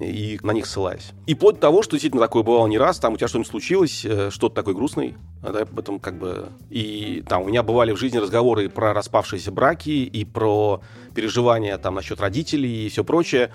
и 0.00 0.38
на 0.42 0.52
них 0.52 0.66
ссылаюсь. 0.66 1.12
И 1.26 1.34
вплоть 1.34 1.56
до 1.56 1.62
того, 1.62 1.82
что 1.82 1.92
действительно 1.92 2.22
такое 2.22 2.42
бывало 2.42 2.66
не 2.66 2.78
раз, 2.78 2.98
там 2.98 3.14
у 3.14 3.16
тебя 3.16 3.28
что-нибудь 3.28 3.50
случилось, 3.50 4.04
э, 4.04 4.30
что-то 4.30 4.54
такое 4.54 4.74
грустное, 4.74 5.14
да, 5.42 5.60
об 5.60 6.00
как 6.00 6.18
бы... 6.18 6.48
И 6.70 7.24
там 7.28 7.42
у 7.42 7.48
меня 7.48 7.62
бывали 7.62 7.92
в 7.92 7.96
жизни 7.96 8.18
разговоры 8.18 8.68
про 8.68 8.92
распавшиеся 8.92 9.50
браки, 9.50 9.90
и 9.90 10.24
про 10.24 10.80
переживания 11.14 11.76
там 11.78 11.94
насчет 11.94 12.20
родителей 12.20 12.86
и 12.86 12.88
все 12.88 13.04
прочее. 13.04 13.50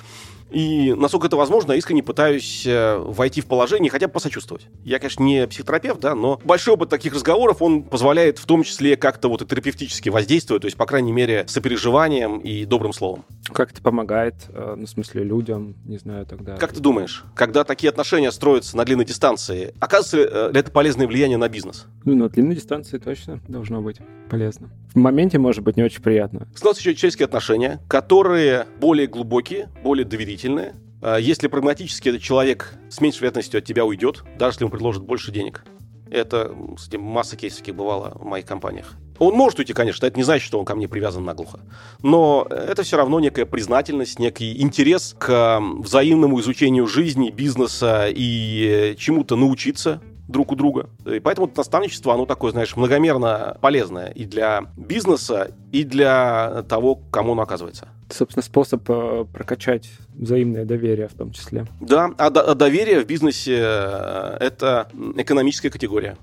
И 0.54 0.94
насколько 0.94 1.28
это 1.28 1.36
возможно, 1.36 1.74
искренне 1.74 2.04
пытаюсь 2.04 2.64
э, 2.66 2.98
войти 2.98 3.42
в 3.42 3.48
положение, 3.48 3.90
хотя 3.90 4.08
бы 4.08 4.14
посочувствовать. 4.14 4.68
Я, 4.84 5.00
конечно, 5.00 5.24
не 5.24 5.48
психотерапевт, 5.48 6.00
да, 6.00 6.14
но 6.14 6.40
большой 6.44 6.76
опыт 6.76 6.90
таких 6.90 7.14
разговоров, 7.14 7.62
он 7.62 7.84
позволяет 7.84 8.38
в 8.38 8.46
том 8.46 8.64
числе 8.64 8.96
как-то 8.96 9.30
вот 9.30 9.42
и 9.42 9.46
терапевтически 9.46 10.10
воздействовать, 10.10 10.62
то 10.62 10.68
есть, 10.68 10.78
по 10.78 10.86
крайней 10.86 11.12
мере, 11.12 11.46
сопереживанием 11.48 12.38
и 12.38 12.66
добрым 12.66 12.94
словом. 12.94 13.26
Как 13.52 13.72
это 13.72 13.82
помогает, 13.82 14.36
э, 14.50 14.76
ну, 14.78 14.86
в 14.86 14.90
смысле, 14.90 15.24
людям, 15.24 15.76
не 15.86 15.98
знаю, 15.98 16.26
тогда... 16.26 16.56
Как 16.58 16.74
ты 16.74 16.80
думаешь, 16.80 17.26
когда 17.36 17.64
такие 17.64 17.90
отношения 17.90 18.32
строятся 18.32 18.78
на 18.78 18.86
длинной 18.86 19.06
дистанции, 19.06 19.74
оказывается 19.80 20.52
ли 20.52 20.60
это 20.60 20.70
полезное 20.70 21.08
влияние 21.08 21.38
на 21.38 21.50
бизнес? 21.50 21.88
Ну, 22.06 22.16
на 22.16 22.30
длинной 22.30 22.56
дистанции 22.56 23.00
точно 23.00 23.40
должно 23.48 23.82
быть 23.82 23.98
полезно. 24.30 24.70
В 24.94 24.98
моменте 24.98 25.40
может 25.40 25.64
быть 25.64 25.76
не 25.76 25.84
очень 25.84 26.02
приятно. 26.02 26.48
Складываются 26.56 26.82
еще 26.82 26.96
человеческие 26.96 27.26
отношения, 27.26 27.80
которые 27.88 28.68
более 28.80 29.08
глубокие, 29.08 29.70
более 29.84 30.06
доверительные. 30.06 30.74
А 31.02 31.18
если 31.18 31.48
прагматически 31.48 32.10
этот 32.10 32.22
человек 32.22 32.76
с 32.90 33.02
меньшей 33.02 33.20
вероятностью 33.20 33.58
от 33.58 33.66
тебя 33.66 33.86
уйдет, 33.86 34.24
даже 34.38 34.54
если 34.54 34.64
ему 34.64 34.72
предложат 34.72 35.04
больше 35.04 35.32
денег. 35.32 35.66
Это, 36.10 36.56
кстати, 36.76 36.96
масса 36.98 37.36
кейсов 37.36 37.60
таких 37.60 37.76
бывало 37.76 38.12
в 38.16 38.24
моих 38.24 38.46
компаниях. 38.46 38.94
Он 39.18 39.36
может 39.36 39.60
уйти, 39.60 39.74
конечно, 39.74 40.06
это 40.06 40.18
не 40.18 40.24
значит, 40.24 40.46
что 40.46 40.60
он 40.60 40.66
ко 40.66 40.76
мне 40.76 40.88
привязан 40.88 41.24
наглухо. 41.26 41.60
Но 42.02 42.48
это 42.50 42.84
все 42.84 42.98
равно 42.98 43.20
некая 43.20 43.46
признательность, 43.46 44.20
некий 44.20 44.62
интерес 44.62 45.16
к 45.18 45.60
взаимному 45.60 46.40
изучению 46.40 46.88
жизни, 46.88 47.32
бизнеса 47.32 48.08
и 48.10 48.96
чему-то 48.98 49.36
научиться 49.36 50.02
друг 50.28 50.52
у 50.52 50.56
друга. 50.56 50.90
И 51.06 51.20
поэтому 51.20 51.52
наставничество, 51.56 52.14
оно 52.14 52.26
такое, 52.26 52.52
знаешь, 52.52 52.76
многомерно 52.76 53.58
полезное 53.62 54.10
и 54.10 54.26
для 54.26 54.66
бизнеса, 54.78 55.52
и 55.72 55.84
для 55.84 56.64
того, 56.70 56.96
кому 56.96 57.34
оно 57.34 57.42
оказывается. 57.42 57.90
Собственно, 58.10 58.44
способ 58.44 58.84
э, 58.90 59.26
прокачать 59.34 59.90
взаимное 60.14 60.66
доверие 60.66 61.08
в 61.08 61.14
том 61.14 61.32
числе. 61.32 61.66
Да, 61.82 62.12
а, 62.18 62.28
а 62.28 62.56
доверие 62.56 63.02
в 63.02 63.08
бизнесе 63.08 63.58
э,– 63.60 64.38
это 64.40 64.88
экономическая 65.18 65.70
категория. 65.70 66.18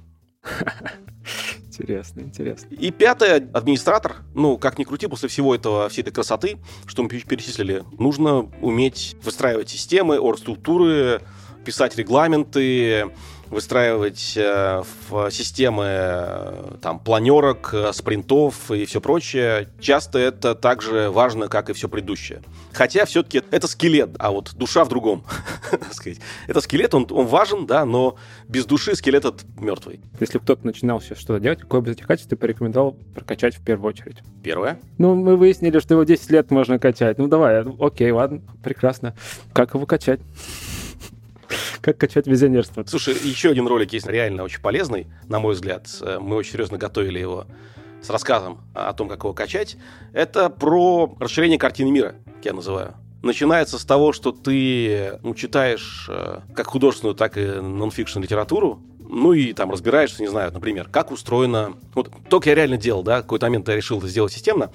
Интересно, 1.67 2.21
интересно. 2.21 2.69
И 2.75 2.91
пятое, 2.91 3.37
администратор, 3.55 4.17
ну, 4.35 4.59
как 4.59 4.79
ни 4.79 4.85
крути, 4.85 5.07
после 5.07 5.29
всего 5.29 5.55
этого, 5.55 5.89
всей 5.89 6.03
этой 6.03 6.13
красоты, 6.13 6.59
что 6.87 7.03
мы 7.03 7.09
перечислили, 7.09 7.85
нужно 7.99 8.51
уметь 8.61 9.17
выстраивать 9.23 9.71
системы, 9.71 10.19
оргструктуры, 10.19 11.23
писать 11.65 11.97
регламенты, 11.97 13.11
выстраивать 13.51 14.35
э, 14.37 14.83
в 15.09 15.31
системы 15.31 15.85
э, 15.87 16.77
там, 16.81 17.01
планерок, 17.01 17.71
э, 17.75 17.93
спринтов 17.93 18.71
и 18.71 18.85
все 18.87 19.01
прочее, 19.01 19.69
часто 19.81 20.19
это 20.19 20.55
так 20.55 20.83
же 20.83 21.11
важно, 21.11 21.49
как 21.49 21.69
и 21.69 21.73
все 21.73 21.89
предыдущее. 21.89 22.43
Хотя 22.73 23.05
все-таки 23.05 23.43
это 23.51 23.67
скелет, 23.67 24.11
а 24.19 24.31
вот 24.31 24.55
душа 24.55 24.85
в 24.85 24.89
другом. 24.89 25.25
это 26.47 26.61
скелет, 26.61 26.95
он, 26.95 27.07
он 27.11 27.27
важен, 27.27 27.67
да, 27.67 27.85
но 27.85 28.17
без 28.49 28.67
души 28.67 28.95
скелет 28.95 29.25
этот 29.25 29.45
мертвый. 29.59 30.01
Если 30.21 30.39
кто-то 30.39 30.65
начинал 30.65 31.01
сейчас 31.01 31.19
что-то 31.19 31.41
делать, 31.41 31.61
какое 31.61 31.81
бы 31.81 31.91
из 31.91 31.95
этих 31.95 32.07
качеств 32.07 32.31
ты 32.31 32.37
порекомендовал 32.37 32.93
прокачать 33.15 33.57
в 33.57 33.65
первую 33.65 33.89
очередь? 33.89 34.19
Первое? 34.45 34.79
Ну, 34.99 35.15
мы 35.17 35.37
выяснили, 35.37 35.81
что 35.81 35.95
его 35.95 36.05
10 36.05 36.31
лет 36.31 36.51
можно 36.51 36.79
качать. 36.79 37.19
Ну, 37.19 37.27
давай, 37.27 37.65
окей, 37.81 38.13
ладно, 38.13 38.43
прекрасно. 38.63 39.15
Как 39.53 39.75
его 39.75 39.87
качать? 39.87 40.21
Как 41.81 41.97
качать 41.97 42.27
визионерство? 42.27 42.85
Слушай, 42.87 43.15
еще 43.23 43.51
один 43.51 43.67
ролик 43.67 43.93
есть 43.93 44.07
реально 44.07 44.43
очень 44.43 44.61
полезный, 44.61 45.07
на 45.29 45.41
мой 45.41 45.55
взгляд. 45.55 45.89
Э, 46.03 46.19
мы 46.21 46.37
очень 46.37 46.53
серьезно 46.53 46.77
готовили 46.77 47.19
его 47.19 47.47
с 48.03 48.11
рассказом 48.11 48.61
о 48.75 48.93
том, 48.93 49.09
как 49.09 49.25
его 49.25 49.33
качать. 49.33 49.77
Это 50.13 50.51
про 50.51 51.15
расширение 51.19 51.59
картины 51.59 51.91
мира, 51.91 52.17
как 52.37 52.45
я 52.45 52.53
называю. 52.53 52.95
Начинается 53.23 53.79
с 53.79 53.85
того, 53.85 54.13
что 54.13 54.33
ты 54.33 55.19
ну, 55.23 55.35
читаешь 55.35 56.07
э, 56.11 56.41
как 56.55 56.67
художественную, 56.67 57.15
так 57.15 57.39
и 57.39 57.47
нонфикшн 57.47 58.21
литературу, 58.21 58.83
ну 58.99 59.33
и 59.33 59.55
там 59.55 59.71
разбираешься, 59.71 60.23
не 60.23 60.29
знаю, 60.29 60.53
например, 60.53 60.89
как 60.91 61.11
устроено... 61.11 61.75
Вот 61.95 62.11
только 62.29 62.51
я 62.51 62.55
реально 62.55 62.77
делал, 62.77 63.03
да, 63.03 63.23
какой-то 63.23 63.47
момент 63.47 63.69
я 63.69 63.77
решил 63.77 63.99
это 63.99 64.09
сделать 64.09 64.33
системно. 64.33 64.71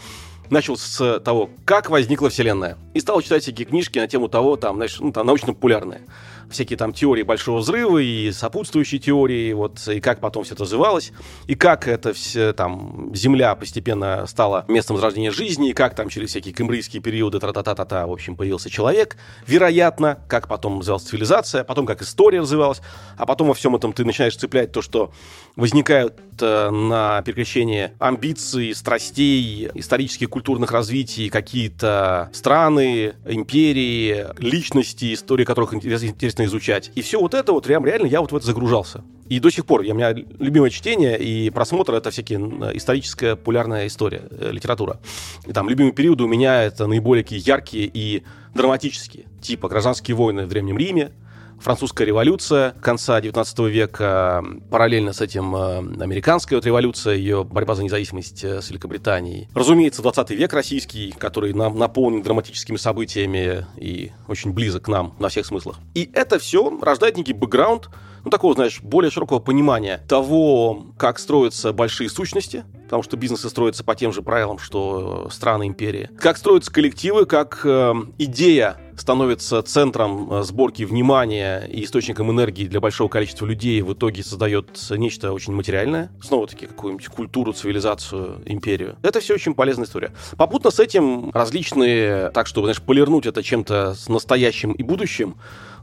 начал 0.50 0.76
с 0.76 1.20
того, 1.20 1.52
как 1.66 1.90
возникла 1.90 2.30
Вселенная. 2.30 2.78
И 2.94 3.00
стал 3.00 3.22
читать 3.22 3.44
всякие 3.44 3.66
книжки 3.66 4.00
на 4.00 4.08
тему 4.08 4.28
того, 4.28 4.58
там, 4.58 4.76
знаешь, 4.76 5.00
ну, 5.00 5.12
там, 5.12 5.28
научно-популярные 5.28 6.02
всякие 6.50 6.78
там 6.78 6.94
теории 6.94 7.24
большого 7.24 7.60
взрыва 7.60 8.00
и 8.00 8.32
сопутствующие 8.32 9.00
теории, 9.00 9.54
вот, 9.54 9.88
и 9.88 10.00
как 10.00 10.20
потом 10.20 10.44
все 10.44 10.54
это 10.54 10.64
развивалось, 10.64 11.12
и 11.48 11.56
как 11.56 11.88
это 11.88 12.14
все, 12.14 12.54
там, 12.54 13.12
Земля 13.14 13.56
постепенно 13.56 14.26
стала 14.28 14.66
местом 14.68 14.98
зарождения 14.98 15.32
жизни, 15.32 15.70
и 15.70 15.74
как 15.74 15.96
там 15.96 16.10
через 16.10 16.30
всякие 16.30 16.54
кембрийские 16.54 17.02
периоды, 17.02 17.40
тра-та-та-та-та, 17.40 18.08
в 18.08 18.12
общем, 18.12 18.36
появился 18.36 18.70
человек, 18.70 19.18
вероятно, 19.48 20.20
как 20.28 20.48
потом 20.48 20.80
развивалась 20.80 21.04
цивилизация, 21.04 21.64
потом 21.64 21.86
как 21.86 22.02
история 22.02 22.42
развивалась, 22.42 22.82
а 23.18 23.26
потом 23.26 23.48
во 23.48 23.54
всем 23.54 23.76
этом 23.76 23.94
ты 23.94 24.06
начинаешь 24.06 24.36
цеплять 24.36 24.72
то, 24.72 24.82
что 24.82 25.12
возникают 25.56 26.16
э, 26.42 26.70
на 26.70 27.22
переключение 27.22 27.94
амбиций, 28.00 28.74
страстей, 28.76 29.70
исторических, 29.74 30.30
культурных 30.30 30.72
развитий, 30.72 31.30
какие-то 31.30 32.30
страны, 32.34 33.14
империи, 33.26 34.28
личности, 34.38 35.14
истории 35.14 35.46
которых 35.46 35.74
интересно 35.74 36.44
изучать. 36.46 36.92
И 36.96 37.02
все 37.02 37.20
вот 37.20 37.34
это 37.34 37.54
вот 37.54 37.66
прям 37.66 37.86
реально 37.86 38.08
я 38.08 38.22
вот 38.22 38.32
в 38.32 38.36
это 38.36 38.46
загружался. 38.46 39.04
И 39.30 39.40
до 39.40 39.50
сих 39.50 39.66
пор 39.66 39.82
я, 39.82 39.94
у 39.94 39.98
меня 39.98 40.14
любимое 40.14 40.70
чтение 40.70 41.18
и 41.18 41.50
просмотр 41.50 41.96
это 41.96 42.12
всякие 42.12 42.40
историческая 42.76 43.36
популярная 43.36 43.88
история, 43.88 44.24
э, 44.30 44.52
литература. 44.52 45.00
И 45.48 45.54
там 45.54 45.70
любимые 45.70 45.94
периоды 45.94 46.26
у 46.26 46.28
меня 46.28 46.64
это 46.64 46.86
наиболее 46.86 47.26
яркие 47.30 47.90
и 47.92 48.24
драматические, 48.54 49.26
типа 49.42 49.68
гражданские 49.68 50.16
войны 50.16 50.46
в 50.46 50.50
Древнем 50.50 50.78
Риме, 50.78 51.12
французская 51.60 52.06
революция 52.06 52.72
конца 52.82 53.20
19 53.20 53.60
века, 53.60 54.44
параллельно 54.70 55.14
с 55.14 55.22
этим 55.22 55.56
э, 55.56 55.78
американская 56.04 56.58
вот 56.58 56.66
революция, 56.66 57.16
ее 57.16 57.44
борьба 57.44 57.76
за 57.76 57.84
независимость 57.84 58.44
э, 58.44 58.62
с 58.62 58.70
Великобританией. 58.70 59.50
Разумеется, 59.54 60.02
20 60.02 60.32
век 60.32 60.54
российский, 60.54 61.12
который 61.12 61.54
нам 61.54 61.78
наполнен 61.78 62.22
драматическими 62.22 62.78
событиями 62.78 63.66
и 63.78 64.12
очень 64.28 64.54
близок 64.54 64.86
к 64.86 64.88
нам 64.88 65.16
на 65.20 65.30
всех 65.30 65.46
смыслах. 65.46 65.78
И 65.94 66.10
это 66.14 66.40
все 66.40 66.80
рождает 66.82 67.18
некий 67.18 67.34
бэкграунд, 67.34 67.90
ну, 68.26 68.32
такого, 68.32 68.56
знаешь, 68.56 68.82
более 68.82 69.12
широкого 69.12 69.40
понимания 69.40 70.02
того, 70.10 70.88
как 70.98 71.20
строятся 71.20 71.72
большие 71.74 72.10
сущности, 72.10 72.66
потому 72.86 73.04
что 73.04 73.18
бизнесы 73.18 73.50
строятся 73.50 73.84
по 73.84 73.96
тем 73.96 74.12
же 74.12 74.24
правилам, 74.24 74.58
что 74.58 75.30
страны 75.32 75.68
империи. 75.68 76.10
Как 76.20 76.38
строятся 76.38 76.74
коллективы, 76.74 77.28
как 77.28 77.62
э, 77.64 77.94
идея 78.18 78.78
становится 78.98 79.62
центром 79.62 80.34
э, 80.34 80.44
сборки 80.44 80.84
внимания 80.84 81.66
и 81.66 81.84
источником 81.84 82.32
энергии 82.32 82.66
для 82.66 82.80
большого 82.80 83.10
количества 83.10 83.46
людей, 83.46 83.82
в 83.84 83.94
итоге 83.94 84.24
создает 84.24 84.82
нечто 84.90 85.32
очень 85.32 85.54
материальное, 85.54 86.12
снова-таки 86.24 86.66
какую-нибудь 86.66 87.08
культуру, 87.08 87.54
цивилизацию, 87.54 88.42
империю. 88.48 88.96
Это 89.04 89.20
все 89.20 89.36
очень 89.36 89.54
полезная 89.54 89.86
история. 89.86 90.14
Попутно 90.36 90.72
с 90.72 90.80
этим 90.80 91.30
различные, 91.32 92.32
так 92.32 92.48
чтобы, 92.48 92.68
знаешь, 92.68 92.82
полирнуть 92.82 93.28
это 93.28 93.44
чем-то 93.44 93.94
с 93.94 94.10
настоящим 94.10 94.72
и 94.72 94.82
будущим, 94.82 95.36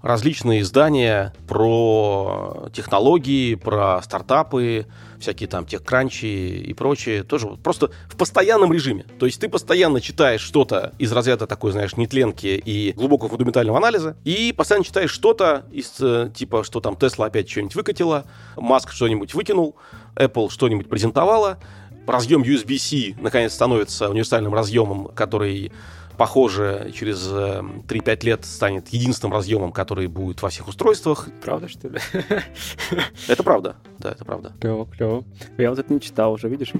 различные 0.02 0.60
издания 0.62 1.32
про 1.46 2.68
технологии, 2.74 3.54
про 3.54 4.02
стартапы, 4.02 4.86
всякие 5.20 5.48
там 5.48 5.64
техкранчи 5.64 6.26
и 6.26 6.74
прочее, 6.74 7.22
тоже 7.22 7.46
просто 7.62 7.90
в 8.08 8.16
постоянном 8.16 8.72
режиме. 8.72 9.04
То 9.18 9.26
есть 9.26 9.40
ты 9.40 9.48
постоянно 9.48 10.00
читаешь 10.00 10.40
что-то 10.40 10.92
из 10.98 11.12
разряда 11.12 11.46
такой, 11.46 11.72
знаешь, 11.72 11.96
нетленки 11.96 12.60
и 12.64 12.92
глубокого 12.92 13.28
фундаментального 13.28 13.78
анализа, 13.78 14.16
и 14.24 14.52
постоянно 14.56 14.84
читаешь 14.84 15.10
что-то 15.10 15.64
из 15.70 15.94
э, 16.00 16.30
типа, 16.34 16.64
что 16.64 16.80
там 16.80 16.96
Тесла 16.96 17.26
опять 17.26 17.48
что-нибудь 17.48 17.76
выкатила, 17.76 18.24
Маск 18.56 18.90
что-нибудь 18.90 19.34
выкинул, 19.34 19.76
Apple 20.16 20.50
что-нибудь 20.50 20.88
презентовала, 20.88 21.58
разъем 22.06 22.42
USB-C 22.42 23.20
наконец 23.20 23.54
становится 23.54 24.10
универсальным 24.10 24.54
разъемом, 24.54 25.06
который 25.08 25.72
похоже, 26.16 26.92
через 26.94 27.26
3-5 27.28 27.84
э, 27.88 28.26
лет 28.26 28.44
станет 28.44 28.88
единственным 28.88 29.34
разъемом, 29.34 29.72
который 29.72 30.06
будет 30.06 30.42
во 30.42 30.48
всех 30.48 30.68
устройствах. 30.68 31.28
Правда, 31.42 31.68
что 31.68 31.88
ли? 31.88 31.98
Это 33.28 33.42
правда, 33.42 33.76
да, 33.98 34.12
это 34.12 34.24
правда. 34.24 34.52
Клево, 34.60 34.86
клево. 34.86 35.24
Я 35.58 35.70
вот 35.70 35.78
это 35.78 35.92
не 35.92 36.00
читал 36.00 36.32
уже, 36.32 36.48
видишь? 36.48 36.72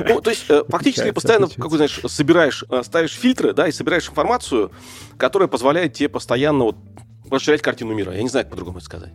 Ну, 0.00 0.20
то 0.20 0.30
есть, 0.30 0.44
э, 0.48 0.62
фактически 0.68 1.06
ты 1.06 1.12
постоянно, 1.12 1.48
как 1.48 1.70
знаешь, 1.70 2.00
собираешь, 2.06 2.64
э, 2.68 2.82
ставишь 2.82 3.12
фильтры, 3.12 3.52
да, 3.52 3.68
и 3.68 3.72
собираешь 3.72 4.08
информацию, 4.08 4.70
которая 5.16 5.48
позволяет 5.48 5.94
тебе 5.94 6.08
постоянно 6.08 6.64
вот 6.64 6.76
расширять 7.30 7.62
картину 7.62 7.94
мира. 7.94 8.14
Я 8.14 8.22
не 8.22 8.28
знаю, 8.28 8.44
как 8.44 8.50
по-другому 8.50 8.78
это 8.78 8.86
сказать. 8.86 9.12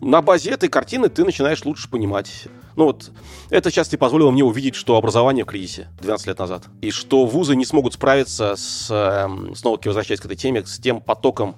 На 0.00 0.22
базе 0.22 0.50
этой 0.50 0.68
картины 0.68 1.08
ты 1.08 1.24
начинаешь 1.24 1.64
лучше 1.64 1.88
понимать. 1.90 2.46
Ну 2.76 2.84
вот, 2.84 3.10
это 3.50 3.70
часто 3.70 3.96
и 3.96 3.98
позволило 3.98 4.30
мне 4.30 4.44
увидеть, 4.44 4.74
что 4.74 4.96
образование 4.96 5.44
в 5.44 5.48
кризисе 5.48 5.88
12 6.00 6.26
лет 6.28 6.38
назад. 6.38 6.64
И 6.80 6.90
что 6.90 7.26
вузы 7.26 7.56
не 7.56 7.64
смогут 7.64 7.94
справиться 7.94 8.56
с, 8.56 8.90
эм, 8.90 9.54
снова-таки 9.54 9.88
возвращаясь 9.88 10.20
к 10.20 10.24
этой 10.24 10.36
теме, 10.36 10.64
с 10.64 10.78
тем 10.78 11.00
потоком, 11.00 11.56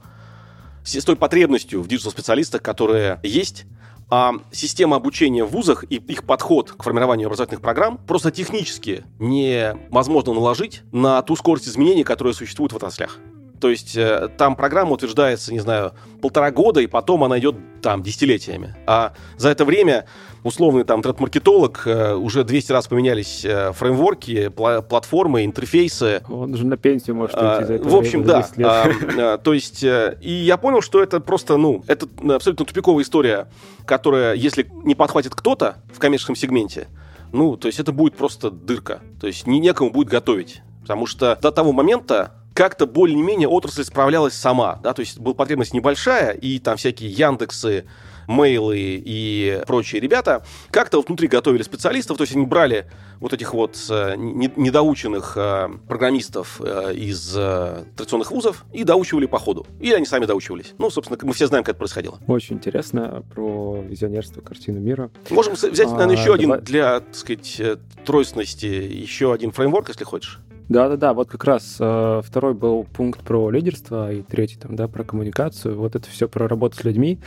с 0.84 1.04
той 1.04 1.16
потребностью 1.16 1.82
в 1.82 1.88
диджитал-специалистах, 1.88 2.62
которые 2.62 3.20
есть, 3.22 3.66
а 4.10 4.34
система 4.50 4.96
обучения 4.96 5.44
в 5.44 5.50
вузах 5.50 5.84
и 5.88 5.96
их 5.96 6.24
подход 6.24 6.72
к 6.72 6.82
формированию 6.82 7.28
образовательных 7.28 7.62
программ 7.62 7.96
просто 7.96 8.30
технически 8.30 9.04
невозможно 9.18 10.34
наложить 10.34 10.82
на 10.92 11.22
ту 11.22 11.34
скорость 11.34 11.68
изменений, 11.68 12.04
которая 12.04 12.34
существует 12.34 12.72
в 12.72 12.76
отраслях. 12.76 13.18
То 13.62 13.70
есть 13.70 13.96
э, 13.96 14.28
там 14.36 14.56
программа 14.56 14.90
утверждается, 14.90 15.52
не 15.52 15.60
знаю, 15.60 15.92
полтора 16.20 16.50
года, 16.50 16.80
и 16.80 16.88
потом 16.88 17.22
она 17.22 17.38
идет 17.38 17.54
там 17.80 18.02
десятилетиями. 18.02 18.74
А 18.88 19.12
за 19.36 19.50
это 19.50 19.64
время 19.64 20.06
условный 20.42 20.82
там 20.82 21.00
тред-маркетолог 21.00 21.86
э, 21.86 22.14
уже 22.14 22.42
200 22.42 22.72
раз 22.72 22.88
поменялись 22.88 23.44
э, 23.44 23.70
фреймворки, 23.72 24.48
пла- 24.48 24.82
платформы, 24.82 25.44
интерфейсы. 25.44 26.24
Он 26.28 26.52
уже 26.52 26.66
на 26.66 26.76
пенсию 26.76 27.14
может 27.14 27.36
уйти 27.36 27.46
а, 27.46 27.64
за 27.64 27.74
это 27.74 27.88
В 27.88 27.94
общем, 27.94 28.24
да. 28.24 28.44
А, 28.64 28.90
а, 29.16 29.38
то 29.38 29.54
есть, 29.54 29.84
э, 29.84 30.18
и 30.20 30.32
я 30.32 30.56
понял, 30.56 30.82
что 30.82 31.00
это 31.00 31.20
просто, 31.20 31.56
ну, 31.56 31.84
это 31.86 32.08
абсолютно 32.34 32.66
тупиковая 32.66 33.04
история, 33.04 33.46
которая, 33.86 34.34
если 34.34 34.68
не 34.82 34.96
подхватит 34.96 35.36
кто-то 35.36 35.76
в 35.94 36.00
коммерческом 36.00 36.34
сегменте, 36.34 36.88
ну, 37.30 37.56
то 37.56 37.68
есть 37.68 37.78
это 37.78 37.92
будет 37.92 38.16
просто 38.16 38.50
дырка. 38.50 39.02
То 39.20 39.28
есть 39.28 39.46
не 39.46 39.60
некому 39.60 39.92
будет 39.92 40.08
готовить. 40.08 40.62
Потому 40.80 41.06
что 41.06 41.38
до 41.40 41.52
того 41.52 41.70
момента 41.70 42.41
как-то 42.54 42.86
более-менее 42.86 43.48
отрасль 43.48 43.84
справлялась 43.84 44.34
сама, 44.34 44.80
да, 44.82 44.92
то 44.92 45.00
есть 45.00 45.18
была 45.18 45.34
потребность 45.34 45.74
небольшая, 45.74 46.32
и 46.32 46.58
там 46.58 46.76
всякие 46.76 47.10
Яндексы, 47.10 47.84
Мейлы 48.28 48.78
и 48.78 49.62
прочие 49.66 50.00
ребята 50.00 50.44
как-то 50.70 50.98
вот 50.98 51.08
внутри 51.08 51.28
готовили 51.28 51.62
специалистов, 51.62 52.16
то 52.16 52.22
есть 52.22 52.34
они 52.34 52.46
брали 52.46 52.86
вот 53.20 53.32
этих 53.32 53.54
вот 53.54 53.76
э, 53.90 54.14
недоученных 54.16 55.34
э, 55.36 55.68
программистов 55.88 56.60
э, 56.60 56.94
из 56.94 57.32
традиционных 57.32 58.30
вузов 58.30 58.64
и 58.72 58.84
доучивали 58.84 59.26
по 59.26 59.38
ходу. 59.38 59.66
Или 59.80 59.94
они 59.94 60.06
сами 60.06 60.26
доучивались. 60.26 60.74
Ну, 60.78 60.90
собственно, 60.90 61.18
мы 61.22 61.32
все 61.32 61.46
знаем, 61.46 61.64
как 61.64 61.74
это 61.74 61.78
происходило. 61.78 62.18
Очень 62.26 62.56
интересно 62.56 63.22
про 63.34 63.80
визионерство, 63.82 64.40
картину 64.40 64.80
мира. 64.80 65.10
Можем 65.30 65.54
взять, 65.54 65.90
наверное, 65.90 66.16
еще 66.16 66.32
а, 66.32 66.34
один 66.34 66.48
давай... 66.48 66.64
для, 66.64 67.00
так 67.00 67.14
сказать, 67.14 67.60
тройственности, 68.04 68.66
еще 68.66 69.32
один 69.32 69.52
фреймворк, 69.52 69.88
если 69.88 70.04
хочешь. 70.04 70.40
Да-да-да, 70.72 71.12
вот 71.12 71.28
как 71.28 71.44
раз 71.44 71.76
э, 71.78 72.22
второй 72.24 72.54
был 72.54 72.84
пункт 72.84 73.20
про 73.20 73.50
лидерство, 73.50 74.10
и 74.10 74.22
третий 74.22 74.56
там, 74.56 74.74
да, 74.74 74.88
про 74.88 75.04
коммуникацию. 75.04 75.76
Вот 75.76 75.94
это 75.94 76.08
все 76.08 76.28
про 76.28 76.48
работу 76.48 76.78
с 76.78 76.84
людьми. 76.84 77.18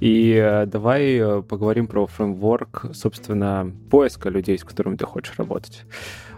И 0.00 0.34
э, 0.34 0.66
давай 0.66 1.14
э, 1.14 1.40
поговорим 1.40 1.86
про 1.86 2.06
фреймворк, 2.06 2.90
собственно, 2.92 3.72
поиска 3.90 4.28
людей, 4.28 4.58
с 4.58 4.64
которыми 4.64 4.96
ты 4.96 5.06
хочешь 5.06 5.32
работать. 5.38 5.84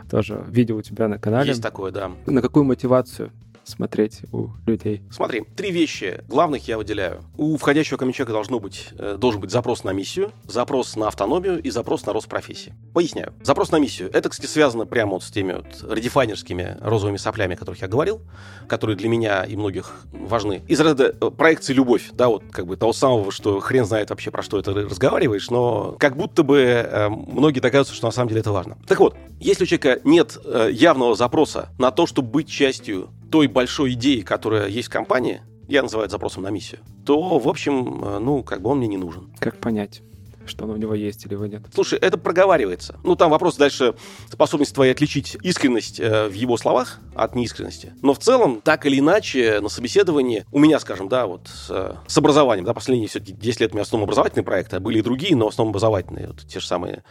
Тоже 0.09 0.41
видео 0.49 0.77
у 0.77 0.83
тебя 0.83 1.09
на 1.09 1.19
канале. 1.19 1.49
Есть 1.49 1.63
такое, 1.63 1.91
да. 1.91 2.13
На 2.27 2.41
какую 2.41 2.65
мотивацию 2.65 3.33
смотреть 3.65 4.23
у 4.33 4.49
людей? 4.67 5.03
Смотри, 5.11 5.43
три 5.57 5.71
вещи 5.71 6.23
главных 6.29 6.69
я 6.69 6.79
выделяю. 6.79 7.23
У 7.37 7.57
входящего 7.57 7.97
ко 7.97 8.05
человека 8.13 8.33
должно 8.33 8.59
быть, 8.59 8.89
э, 8.99 9.17
должен 9.19 9.41
быть 9.41 9.51
запрос 9.51 9.85
на 9.85 9.93
миссию, 9.93 10.33
запрос 10.47 10.97
на 10.97 11.09
автономию 11.09 11.61
и 11.63 11.71
запрос 11.71 12.07
на 12.07 12.13
рост 12.13 12.29
профессии. 12.29 12.75
Поясняю. 12.93 13.33
Запрос 13.43 13.71
на 13.71 13.79
миссию. 13.79 14.11
Это, 14.13 14.29
кстати, 14.29 14.49
связано 14.49 14.87
прямо 14.87 15.13
вот 15.13 15.23
с 15.23 15.31
теми 15.31 15.55
вот 15.55 15.93
редефайнерскими 15.93 16.79
розовыми 16.81 17.17
соплями, 17.17 17.55
о 17.55 17.57
которых 17.57 17.81
я 17.81 17.89
говорил, 17.89 18.21
которые 18.69 18.97
для 18.97 19.09
меня 19.09 19.45
и 19.45 19.57
многих 19.57 20.03
важны. 20.13 20.63
Из 20.69 20.81
ряда 20.81 21.15
э, 21.19 21.31
проекции 21.31 21.73
«Любовь», 21.73 22.11
да, 22.13 22.29
вот 22.29 22.43
как 22.51 22.67
бы 22.67 22.77
того 22.77 22.93
самого, 22.93 23.31
что 23.33 23.61
хрен 23.61 23.85
знает 23.85 24.11
вообще, 24.11 24.31
про 24.31 24.43
что 24.43 24.59
это 24.59 24.73
разговариваешь, 24.73 25.51
но 25.51 25.97
как 25.99 26.17
будто 26.17 26.43
бы 26.43 26.59
э, 26.59 27.09
многие 27.09 27.61
догадываются, 27.61 27.95
что 27.95 28.07
на 28.07 28.13
самом 28.13 28.29
деле 28.29 28.41
это 28.41 28.53
важно. 28.53 28.79
Так 28.87 29.01
вот, 29.01 29.17
если 29.41 29.65
у 29.65 29.67
человека 29.67 30.01
нет 30.05 30.39
э, 30.45 30.71
явного 30.73 31.15
запроса 31.15 31.71
на 31.79 31.91
то, 31.91 32.07
чтобы 32.07 32.29
быть 32.29 32.49
частью 32.49 33.09
той 33.33 33.47
большой 33.47 33.95
идеи, 33.95 34.21
которая 34.21 34.69
есть 34.69 34.89
в 34.89 34.93
компании, 34.93 35.41
я 35.67 35.83
называю 35.83 36.05
это 36.05 36.13
запросом 36.13 36.43
на 36.43 36.51
миссию, 36.51 36.81
то, 37.07 37.39
в 37.39 37.49
общем, 37.49 38.05
э, 38.05 38.19
ну, 38.19 38.43
как 38.43 38.61
бы 38.61 38.71
он 38.71 38.79
мне 38.79 38.89
не 38.89 38.99
нужен. 38.99 39.33
Как 39.41 39.57
понять? 39.57 40.03
что 40.45 40.65
оно 40.65 40.73
у 40.73 40.77
него 40.77 40.93
есть 40.93 41.25
или 41.25 41.35
его 41.35 41.47
нет. 41.47 41.63
Слушай, 41.73 42.01
это 42.01 42.19
проговаривается. 42.19 42.99
Ну, 43.05 43.15
там 43.15 43.31
вопрос 43.31 43.57
дальше 43.57 43.95
способность 44.29 44.75
твоей 44.75 44.91
отличить 44.91 45.37
искренность 45.41 46.01
э, 46.01 46.27
в 46.27 46.33
его 46.33 46.57
словах 46.57 46.99
от 47.15 47.37
неискренности. 47.37 47.93
Но 48.03 48.13
в 48.13 48.19
целом, 48.19 48.61
так 48.61 48.85
или 48.85 48.99
иначе, 48.99 49.61
на 49.61 49.69
собеседовании 49.69 50.45
у 50.51 50.59
меня, 50.59 50.81
скажем, 50.81 51.09
да, 51.09 51.29
вот 51.29 51.47
с, 51.47 51.71
э, 51.71 51.95
с 52.09 52.19
образованием, 52.19 52.65
да, 52.65 52.75
последние 52.75 53.09
все-таки 53.09 53.33
10 53.35 53.61
лет 53.61 53.71
у 53.71 53.75
меня 53.75 53.83
основном 53.83 54.07
образовательные 54.07 54.45
проекты, 54.45 54.77
а 54.77 54.81
были 54.81 54.99
и 54.99 55.03
другие, 55.03 55.37
но 55.37 55.47
в 55.47 55.49
основном 55.51 55.71
образовательные. 55.71 56.27
Вот 56.27 56.41
те 56.41 56.59
же 56.59 56.67
самые 56.67 57.05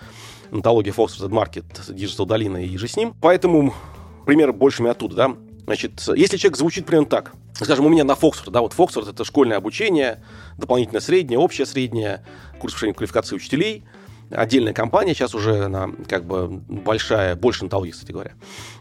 антология 0.52 0.92
Fox 0.92 1.18
Market, 1.30 1.66
Digital 1.88 2.26
Долина 2.26 2.58
и 2.58 2.78
же 2.78 2.90
с 2.90 2.98
ним. 2.98 3.16
Поэтому 3.22 3.74
примеры 4.26 4.52
большими 4.52 4.90
оттуда, 4.90 5.16
да. 5.16 5.38
Значит, 5.66 6.02
если 6.16 6.38
человек 6.38 6.58
звучит 6.58 6.86
примерно 6.86 7.08
так, 7.08 7.34
скажем, 7.54 7.86
у 7.86 7.90
меня 7.90 8.04
на 8.04 8.16
Фоксфорд, 8.16 8.52
да, 8.52 8.62
вот 8.62 8.74
Фоксфорд 8.74 9.08
это 9.08 9.24
школьное 9.24 9.58
обучение, 9.58 10.24
дополнительное 10.58 11.02
среднее, 11.02 11.40
общее 11.40 11.66
среднее, 11.66 12.26
курс 12.60 12.74
повышения 12.74 12.94
квалификации 12.94 13.36
учителей– 13.36 13.86
отдельная 14.32 14.74
компания, 14.74 15.14
сейчас 15.14 15.36
уже 15.36 15.66
она 15.66 15.90
как 16.08 16.26
бы 16.26 16.48
большая, 16.48 17.36
больше 17.36 17.64
онтологии, 17.64 17.92
кстати 17.92 18.12
говоря, 18.12 18.32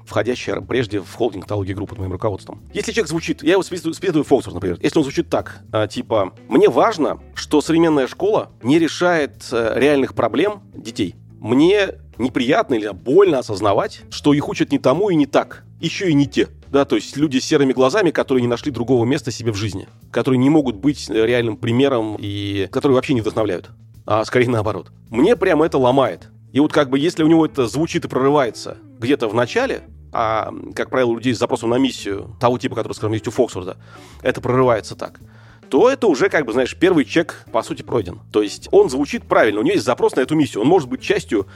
входящая 0.05 0.61
прежде 0.61 1.01
в 1.01 1.15
холдинг 1.15 1.45
онтологии 1.45 1.73
группы 1.73 1.91
под 1.91 2.01
моим 2.01 2.13
руководством. 2.13 2.63
Если 2.73 2.93
человек 2.93 3.09
звучит, 3.09 3.43
я 3.43 3.53
его 3.53 3.63
списываю 3.63 4.25
Фоксфорд, 4.25 4.55
например, 4.55 4.79
если 4.81 4.99
он 4.99 5.05
звучит 5.05 5.29
так, 5.29 5.61
а, 5.73 5.87
типа, 5.87 6.35
мне 6.49 6.69
важно, 6.69 7.21
что 7.35 7.61
современная 7.61 8.07
школа 8.07 8.51
не 8.63 8.79
решает 8.79 9.49
э, 9.53 9.75
реальных 9.77 10.15
проблем 10.15 10.63
детей. 10.75 11.15
Мне 11.41 11.95
неприятно 12.19 12.75
или 12.75 12.89
больно 12.91 13.39
осознавать, 13.39 14.03
что 14.11 14.35
их 14.35 14.49
учат 14.49 14.73
не 14.73 14.79
тому 14.79 15.11
и 15.11 15.15
не 15.15 15.27
так, 15.27 15.65
еще 15.81 16.11
и 16.11 16.15
не 16.15 16.27
те. 16.27 16.49
Да, 16.71 16.85
то 16.85 16.97
есть 16.97 17.17
люди 17.17 17.39
с 17.39 17.45
серыми 17.45 17.73
глазами, 17.73 18.11
которые 18.11 18.43
не 18.43 18.49
нашли 18.49 18.71
другого 18.71 19.05
места 19.05 19.31
себе 19.31 19.53
в 19.53 19.57
жизни, 19.57 19.89
которые 20.13 20.39
не 20.39 20.51
могут 20.51 20.77
быть 20.77 21.11
реальным 21.11 21.57
примером 21.57 22.17
и 22.19 22.69
которые 22.71 22.95
вообще 22.95 23.15
не 23.15 23.21
вдохновляют 23.21 23.71
а 24.11 24.25
скорее 24.25 24.49
наоборот. 24.49 24.91
Мне 25.09 25.37
прямо 25.37 25.67
это 25.67 25.79
ломает. 25.79 26.31
И 26.53 26.59
вот 26.59 26.73
как 26.73 26.91
бы 26.91 26.99
если 26.99 27.23
у 27.23 27.29
него 27.29 27.47
это 27.47 27.69
звучит 27.69 28.05
и 28.05 28.09
прорывается 28.09 28.77
где-то 28.99 29.29
в 29.29 29.35
начале, 29.35 29.83
а, 30.13 30.53
как 30.75 30.91
правило, 30.91 31.11
у 31.11 31.17
людей 31.17 31.33
с 31.33 31.39
запросом 31.39 31.71
на 31.71 31.79
миссию 31.79 32.37
того 32.41 32.59
типа, 32.59 32.75
который, 32.75 32.95
скажем, 32.95 33.13
есть 33.13 33.29
у 33.29 33.31
Фоксфорда, 33.31 33.77
это 34.23 34.41
прорывается 34.41 34.97
так, 34.97 35.21
то 35.69 35.89
это 35.89 36.09
уже, 36.09 36.29
как 36.29 36.45
бы, 36.45 36.53
знаешь, 36.53 36.77
первый 36.77 37.05
чек, 37.05 37.45
по 37.53 37.63
сути, 37.63 37.83
пройден. 37.83 38.19
То 38.33 38.43
есть 38.43 38.69
он 38.73 38.91
звучит 38.91 39.23
правильно, 39.23 39.61
у 39.61 39.63
него 39.63 39.75
есть 39.75 39.87
запрос 39.87 40.17
на 40.17 40.21
эту 40.21 40.35
миссию. 40.35 40.63
Он 40.63 40.67
может 40.67 40.89
быть 40.89 41.01
частью 41.01 41.47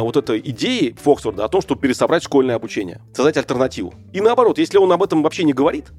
вот 0.00 0.16
этой 0.16 0.40
идеи 0.40 0.96
Фоксфорда 1.02 1.44
о 1.44 1.48
том, 1.48 1.60
чтобы 1.60 1.80
пересобрать 1.80 2.22
школьное 2.22 2.56
обучение, 2.56 3.00
создать 3.14 3.36
альтернативу. 3.36 3.94
И 4.12 4.20
наоборот, 4.20 4.58
если 4.58 4.78
он 4.78 4.90
об 4.90 5.02
этом 5.02 5.22
вообще 5.22 5.44
не 5.44 5.52
говорит, 5.52 5.92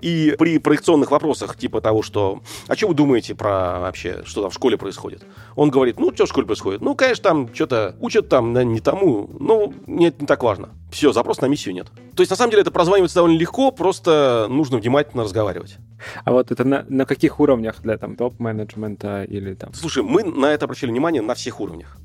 и 0.00 0.34
при 0.38 0.58
проекционных 0.58 1.10
вопросах, 1.10 1.56
типа 1.56 1.80
того, 1.80 2.02
что 2.02 2.40
«А 2.68 2.76
что 2.76 2.88
вы 2.88 2.94
думаете 2.94 3.34
про 3.34 3.80
вообще, 3.80 4.22
что 4.24 4.42
там 4.42 4.50
в 4.50 4.54
школе 4.54 4.76
происходит?» 4.78 5.24
Он 5.56 5.70
говорит 5.70 5.98
«Ну, 5.98 6.12
что 6.14 6.26
в 6.26 6.28
школе 6.28 6.46
происходит? 6.46 6.80
Ну, 6.80 6.94
конечно, 6.94 7.22
там 7.22 7.54
что-то 7.54 7.96
учат 8.00 8.28
там 8.28 8.54
да, 8.54 8.64
не 8.64 8.80
тому, 8.80 9.28
ну, 9.38 9.74
нет, 9.86 10.20
не 10.20 10.26
так 10.26 10.42
важно». 10.42 10.70
Все, 10.90 11.12
запрос 11.12 11.40
на 11.40 11.46
миссию 11.46 11.74
нет. 11.74 11.88
То 12.16 12.22
есть, 12.22 12.30
на 12.30 12.36
самом 12.36 12.50
деле, 12.50 12.62
это 12.62 12.70
прозванивается 12.70 13.16
довольно 13.16 13.38
легко, 13.38 13.70
просто 13.70 14.46
нужно 14.48 14.78
внимательно 14.78 15.22
разговаривать. 15.22 15.76
А 16.24 16.32
вот 16.32 16.50
это 16.50 16.64
на, 16.64 16.84
на 16.88 17.04
каких 17.04 17.38
уровнях 17.38 17.82
для 17.82 17.96
там 17.98 18.16
топ-менеджмента 18.16 19.24
или 19.24 19.54
там? 19.54 19.72
Слушай, 19.74 20.02
мы 20.02 20.24
на 20.24 20.46
это 20.46 20.64
обращали 20.64 20.90
внимание 20.90 21.22
на 21.22 21.34
всех 21.34 21.60
уровнях 21.60 21.98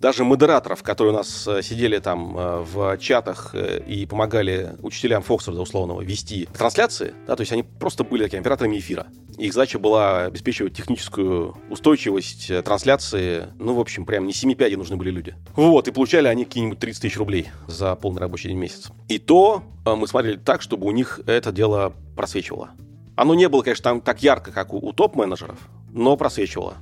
даже 0.00 0.24
модераторов, 0.24 0.82
которые 0.82 1.12
у 1.12 1.16
нас 1.16 1.46
э, 1.48 1.62
сидели 1.62 1.98
там 1.98 2.36
э, 2.36 2.58
в 2.60 2.98
чатах 2.98 3.50
э, 3.54 3.82
и 3.86 4.06
помогали 4.06 4.76
учителям 4.80 5.22
Фоксфорда 5.22 5.60
условного 5.60 6.02
вести 6.02 6.48
трансляции, 6.56 7.14
да, 7.26 7.34
то 7.34 7.40
есть 7.40 7.52
они 7.52 7.64
просто 7.64 8.04
были 8.04 8.22
такими 8.24 8.40
операторами 8.40 8.78
эфира. 8.78 9.08
Их 9.36 9.52
задача 9.52 9.78
была 9.78 10.24
обеспечивать 10.24 10.74
техническую 10.74 11.56
устойчивость 11.70 12.50
трансляции. 12.64 13.46
Ну, 13.58 13.74
в 13.74 13.80
общем, 13.80 14.04
прям 14.04 14.26
не 14.26 14.32
7 14.32 14.54
пядей 14.54 14.76
нужны 14.76 14.96
были 14.96 15.10
люди. 15.10 15.36
Вот, 15.54 15.86
и 15.86 15.92
получали 15.92 16.26
они 16.26 16.44
какие-нибудь 16.44 16.80
30 16.80 17.02
тысяч 17.02 17.16
рублей 17.16 17.48
за 17.68 17.94
полный 17.94 18.20
рабочий 18.20 18.48
день 18.48 18.58
месяц. 18.58 18.90
И 19.06 19.18
то 19.18 19.62
мы 19.84 20.08
смотрели 20.08 20.36
так, 20.36 20.60
чтобы 20.60 20.88
у 20.88 20.90
них 20.90 21.20
это 21.26 21.52
дело 21.52 21.92
просвечивало. 22.16 22.70
Оно 23.14 23.34
не 23.34 23.48
было, 23.48 23.62
конечно, 23.62 23.84
там 23.84 24.00
так 24.00 24.22
ярко, 24.22 24.50
как 24.50 24.72
у, 24.72 24.78
у 24.78 24.92
топ-менеджеров, 24.92 25.58
но 25.92 26.16
просвечивало. 26.16 26.78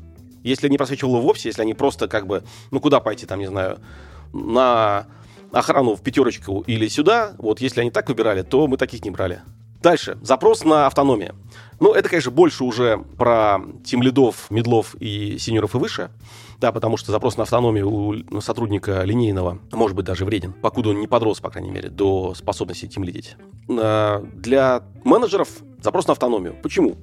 Если 0.47 0.68
не 0.68 0.78
просвечивало 0.78 1.20
вовсе, 1.20 1.49
если 1.49 1.62
они 1.62 1.74
просто 1.74 2.07
как 2.07 2.26
бы, 2.26 2.44
ну 2.70 2.80
куда 2.80 3.01
пойти, 3.01 3.26
там, 3.26 3.40
не 3.40 3.47
знаю, 3.47 3.78
на 4.32 5.07
охрану 5.53 5.97
в 5.97 6.03
пятерочку 6.03 6.62
или 6.68 6.86
сюда, 6.86 7.34
вот 7.38 7.61
если 7.61 7.80
они 7.80 7.90
так 7.90 8.09
выбирали, 8.09 8.42
то 8.42 8.68
мы 8.68 8.76
таких 8.76 9.05
не 9.05 9.11
брали. 9.11 9.42
Дальше. 9.82 10.18
Запрос 10.22 10.64
на 10.64 10.86
автономию. 10.86 11.34
Ну, 11.80 11.92
это, 11.92 12.09
конечно, 12.09 12.30
больше 12.30 12.64
уже 12.64 12.99
про 13.18 13.59
тим 13.84 14.03
лидов, 14.03 14.47
медлов 14.51 14.94
и 15.01 15.36
сеньоров 15.38 15.74
и 15.74 15.78
выше. 15.78 16.11
Да, 16.59 16.72
потому 16.72 16.97
что 16.97 17.12
запрос 17.12 17.36
на 17.36 17.42
автономию 17.42 17.90
у 17.90 18.40
сотрудника 18.40 19.03
линейного 19.03 19.59
может 19.72 19.97
быть 19.97 20.07
даже 20.07 20.24
вреден, 20.24 20.53
покуда 20.55 20.90
он 20.90 21.01
не 21.01 21.07
подрос, 21.07 21.40
по 21.40 21.51
крайней 21.51 21.70
мере, 21.70 21.90
до 21.90 22.34
способности 22.34 22.86
тим 22.86 23.05
лидить. 23.05 23.36
А, 23.68 24.24
для 24.32 24.82
менеджеров 25.05 25.49
запрос 25.83 26.07
на 26.07 26.12
автономию. 26.12 26.57
Почему? 26.62 26.97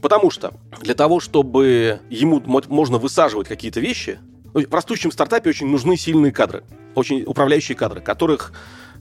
Потому 0.00 0.30
что 0.30 0.52
для 0.80 0.94
того, 0.94 1.20
чтобы 1.20 2.00
ему 2.10 2.42
можно 2.46 2.98
высаживать 2.98 3.48
какие-то 3.48 3.80
вещи, 3.80 4.18
ну, 4.52 4.60
в 4.60 4.74
растущем 4.74 5.10
стартапе 5.10 5.50
очень 5.50 5.66
нужны 5.66 5.96
сильные 5.96 6.32
кадры, 6.32 6.62
очень 6.94 7.22
управляющие 7.22 7.76
кадры, 7.76 8.00
которых 8.00 8.52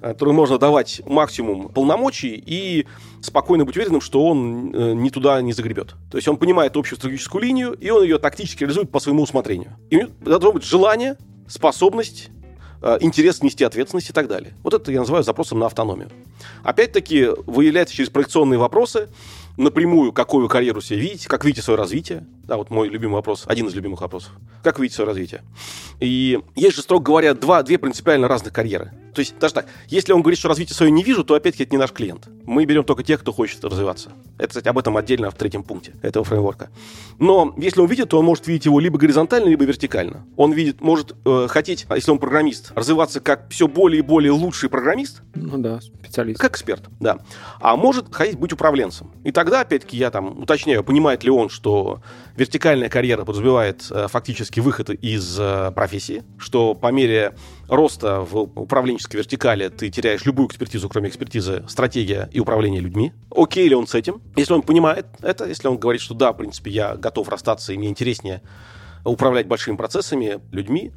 э, 0.02 0.14
которым 0.14 0.36
можно 0.36 0.58
давать 0.58 1.02
максимум 1.06 1.70
полномочий 1.70 2.42
и 2.46 2.88
спокойно 3.22 3.66
быть 3.66 3.78
уверенным, 3.78 4.02
что 4.02 4.26
он 4.26 4.74
э, 4.74 4.94
не 4.94 5.10
туда 5.10 5.42
не 5.42 5.54
загребет. 5.54 5.96
То 6.10 6.18
есть 6.18 6.28
он 6.28 6.38
понимает 6.38 6.76
общую 6.76 6.98
стратегическую 6.98 7.44
линию, 7.44 7.74
и 7.74 7.90
он 7.90 8.04
ее 8.04 8.18
тактически 8.18 8.62
реализует 8.62 8.90
по 8.90 9.00
своему 9.00 9.24
усмотрению. 9.24 9.78
И 9.92 10.08
должно 10.22 10.54
быть 10.54 10.64
желание, 10.64 11.18
способность, 11.48 12.30
интерес 13.00 13.42
нести 13.42 13.64
ответственность 13.64 14.10
и 14.10 14.14
так 14.14 14.28
далее. 14.28 14.54
Вот 14.64 14.74
это 14.74 14.92
я 14.92 15.00
называю 15.00 15.24
запросом 15.24 15.60
на 15.60 15.68
автономию. 15.68 16.10
Опять-таки 16.64 17.30
выявляется 17.46 17.96
через 17.96 18.10
проекционные 18.10 18.58
вопросы, 18.58 19.08
напрямую, 19.58 20.12
какую 20.12 20.50
карьеру 20.50 20.82
себе 20.82 21.00
видите, 21.00 21.30
как 21.30 21.46
видите 21.46 21.62
свое 21.62 21.78
развитие. 21.78 22.26
Да, 22.44 22.58
вот 22.58 22.70
мой 22.70 22.90
любимый 22.90 23.14
вопрос, 23.14 23.46
один 23.48 23.68
из 23.68 23.74
любимых 23.74 24.02
вопросов. 24.02 24.32
Как 24.64 24.78
видите 24.78 24.96
свое 24.96 25.08
развитие? 25.08 25.44
И 26.02 26.40
есть 26.56 26.76
же, 26.76 26.82
строго 26.82 27.04
говоря, 27.04 27.34
два, 27.34 27.64
две 27.64 27.78
принципиально 27.78 28.28
разных 28.28 28.52
карьеры. 28.52 28.92
То 29.14 29.20
есть, 29.20 29.38
даже 29.40 29.54
так, 29.54 29.68
если 29.88 30.12
он 30.12 30.22
говорит, 30.22 30.40
что 30.40 30.50
развитие 30.50 30.76
свое 30.76 30.92
не 30.92 31.04
вижу, 31.04 31.24
то 31.24 31.36
опять-таки 31.36 31.64
это 31.64 31.74
не 31.74 31.78
наш 31.78 31.92
клиент. 31.92 32.28
Мы 32.46 32.66
берем 32.66 32.84
только 32.84 33.04
тех, 33.04 33.22
кто 33.22 33.32
хочет 33.32 33.64
развиваться. 33.64 34.12
Это, 34.38 34.48
кстати, 34.48 34.68
об 34.68 34.78
этом 34.78 34.98
отдельно 34.98 35.30
в 35.30 35.36
третьем 35.36 35.64
пункте 35.64 35.94
этого 36.02 36.26
фреймворка. 36.26 36.70
Но 37.20 37.54
если 37.58 37.80
он 37.80 37.88
видит, 37.88 38.10
то 38.10 38.20
он 38.20 38.26
может 38.26 38.48
видеть 38.48 38.66
его 38.66 38.80
либо 38.80 38.98
горизонтально, 38.98 39.50
либо 39.50 39.64
вертикально. 39.66 40.26
Он 40.36 40.52
видит, 40.52 40.82
может 40.82 41.16
э, 41.26 41.48
хотеть, 41.48 41.86
если 41.94 42.12
он 42.12 42.18
программист, 42.18 42.72
развиваться 42.76 43.22
как 43.22 43.50
все 43.50 43.68
более 43.68 44.00
и 44.00 44.02
более 44.02 44.32
лучший 44.32 44.68
программист. 44.68 45.22
Ну 45.36 45.60
да, 45.60 45.80
специалист. 45.80 46.40
Как 46.40 46.54
эксперт, 46.54 46.84
да. 47.00 47.20
А 47.62 47.76
может 47.76 48.14
хотеть 48.14 48.38
быть 48.38 48.52
управленцем. 48.52 49.12
И 49.24 49.32
тогда, 49.32 49.62
опять-таки, 49.62 49.96
я 49.96 50.10
там 50.10 50.42
уточняю, 50.42 50.84
понимает 50.84 51.24
ли 51.24 51.30
он, 51.30 51.50
что 51.50 52.02
вертикальная 52.36 52.90
карьера 52.90 53.26
подразумевает 53.26 53.86
э, 53.92 54.08
фактически 54.08 54.60
выход 54.60 54.90
из 54.90 55.38
э, 55.40 55.72
профессии, 55.72 56.24
что 56.38 56.74
по 56.74 56.92
мере 56.92 57.36
роста 57.68 58.22
в 58.22 58.38
управленческой 58.38 59.20
вертикали 59.20 59.70
ты 59.70 59.90
теряешь 59.90 60.26
любую 60.26 60.48
экспертизу, 60.48 60.90
кроме 60.90 61.10
экспертизы 61.10 61.64
стратегия 61.68 62.30
и 62.32 62.40
управление 62.40 62.82
людьми. 62.82 63.14
Окей 63.36 63.68
ли 63.68 63.76
он 63.76 63.88
с 63.88 63.96
этим? 63.96 64.22
Если 64.36 64.54
он 64.54 64.62
понимает 64.62 65.06
это, 65.22 65.46
если 65.46 65.68
он 65.68 65.78
говорит, 65.78 66.02
что 66.02 66.14
да, 66.14 66.34
в 66.34 66.38
принципе, 66.38 66.72
я 66.72 66.96
готов 66.96 67.30
расстаться, 67.30 67.74
и 67.74 67.78
мне 67.78 67.90
интереснее 67.90 68.42
управлять 69.06 69.48
большими 69.48 69.76
процессами, 69.76 70.40
людьми, 70.52 70.92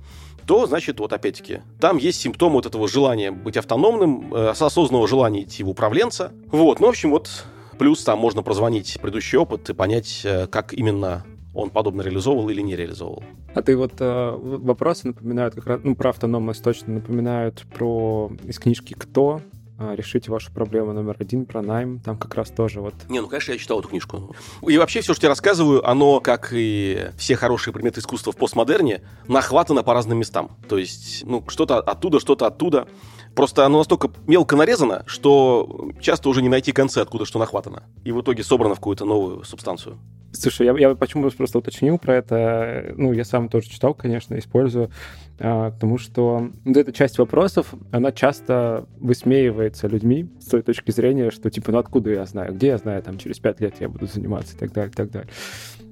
то, 0.46 0.66
значит, 0.66 1.00
вот 1.00 1.12
опять-таки, 1.12 1.60
там 1.80 1.96
есть 1.96 2.20
симптом 2.20 2.52
вот 2.52 2.66
этого 2.66 2.88
желания 2.88 3.32
быть 3.32 3.56
автономным, 3.56 4.32
э, 4.32 4.50
осознанного 4.50 5.08
желания 5.08 5.42
идти 5.42 5.64
в 5.64 5.68
управленца. 5.68 6.32
Вот, 6.52 6.78
ну, 6.78 6.86
в 6.86 6.90
общем, 6.90 7.10
вот 7.10 7.44
плюс 7.78 8.02
там 8.04 8.18
можно 8.18 8.42
прозвонить 8.42 8.98
предыдущий 9.00 9.38
опыт 9.38 9.70
и 9.70 9.74
понять, 9.74 10.22
э, 10.24 10.46
как 10.46 10.72
именно 10.72 11.24
он 11.54 11.70
подобно 11.70 12.02
реализовывал 12.02 12.48
или 12.50 12.60
не 12.60 12.76
реализовывал. 12.76 13.24
А 13.54 13.62
ты 13.62 13.76
вот 13.76 13.94
э, 13.98 14.36
вопросы 14.36 15.06
напоминают 15.08 15.54
как 15.54 15.66
раз, 15.66 15.80
ну, 15.82 15.94
про 15.94 16.10
автономность 16.10 16.62
точно 16.62 16.94
напоминают 16.94 17.64
про 17.74 18.30
из 18.44 18.58
книжки 18.58 18.94
«Кто?», 18.94 19.40
а, 19.78 19.94
решите 19.94 20.30
вашу 20.30 20.50
проблему 20.52 20.94
номер 20.94 21.16
один 21.18 21.44
про 21.44 21.60
найм. 21.60 22.00
Там 22.00 22.16
как 22.16 22.34
раз 22.34 22.48
тоже 22.48 22.80
вот... 22.80 22.94
Не, 23.10 23.20
ну, 23.20 23.28
конечно, 23.28 23.52
я 23.52 23.58
читал 23.58 23.80
эту 23.80 23.88
книжку. 23.88 24.34
И 24.66 24.78
вообще 24.78 25.02
все, 25.02 25.12
что 25.12 25.26
я 25.26 25.28
рассказываю, 25.28 25.86
оно, 25.86 26.20
как 26.20 26.48
и 26.52 27.10
все 27.18 27.36
хорошие 27.36 27.74
предметы 27.74 28.00
искусства 28.00 28.32
в 28.32 28.36
постмодерне, 28.36 29.02
нахватано 29.28 29.82
по 29.82 29.92
разным 29.92 30.18
местам. 30.18 30.56
То 30.66 30.78
есть, 30.78 31.24
ну, 31.26 31.44
что-то 31.48 31.80
оттуда, 31.80 32.20
что-то 32.20 32.46
оттуда. 32.46 32.88
Просто 33.36 33.66
оно 33.66 33.78
настолько 33.78 34.10
мелко 34.26 34.56
нарезано, 34.56 35.02
что 35.06 35.90
часто 36.00 36.30
уже 36.30 36.40
не 36.40 36.48
найти 36.48 36.72
концы, 36.72 36.98
откуда 37.00 37.26
что 37.26 37.38
нахватано. 37.38 37.82
И 38.02 38.10
в 38.10 38.22
итоге 38.22 38.42
собрано 38.42 38.74
в 38.74 38.78
какую-то 38.78 39.04
новую 39.04 39.44
субстанцию. 39.44 39.98
Слушай, 40.32 40.66
я, 40.66 40.74
я 40.78 40.94
почему 40.94 41.30
просто 41.30 41.58
уточнил 41.58 41.98
про 41.98 42.16
это. 42.16 42.94
Ну, 42.96 43.12
я 43.12 43.24
сам 43.24 43.50
тоже 43.50 43.68
читал, 43.68 43.92
конечно, 43.92 44.38
использую. 44.38 44.90
А, 45.38 45.70
потому 45.70 45.98
что 45.98 46.50
вот 46.64 46.76
эта 46.78 46.92
часть 46.92 47.18
вопросов, 47.18 47.74
она 47.92 48.10
часто 48.10 48.86
высмеивается 48.98 49.86
людьми 49.86 50.30
с 50.40 50.46
той 50.46 50.62
точки 50.62 50.90
зрения, 50.90 51.30
что 51.30 51.50
типа, 51.50 51.72
ну 51.72 51.78
откуда 51.78 52.10
я 52.10 52.24
знаю, 52.24 52.54
где 52.54 52.68
я 52.68 52.78
знаю, 52.78 53.02
там 53.02 53.18
через 53.18 53.38
пять 53.38 53.60
лет 53.60 53.74
я 53.80 53.90
буду 53.90 54.06
заниматься 54.06 54.56
и 54.56 54.58
так 54.58 54.72
далее, 54.72 54.90
и 54.90 54.94
так 54.94 55.10
далее. 55.10 55.30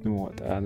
Вот, 0.05 0.34
а. 0.40 0.62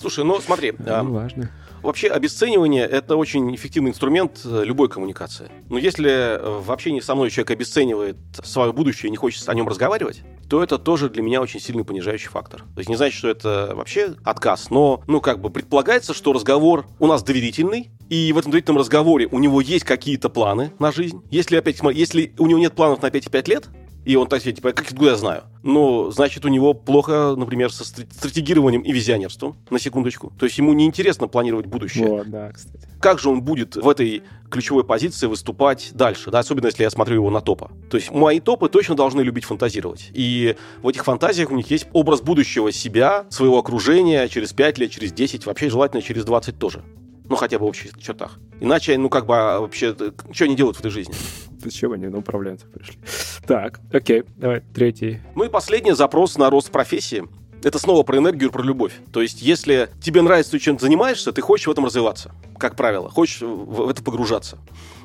Слушай, 0.00 0.24
ну 0.24 0.40
смотри, 0.40 0.70
они 0.70 0.88
а, 0.88 1.02
важны. 1.02 1.48
Вообще 1.82 2.08
обесценивание– 2.08 2.84
это 2.90 3.16
очень 3.16 3.54
эффективный 3.54 3.90
инструмент 3.90 4.40
э, 4.44 4.64
любой 4.64 4.88
коммуникации. 4.88 5.50
Но 5.68 5.78
если 5.78 6.10
э, 6.10 6.60
в 6.60 6.72
общении 6.72 7.00
со 7.00 7.14
мной 7.14 7.30
человек 7.30 7.50
обесценивает 7.50 8.16
свое 8.42 8.72
будущее 8.72 9.08
и 9.08 9.10
не 9.10 9.18
хочет 9.18 9.46
о 9.48 9.54
нем 9.54 9.68
разговаривать, 9.68 10.22
то 10.48 10.62
это 10.62 10.78
тоже 10.78 11.10
для 11.10 11.22
меня 11.22 11.42
очень 11.42 11.60
сильный 11.60 11.84
понижающий 11.84 12.28
фактор. 12.28 12.62
То 12.62 12.78
есть 12.78 12.88
не 12.88 12.96
значит, 12.96 13.18
что 13.18 13.28
это 13.28 13.74
вообще 13.76 14.14
отказ, 14.24 14.70
но, 14.70 15.02
ну, 15.06 15.20
как 15.20 15.40
бы 15.40 15.50
предполагается, 15.50 16.14
что 16.14 16.32
разговор 16.32 16.86
у 16.98 17.06
нас 17.06 17.22
доверительный, 17.22 17.90
и 18.08 18.32
в 18.32 18.38
этом 18.38 18.50
доверительном 18.50 18.78
разговоре 18.78 19.28
у 19.30 19.38
него 19.38 19.60
есть 19.60 19.84
какие-то 19.84 20.30
планы 20.30 20.72
на 20.78 20.90
жизнь. 20.90 21.22
Если, 21.30 21.56
опять, 21.56 21.80
если 21.92 22.32
у 22.38 22.46
него 22.46 22.58
нет 22.58 22.72
планов 22.72 23.02
на 23.02 23.06
5,5 23.06 23.50
лет, 23.50 23.68
и 24.04 24.16
он 24.16 24.26
так 24.28 24.42
себе, 24.42 24.52
типа, 24.52 24.72
как 24.72 24.86
откуда 24.86 25.10
я 25.10 25.16
знаю? 25.16 25.44
Ну, 25.62 26.10
значит, 26.10 26.44
у 26.44 26.48
него 26.48 26.74
плохо, 26.74 27.34
например, 27.36 27.72
со 27.72 27.84
стратегированием 27.84 28.82
и 28.82 28.92
визионерством, 28.92 29.56
на 29.70 29.78
секундочку. 29.78 30.32
То 30.38 30.46
есть 30.46 30.58
ему 30.58 30.74
неинтересно 30.74 31.26
планировать 31.26 31.66
будущее. 31.66 32.08
Вот, 32.08 32.28
да, 32.28 32.52
кстати. 32.52 32.86
Как 33.00 33.18
же 33.18 33.30
он 33.30 33.42
будет 33.42 33.76
в 33.76 33.88
этой 33.88 34.22
ключевой 34.50 34.84
позиции 34.84 35.26
выступать 35.26 35.90
дальше, 35.94 36.30
да, 36.30 36.38
особенно 36.40 36.66
если 36.66 36.82
я 36.82 36.90
смотрю 36.90 37.16
его 37.16 37.30
на 37.30 37.40
топа. 37.40 37.70
То 37.90 37.96
есть 37.96 38.10
мои 38.10 38.40
топы 38.40 38.68
точно 38.68 38.94
должны 38.94 39.20
любить 39.22 39.44
фантазировать. 39.44 40.10
И 40.14 40.56
в 40.82 40.88
этих 40.88 41.04
фантазиях 41.04 41.50
у 41.50 41.56
них 41.56 41.70
есть 41.70 41.86
образ 41.92 42.20
будущего 42.20 42.72
себя, 42.72 43.26
своего 43.30 43.58
окружения 43.58 44.28
через 44.28 44.52
5 44.52 44.78
лет, 44.78 44.90
через 44.90 45.12
10, 45.12 45.46
вообще 45.46 45.70
желательно 45.70 46.02
через 46.02 46.24
20 46.24 46.58
тоже. 46.58 46.84
Ну, 47.24 47.36
хотя 47.36 47.58
бы 47.58 47.64
в 47.64 47.68
общих 47.68 47.98
чертах. 47.98 48.38
Иначе, 48.60 48.96
ну, 48.98 49.08
как 49.08 49.26
бы, 49.26 49.36
а 49.36 49.60
вообще, 49.60 49.94
что 50.32 50.44
они 50.44 50.56
делают 50.56 50.76
в 50.76 50.80
этой 50.80 50.90
жизни? 50.90 51.14
Зачем 51.64 51.92
они 51.92 52.06
на 52.08 52.18
управленцев 52.18 52.68
пришли? 52.70 52.98
Так, 53.46 53.80
окей, 53.92 54.24
давай, 54.36 54.62
третий. 54.74 55.20
Ну 55.34 55.44
и 55.44 55.48
последний 55.48 55.92
запрос 55.92 56.36
на 56.36 56.50
рост 56.50 56.70
профессии. 56.70 57.24
Это 57.62 57.78
снова 57.78 58.02
про 58.02 58.18
энергию, 58.18 58.52
про 58.52 58.62
любовь. 58.62 58.92
То 59.10 59.22
есть, 59.22 59.40
если 59.40 59.88
тебе 60.02 60.20
нравится, 60.20 60.52
то, 60.52 60.58
чем 60.58 60.76
ты 60.76 60.82
занимаешься, 60.82 61.32
ты 61.32 61.40
хочешь 61.40 61.66
в 61.66 61.70
этом 61.70 61.86
развиваться, 61.86 62.32
как 62.58 62.76
правило, 62.76 63.08
хочешь 63.08 63.40
в 63.40 63.88
это 63.88 64.02
погружаться. 64.02 64.58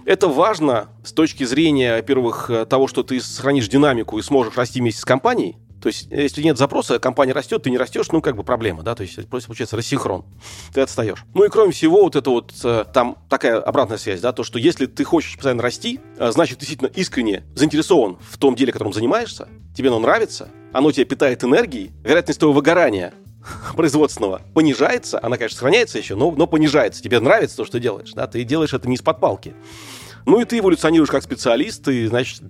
Это 0.05 0.27
важно 0.27 0.89
с 1.05 1.13
точки 1.13 1.45
зрения, 1.45 1.95
во-первых, 1.95 2.51
того, 2.69 2.87
что 2.87 3.03
ты 3.03 3.21
сохранишь 3.21 3.69
динамику 3.69 4.19
и 4.19 4.21
сможешь 4.21 4.57
расти 4.57 4.81
вместе 4.81 4.99
с 4.99 5.05
компанией, 5.05 5.55
то 5.81 5.87
есть, 5.87 6.07
если 6.11 6.41
нет 6.41 6.57
запроса, 6.57 6.99
компания 6.99 7.33
растет, 7.33 7.63
ты 7.63 7.69
не 7.69 7.77
растешь, 7.77 8.11
ну, 8.11 8.21
как 8.21 8.35
бы 8.35 8.43
проблема, 8.43 8.83
да, 8.83 8.95
то 8.95 9.03
есть, 9.03 9.27
просто 9.27 9.47
получается 9.47 9.77
рассинхрон, 9.77 10.25
ты 10.73 10.81
отстаешь. 10.81 11.23
Ну, 11.33 11.45
и 11.45 11.49
кроме 11.49 11.71
всего, 11.71 12.03
вот 12.03 12.15
это 12.15 12.29
вот, 12.29 12.53
э, 12.63 12.85
там 12.93 13.17
такая 13.29 13.59
обратная 13.59 13.97
связь, 13.97 14.21
да, 14.21 14.31
то, 14.31 14.43
что 14.43 14.59
если 14.59 14.85
ты 14.85 15.03
хочешь 15.03 15.35
постоянно 15.35 15.63
расти, 15.63 15.99
э, 16.17 16.31
значит, 16.31 16.59
ты 16.59 16.65
действительно 16.65 16.89
искренне 16.89 17.43
заинтересован 17.55 18.17
в 18.29 18.37
том 18.37 18.55
деле, 18.55 18.71
которым 18.71 18.93
занимаешься, 18.93 19.47
тебе 19.75 19.89
оно 19.89 19.99
нравится, 19.99 20.49
оно 20.73 20.91
тебя 20.91 21.05
питает 21.05 21.43
энергией, 21.43 21.91
вероятность 22.03 22.39
твоего 22.39 22.53
выгорания 22.53 23.13
производственного 23.75 24.41
понижается, 24.53 25.19
она, 25.21 25.37
конечно, 25.37 25.55
сохраняется 25.55 25.97
еще, 25.97 26.15
но, 26.15 26.31
но 26.31 26.47
понижается. 26.47 27.01
Тебе 27.01 27.19
нравится 27.19 27.57
то, 27.57 27.65
что 27.65 27.79
делаешь, 27.79 28.11
да, 28.13 28.27
ты 28.27 28.43
делаешь 28.43 28.73
это 28.73 28.87
не 28.87 28.95
из-под 28.95 29.19
палки. 29.19 29.53
Ну 30.29 30.39
и 30.39 30.45
ты 30.45 30.59
эволюционируешь 30.59 31.09
как 31.09 31.23
специалист, 31.23 31.87
и, 31.87 32.05
значит, 32.05 32.43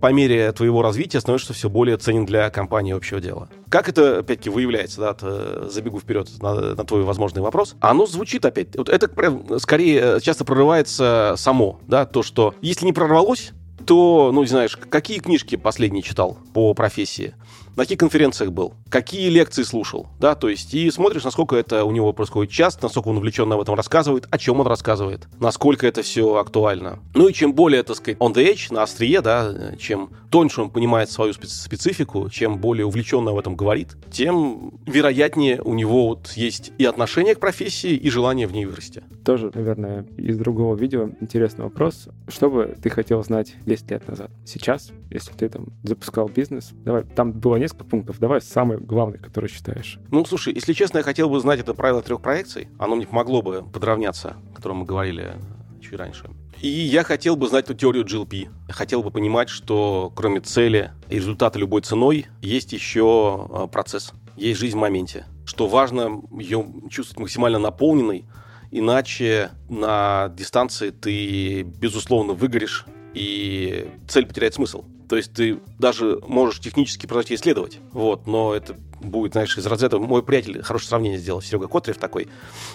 по 0.00 0.10
мере 0.10 0.52
твоего 0.52 0.80
развития 0.80 1.20
становишься 1.20 1.52
все 1.52 1.68
более 1.68 1.98
ценен 1.98 2.24
для 2.24 2.48
компании 2.48 2.94
общего 2.94 3.20
дела. 3.20 3.50
Как 3.68 3.90
это, 3.90 4.20
опять-таки, 4.20 4.48
выявляется, 4.48 5.00
да, 5.00 5.16
э, 5.20 5.68
забегу 5.70 6.00
вперед 6.00 6.30
на, 6.40 6.74
на 6.74 6.84
твой 6.84 7.02
возможный 7.02 7.42
вопрос. 7.42 7.76
Оно 7.80 8.06
звучит 8.06 8.46
опять, 8.46 8.74
вот 8.74 8.88
это 8.88 9.06
прям 9.06 9.60
скорее 9.60 10.16
э, 10.16 10.20
часто 10.20 10.46
прорывается 10.46 11.34
само, 11.36 11.78
да, 11.86 12.06
то, 12.06 12.22
что 12.22 12.54
если 12.62 12.86
не 12.86 12.94
прорвалось, 12.94 13.52
то, 13.84 14.30
ну, 14.32 14.42
знаешь, 14.46 14.78
какие 14.78 15.18
книжки 15.18 15.56
последние 15.56 16.02
читал 16.02 16.38
по 16.54 16.72
профессии? 16.72 17.34
На 17.76 17.84
каких 17.84 17.98
конференциях 17.98 18.52
был, 18.52 18.74
какие 18.88 19.28
лекции 19.28 19.62
слушал, 19.62 20.08
да, 20.18 20.34
то 20.34 20.48
есть 20.48 20.74
и 20.74 20.90
смотришь, 20.90 21.24
насколько 21.24 21.56
это 21.56 21.84
у 21.84 21.92
него 21.92 22.12
происходит 22.12 22.52
часто, 22.52 22.84
насколько 22.84 23.08
он 23.08 23.16
увлеченно 23.16 23.54
об 23.54 23.60
этом 23.60 23.74
рассказывает, 23.74 24.26
о 24.30 24.38
чем 24.38 24.60
он 24.60 24.66
рассказывает, 24.66 25.28
насколько 25.38 25.86
это 25.86 26.02
все 26.02 26.36
актуально. 26.36 26.98
Ну 27.14 27.28
и 27.28 27.32
чем 27.32 27.52
более, 27.52 27.82
так 27.82 27.96
сказать, 27.96 28.18
on 28.18 28.34
the 28.34 28.46
edge, 28.46 28.72
на 28.72 28.82
острие, 28.82 29.20
да, 29.20 29.74
чем 29.78 30.10
тоньше 30.30 30.62
он 30.62 30.70
понимает 30.70 31.10
свою 31.10 31.32
специфику, 31.32 32.28
чем 32.30 32.58
более 32.58 32.86
увлеченно 32.86 33.30
об 33.30 33.38
этом 33.38 33.56
говорит, 33.56 33.96
тем 34.10 34.72
вероятнее 34.86 35.60
у 35.62 35.74
него 35.74 36.08
вот 36.08 36.32
есть 36.32 36.72
и 36.78 36.84
отношение 36.84 37.34
к 37.34 37.40
профессии, 37.40 37.90
и 37.90 38.10
желание 38.10 38.46
в 38.46 38.52
ней 38.52 38.66
вырасти. 38.66 39.02
Тоже, 39.24 39.50
наверное, 39.54 40.06
из 40.16 40.38
другого 40.38 40.76
видео 40.76 41.10
интересный 41.20 41.64
вопрос. 41.64 42.08
Что 42.28 42.50
бы 42.50 42.76
ты 42.82 42.90
хотел 42.90 43.22
знать 43.22 43.54
10 43.66 43.90
лет 43.90 44.08
назад? 44.08 44.30
Сейчас, 44.44 44.90
если 45.10 45.32
ты 45.32 45.48
там 45.48 45.66
запускал 45.82 46.28
бизнес, 46.28 46.70
давай, 46.84 47.04
там 47.04 47.32
было 47.32 47.56
несколько 47.60 47.84
пунктов. 47.84 48.18
Давай 48.18 48.40
самый 48.40 48.78
главный, 48.78 49.18
который 49.18 49.48
считаешь. 49.48 49.98
Ну, 50.10 50.24
слушай, 50.24 50.54
если 50.54 50.72
честно, 50.72 50.98
я 50.98 51.04
хотел 51.04 51.30
бы 51.30 51.38
знать 51.40 51.60
это 51.60 51.74
правило 51.74 52.02
трех 52.02 52.20
проекций. 52.20 52.68
Оно 52.78 52.96
мне 52.96 53.06
помогло 53.06 53.42
бы 53.42 53.62
подравняться, 53.62 54.36
о 54.50 54.54
котором 54.54 54.78
мы 54.78 54.86
говорили 54.86 55.34
чуть 55.80 55.94
раньше. 55.94 56.28
И 56.60 56.68
я 56.68 57.04
хотел 57.04 57.36
бы 57.36 57.48
знать 57.48 57.64
эту 57.64 57.74
теорию 57.74 58.04
GLP. 58.04 58.48
Я 58.68 58.74
хотел 58.74 59.02
бы 59.02 59.10
понимать, 59.10 59.48
что 59.48 60.12
кроме 60.14 60.40
цели 60.40 60.90
и 61.08 61.16
результата 61.16 61.58
любой 61.58 61.80
ценой, 61.80 62.26
есть 62.42 62.72
еще 62.72 63.48
а, 63.50 63.66
процесс, 63.66 64.12
есть 64.36 64.60
жизнь 64.60 64.76
в 64.76 64.80
моменте. 64.80 65.24
Что 65.46 65.66
важно 65.66 66.22
ее 66.38 66.66
чувствовать 66.90 67.20
максимально 67.20 67.58
наполненной, 67.58 68.26
иначе 68.70 69.50
на 69.68 70.28
дистанции 70.36 70.90
ты, 70.90 71.62
безусловно, 71.62 72.34
выгоришь, 72.34 72.84
и 73.14 73.90
цель 74.08 74.26
потеряет 74.26 74.54
смысл. 74.54 74.84
То 75.10 75.16
есть 75.16 75.32
ты 75.32 75.58
даже 75.80 76.20
можешь 76.28 76.60
технически 76.60 77.06
продолжать 77.06 77.32
исследовать, 77.32 77.80
вот, 77.90 78.28
но 78.28 78.54
это 78.54 78.76
будет, 79.00 79.32
знаешь, 79.32 79.58
из 79.58 79.66
разряда... 79.66 79.98
Мой 79.98 80.22
приятель 80.22 80.62
хорошее 80.62 80.88
сравнение 80.88 81.18
сделал, 81.18 81.42
Серега 81.42 81.66
Котрев 81.66 81.98
такой, 81.98 82.28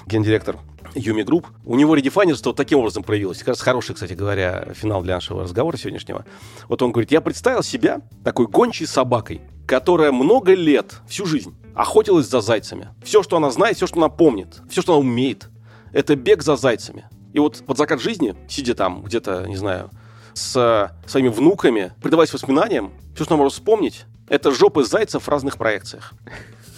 гендиректор 0.05 0.59
Юми 0.95 1.23
Групп. 1.23 1.47
У 1.63 1.77
него 1.77 1.95
redefiner 1.95 2.33
ство 2.33 2.49
вот 2.49 2.57
таким 2.57 2.79
образом 2.79 3.03
проявилось. 3.03 3.37
Как 3.37 3.47
раз 3.47 3.61
хороший, 3.61 3.95
кстати 3.95 4.11
говоря, 4.11 4.67
финал 4.73 5.01
для 5.01 5.15
нашего 5.15 5.43
разговора 5.43 5.77
сегодняшнего. 5.77 6.25
Вот 6.67 6.81
он 6.81 6.91
говорит, 6.91 7.09
я 7.11 7.21
представил 7.21 7.63
себя 7.63 8.01
такой 8.25 8.47
гончей 8.47 8.85
собакой, 8.85 9.39
которая 9.65 10.11
много 10.11 10.55
лет, 10.55 10.99
всю 11.07 11.25
жизнь, 11.25 11.55
охотилась 11.73 12.27
за 12.27 12.41
зайцами. 12.41 12.89
Все, 13.01 13.23
что 13.23 13.37
она 13.37 13.49
знает, 13.49 13.77
все, 13.77 13.87
что 13.87 13.95
она 13.95 14.09
помнит, 14.09 14.61
все, 14.69 14.81
что 14.81 14.97
она 14.97 15.07
умеет, 15.07 15.47
это 15.93 16.17
бег 16.17 16.43
за 16.43 16.57
зайцами. 16.57 17.05
И 17.31 17.39
вот 17.39 17.63
под 17.65 17.77
закат 17.77 18.01
жизни, 18.01 18.35
сидя 18.49 18.75
там 18.75 19.03
где-то, 19.03 19.45
не 19.47 19.55
знаю, 19.55 19.89
с 20.35 20.91
своими 21.07 21.29
внуками, 21.29 21.93
предаваясь 22.01 22.31
воспоминаниям, 22.33 22.91
все, 23.15 23.23
что 23.23 23.33
она 23.33 23.43
может 23.43 23.53
вспомнить, 23.53 24.05
это 24.27 24.51
жопы 24.51 24.83
зайцев 24.83 25.23
в 25.23 25.29
разных 25.29 25.57
проекциях, 25.57 26.13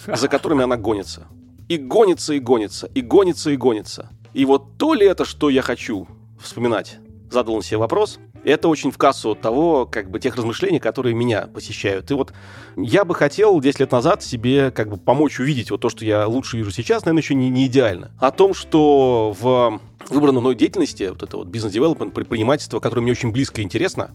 за 0.06 0.28
которыми 0.28 0.62
она 0.62 0.76
гонится. 0.76 1.26
И 1.68 1.76
гонится, 1.76 2.34
и 2.34 2.38
гонится, 2.38 2.86
и 2.86 3.02
гонится, 3.02 3.50
и 3.50 3.56
гонится. 3.56 4.10
И 4.32 4.44
вот 4.44 4.78
то 4.78 4.94
ли 4.94 5.04
это, 5.04 5.24
что 5.24 5.50
я 5.50 5.62
хочу 5.62 6.06
вспоминать, 6.40 6.98
задал 7.30 7.56
он 7.56 7.62
себе 7.62 7.78
вопрос, 7.78 8.18
это 8.48 8.68
очень 8.68 8.90
в 8.90 8.98
кассу 8.98 9.34
того, 9.34 9.86
как 9.86 10.10
бы, 10.10 10.20
тех 10.20 10.36
размышлений, 10.36 10.78
которые 10.78 11.14
меня 11.14 11.42
посещают. 11.42 12.10
И 12.10 12.14
вот 12.14 12.32
я 12.76 13.04
бы 13.04 13.14
хотел 13.14 13.60
10 13.60 13.80
лет 13.80 13.92
назад 13.92 14.22
себе 14.22 14.70
как 14.70 14.88
бы 14.88 14.96
помочь 14.96 15.40
увидеть 15.40 15.70
вот 15.70 15.80
то, 15.80 15.88
что 15.88 16.04
я 16.04 16.26
лучше 16.26 16.56
вижу 16.56 16.70
сейчас, 16.70 17.04
наверное, 17.04 17.22
еще 17.22 17.34
не, 17.34 17.50
не 17.50 17.66
идеально. 17.66 18.10
О 18.18 18.30
том, 18.30 18.54
что 18.54 19.34
в 19.38 19.80
выбранной 20.08 20.40
мной 20.40 20.54
деятельности, 20.54 21.04
вот 21.04 21.22
это 21.22 21.36
вот 21.36 21.48
бизнес-девелопмент, 21.48 22.14
предпринимательство, 22.14 22.80
которое 22.80 23.02
мне 23.02 23.12
очень 23.12 23.32
близко 23.32 23.60
и 23.60 23.64
интересно, 23.64 24.10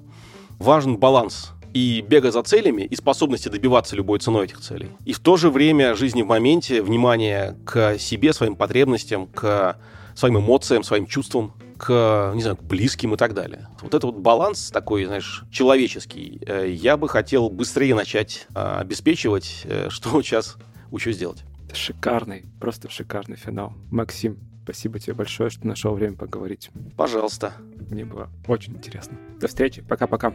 важен 0.60 0.98
баланс 0.98 1.52
и 1.74 2.02
бега 2.08 2.32
за 2.32 2.44
целями, 2.44 2.84
и 2.84 2.96
способности 2.96 3.50
добиваться 3.50 3.96
любой 3.96 4.20
ценой 4.20 4.46
этих 4.46 4.60
целей. 4.60 4.90
И 5.06 5.14
в 5.14 5.20
то 5.20 5.38
же 5.38 5.50
время 5.50 5.96
жизни 5.96 6.22
в 6.22 6.28
моменте, 6.28 6.82
внимание 6.82 7.58
к 7.66 7.98
себе, 7.98 8.32
своим 8.34 8.56
потребностям, 8.56 9.28
к 9.28 9.78
своим 10.16 10.38
эмоциям, 10.38 10.84
своим 10.84 11.08
чувствам, 11.08 11.54
к, 11.78 12.32
не 12.36 12.42
знаю, 12.42 12.58
к 12.58 12.64
близким 12.64 13.14
и 13.14 13.18
так 13.18 13.34
далее. 13.34 13.68
Вот 13.82 13.90
этот 13.90 14.04
вот 14.04 14.18
баланс 14.18 14.72
такой, 14.72 15.06
знаешь, 15.06 15.44
человеческий, 15.52 16.42
э, 16.46 16.70
я 16.72 16.98
бы 16.98 17.10
хотел 17.10 17.50
быстрее 17.50 17.96
начать 17.96 18.48
а, 18.54 18.80
обеспечивать, 18.80 19.62
э, 19.66 19.88
что 19.90 20.22
сейчас 20.22 20.58
учусь 20.92 21.18
делать. 21.18 21.44
Шикарный, 21.74 22.46
просто 22.60 22.90
шикарный 22.90 23.36
финал. 23.36 23.74
Максим, 23.90 24.38
спасибо 24.64 25.00
тебе 25.00 25.16
большое, 25.16 25.50
что 25.50 25.68
нашел 25.68 25.94
время 25.94 26.16
поговорить. 26.16 26.70
Пожалуйста. 26.96 27.54
Мне 27.90 28.06
было 28.06 28.30
очень 28.48 28.74
интересно. 28.74 29.18
До 29.40 29.48
встречи. 29.48 29.82
Пока-пока. 29.82 30.34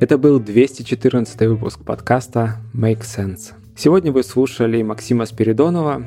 Это 0.00 0.16
был 0.16 0.38
214 0.38 1.40
выпуск 1.42 1.84
подкаста 1.84 2.56
Make 2.72 3.00
Sense. 3.00 3.52
Сегодня 3.76 4.12
вы 4.12 4.22
слушали 4.22 4.82
Максима 4.82 5.26
Спиридонова 5.26 6.06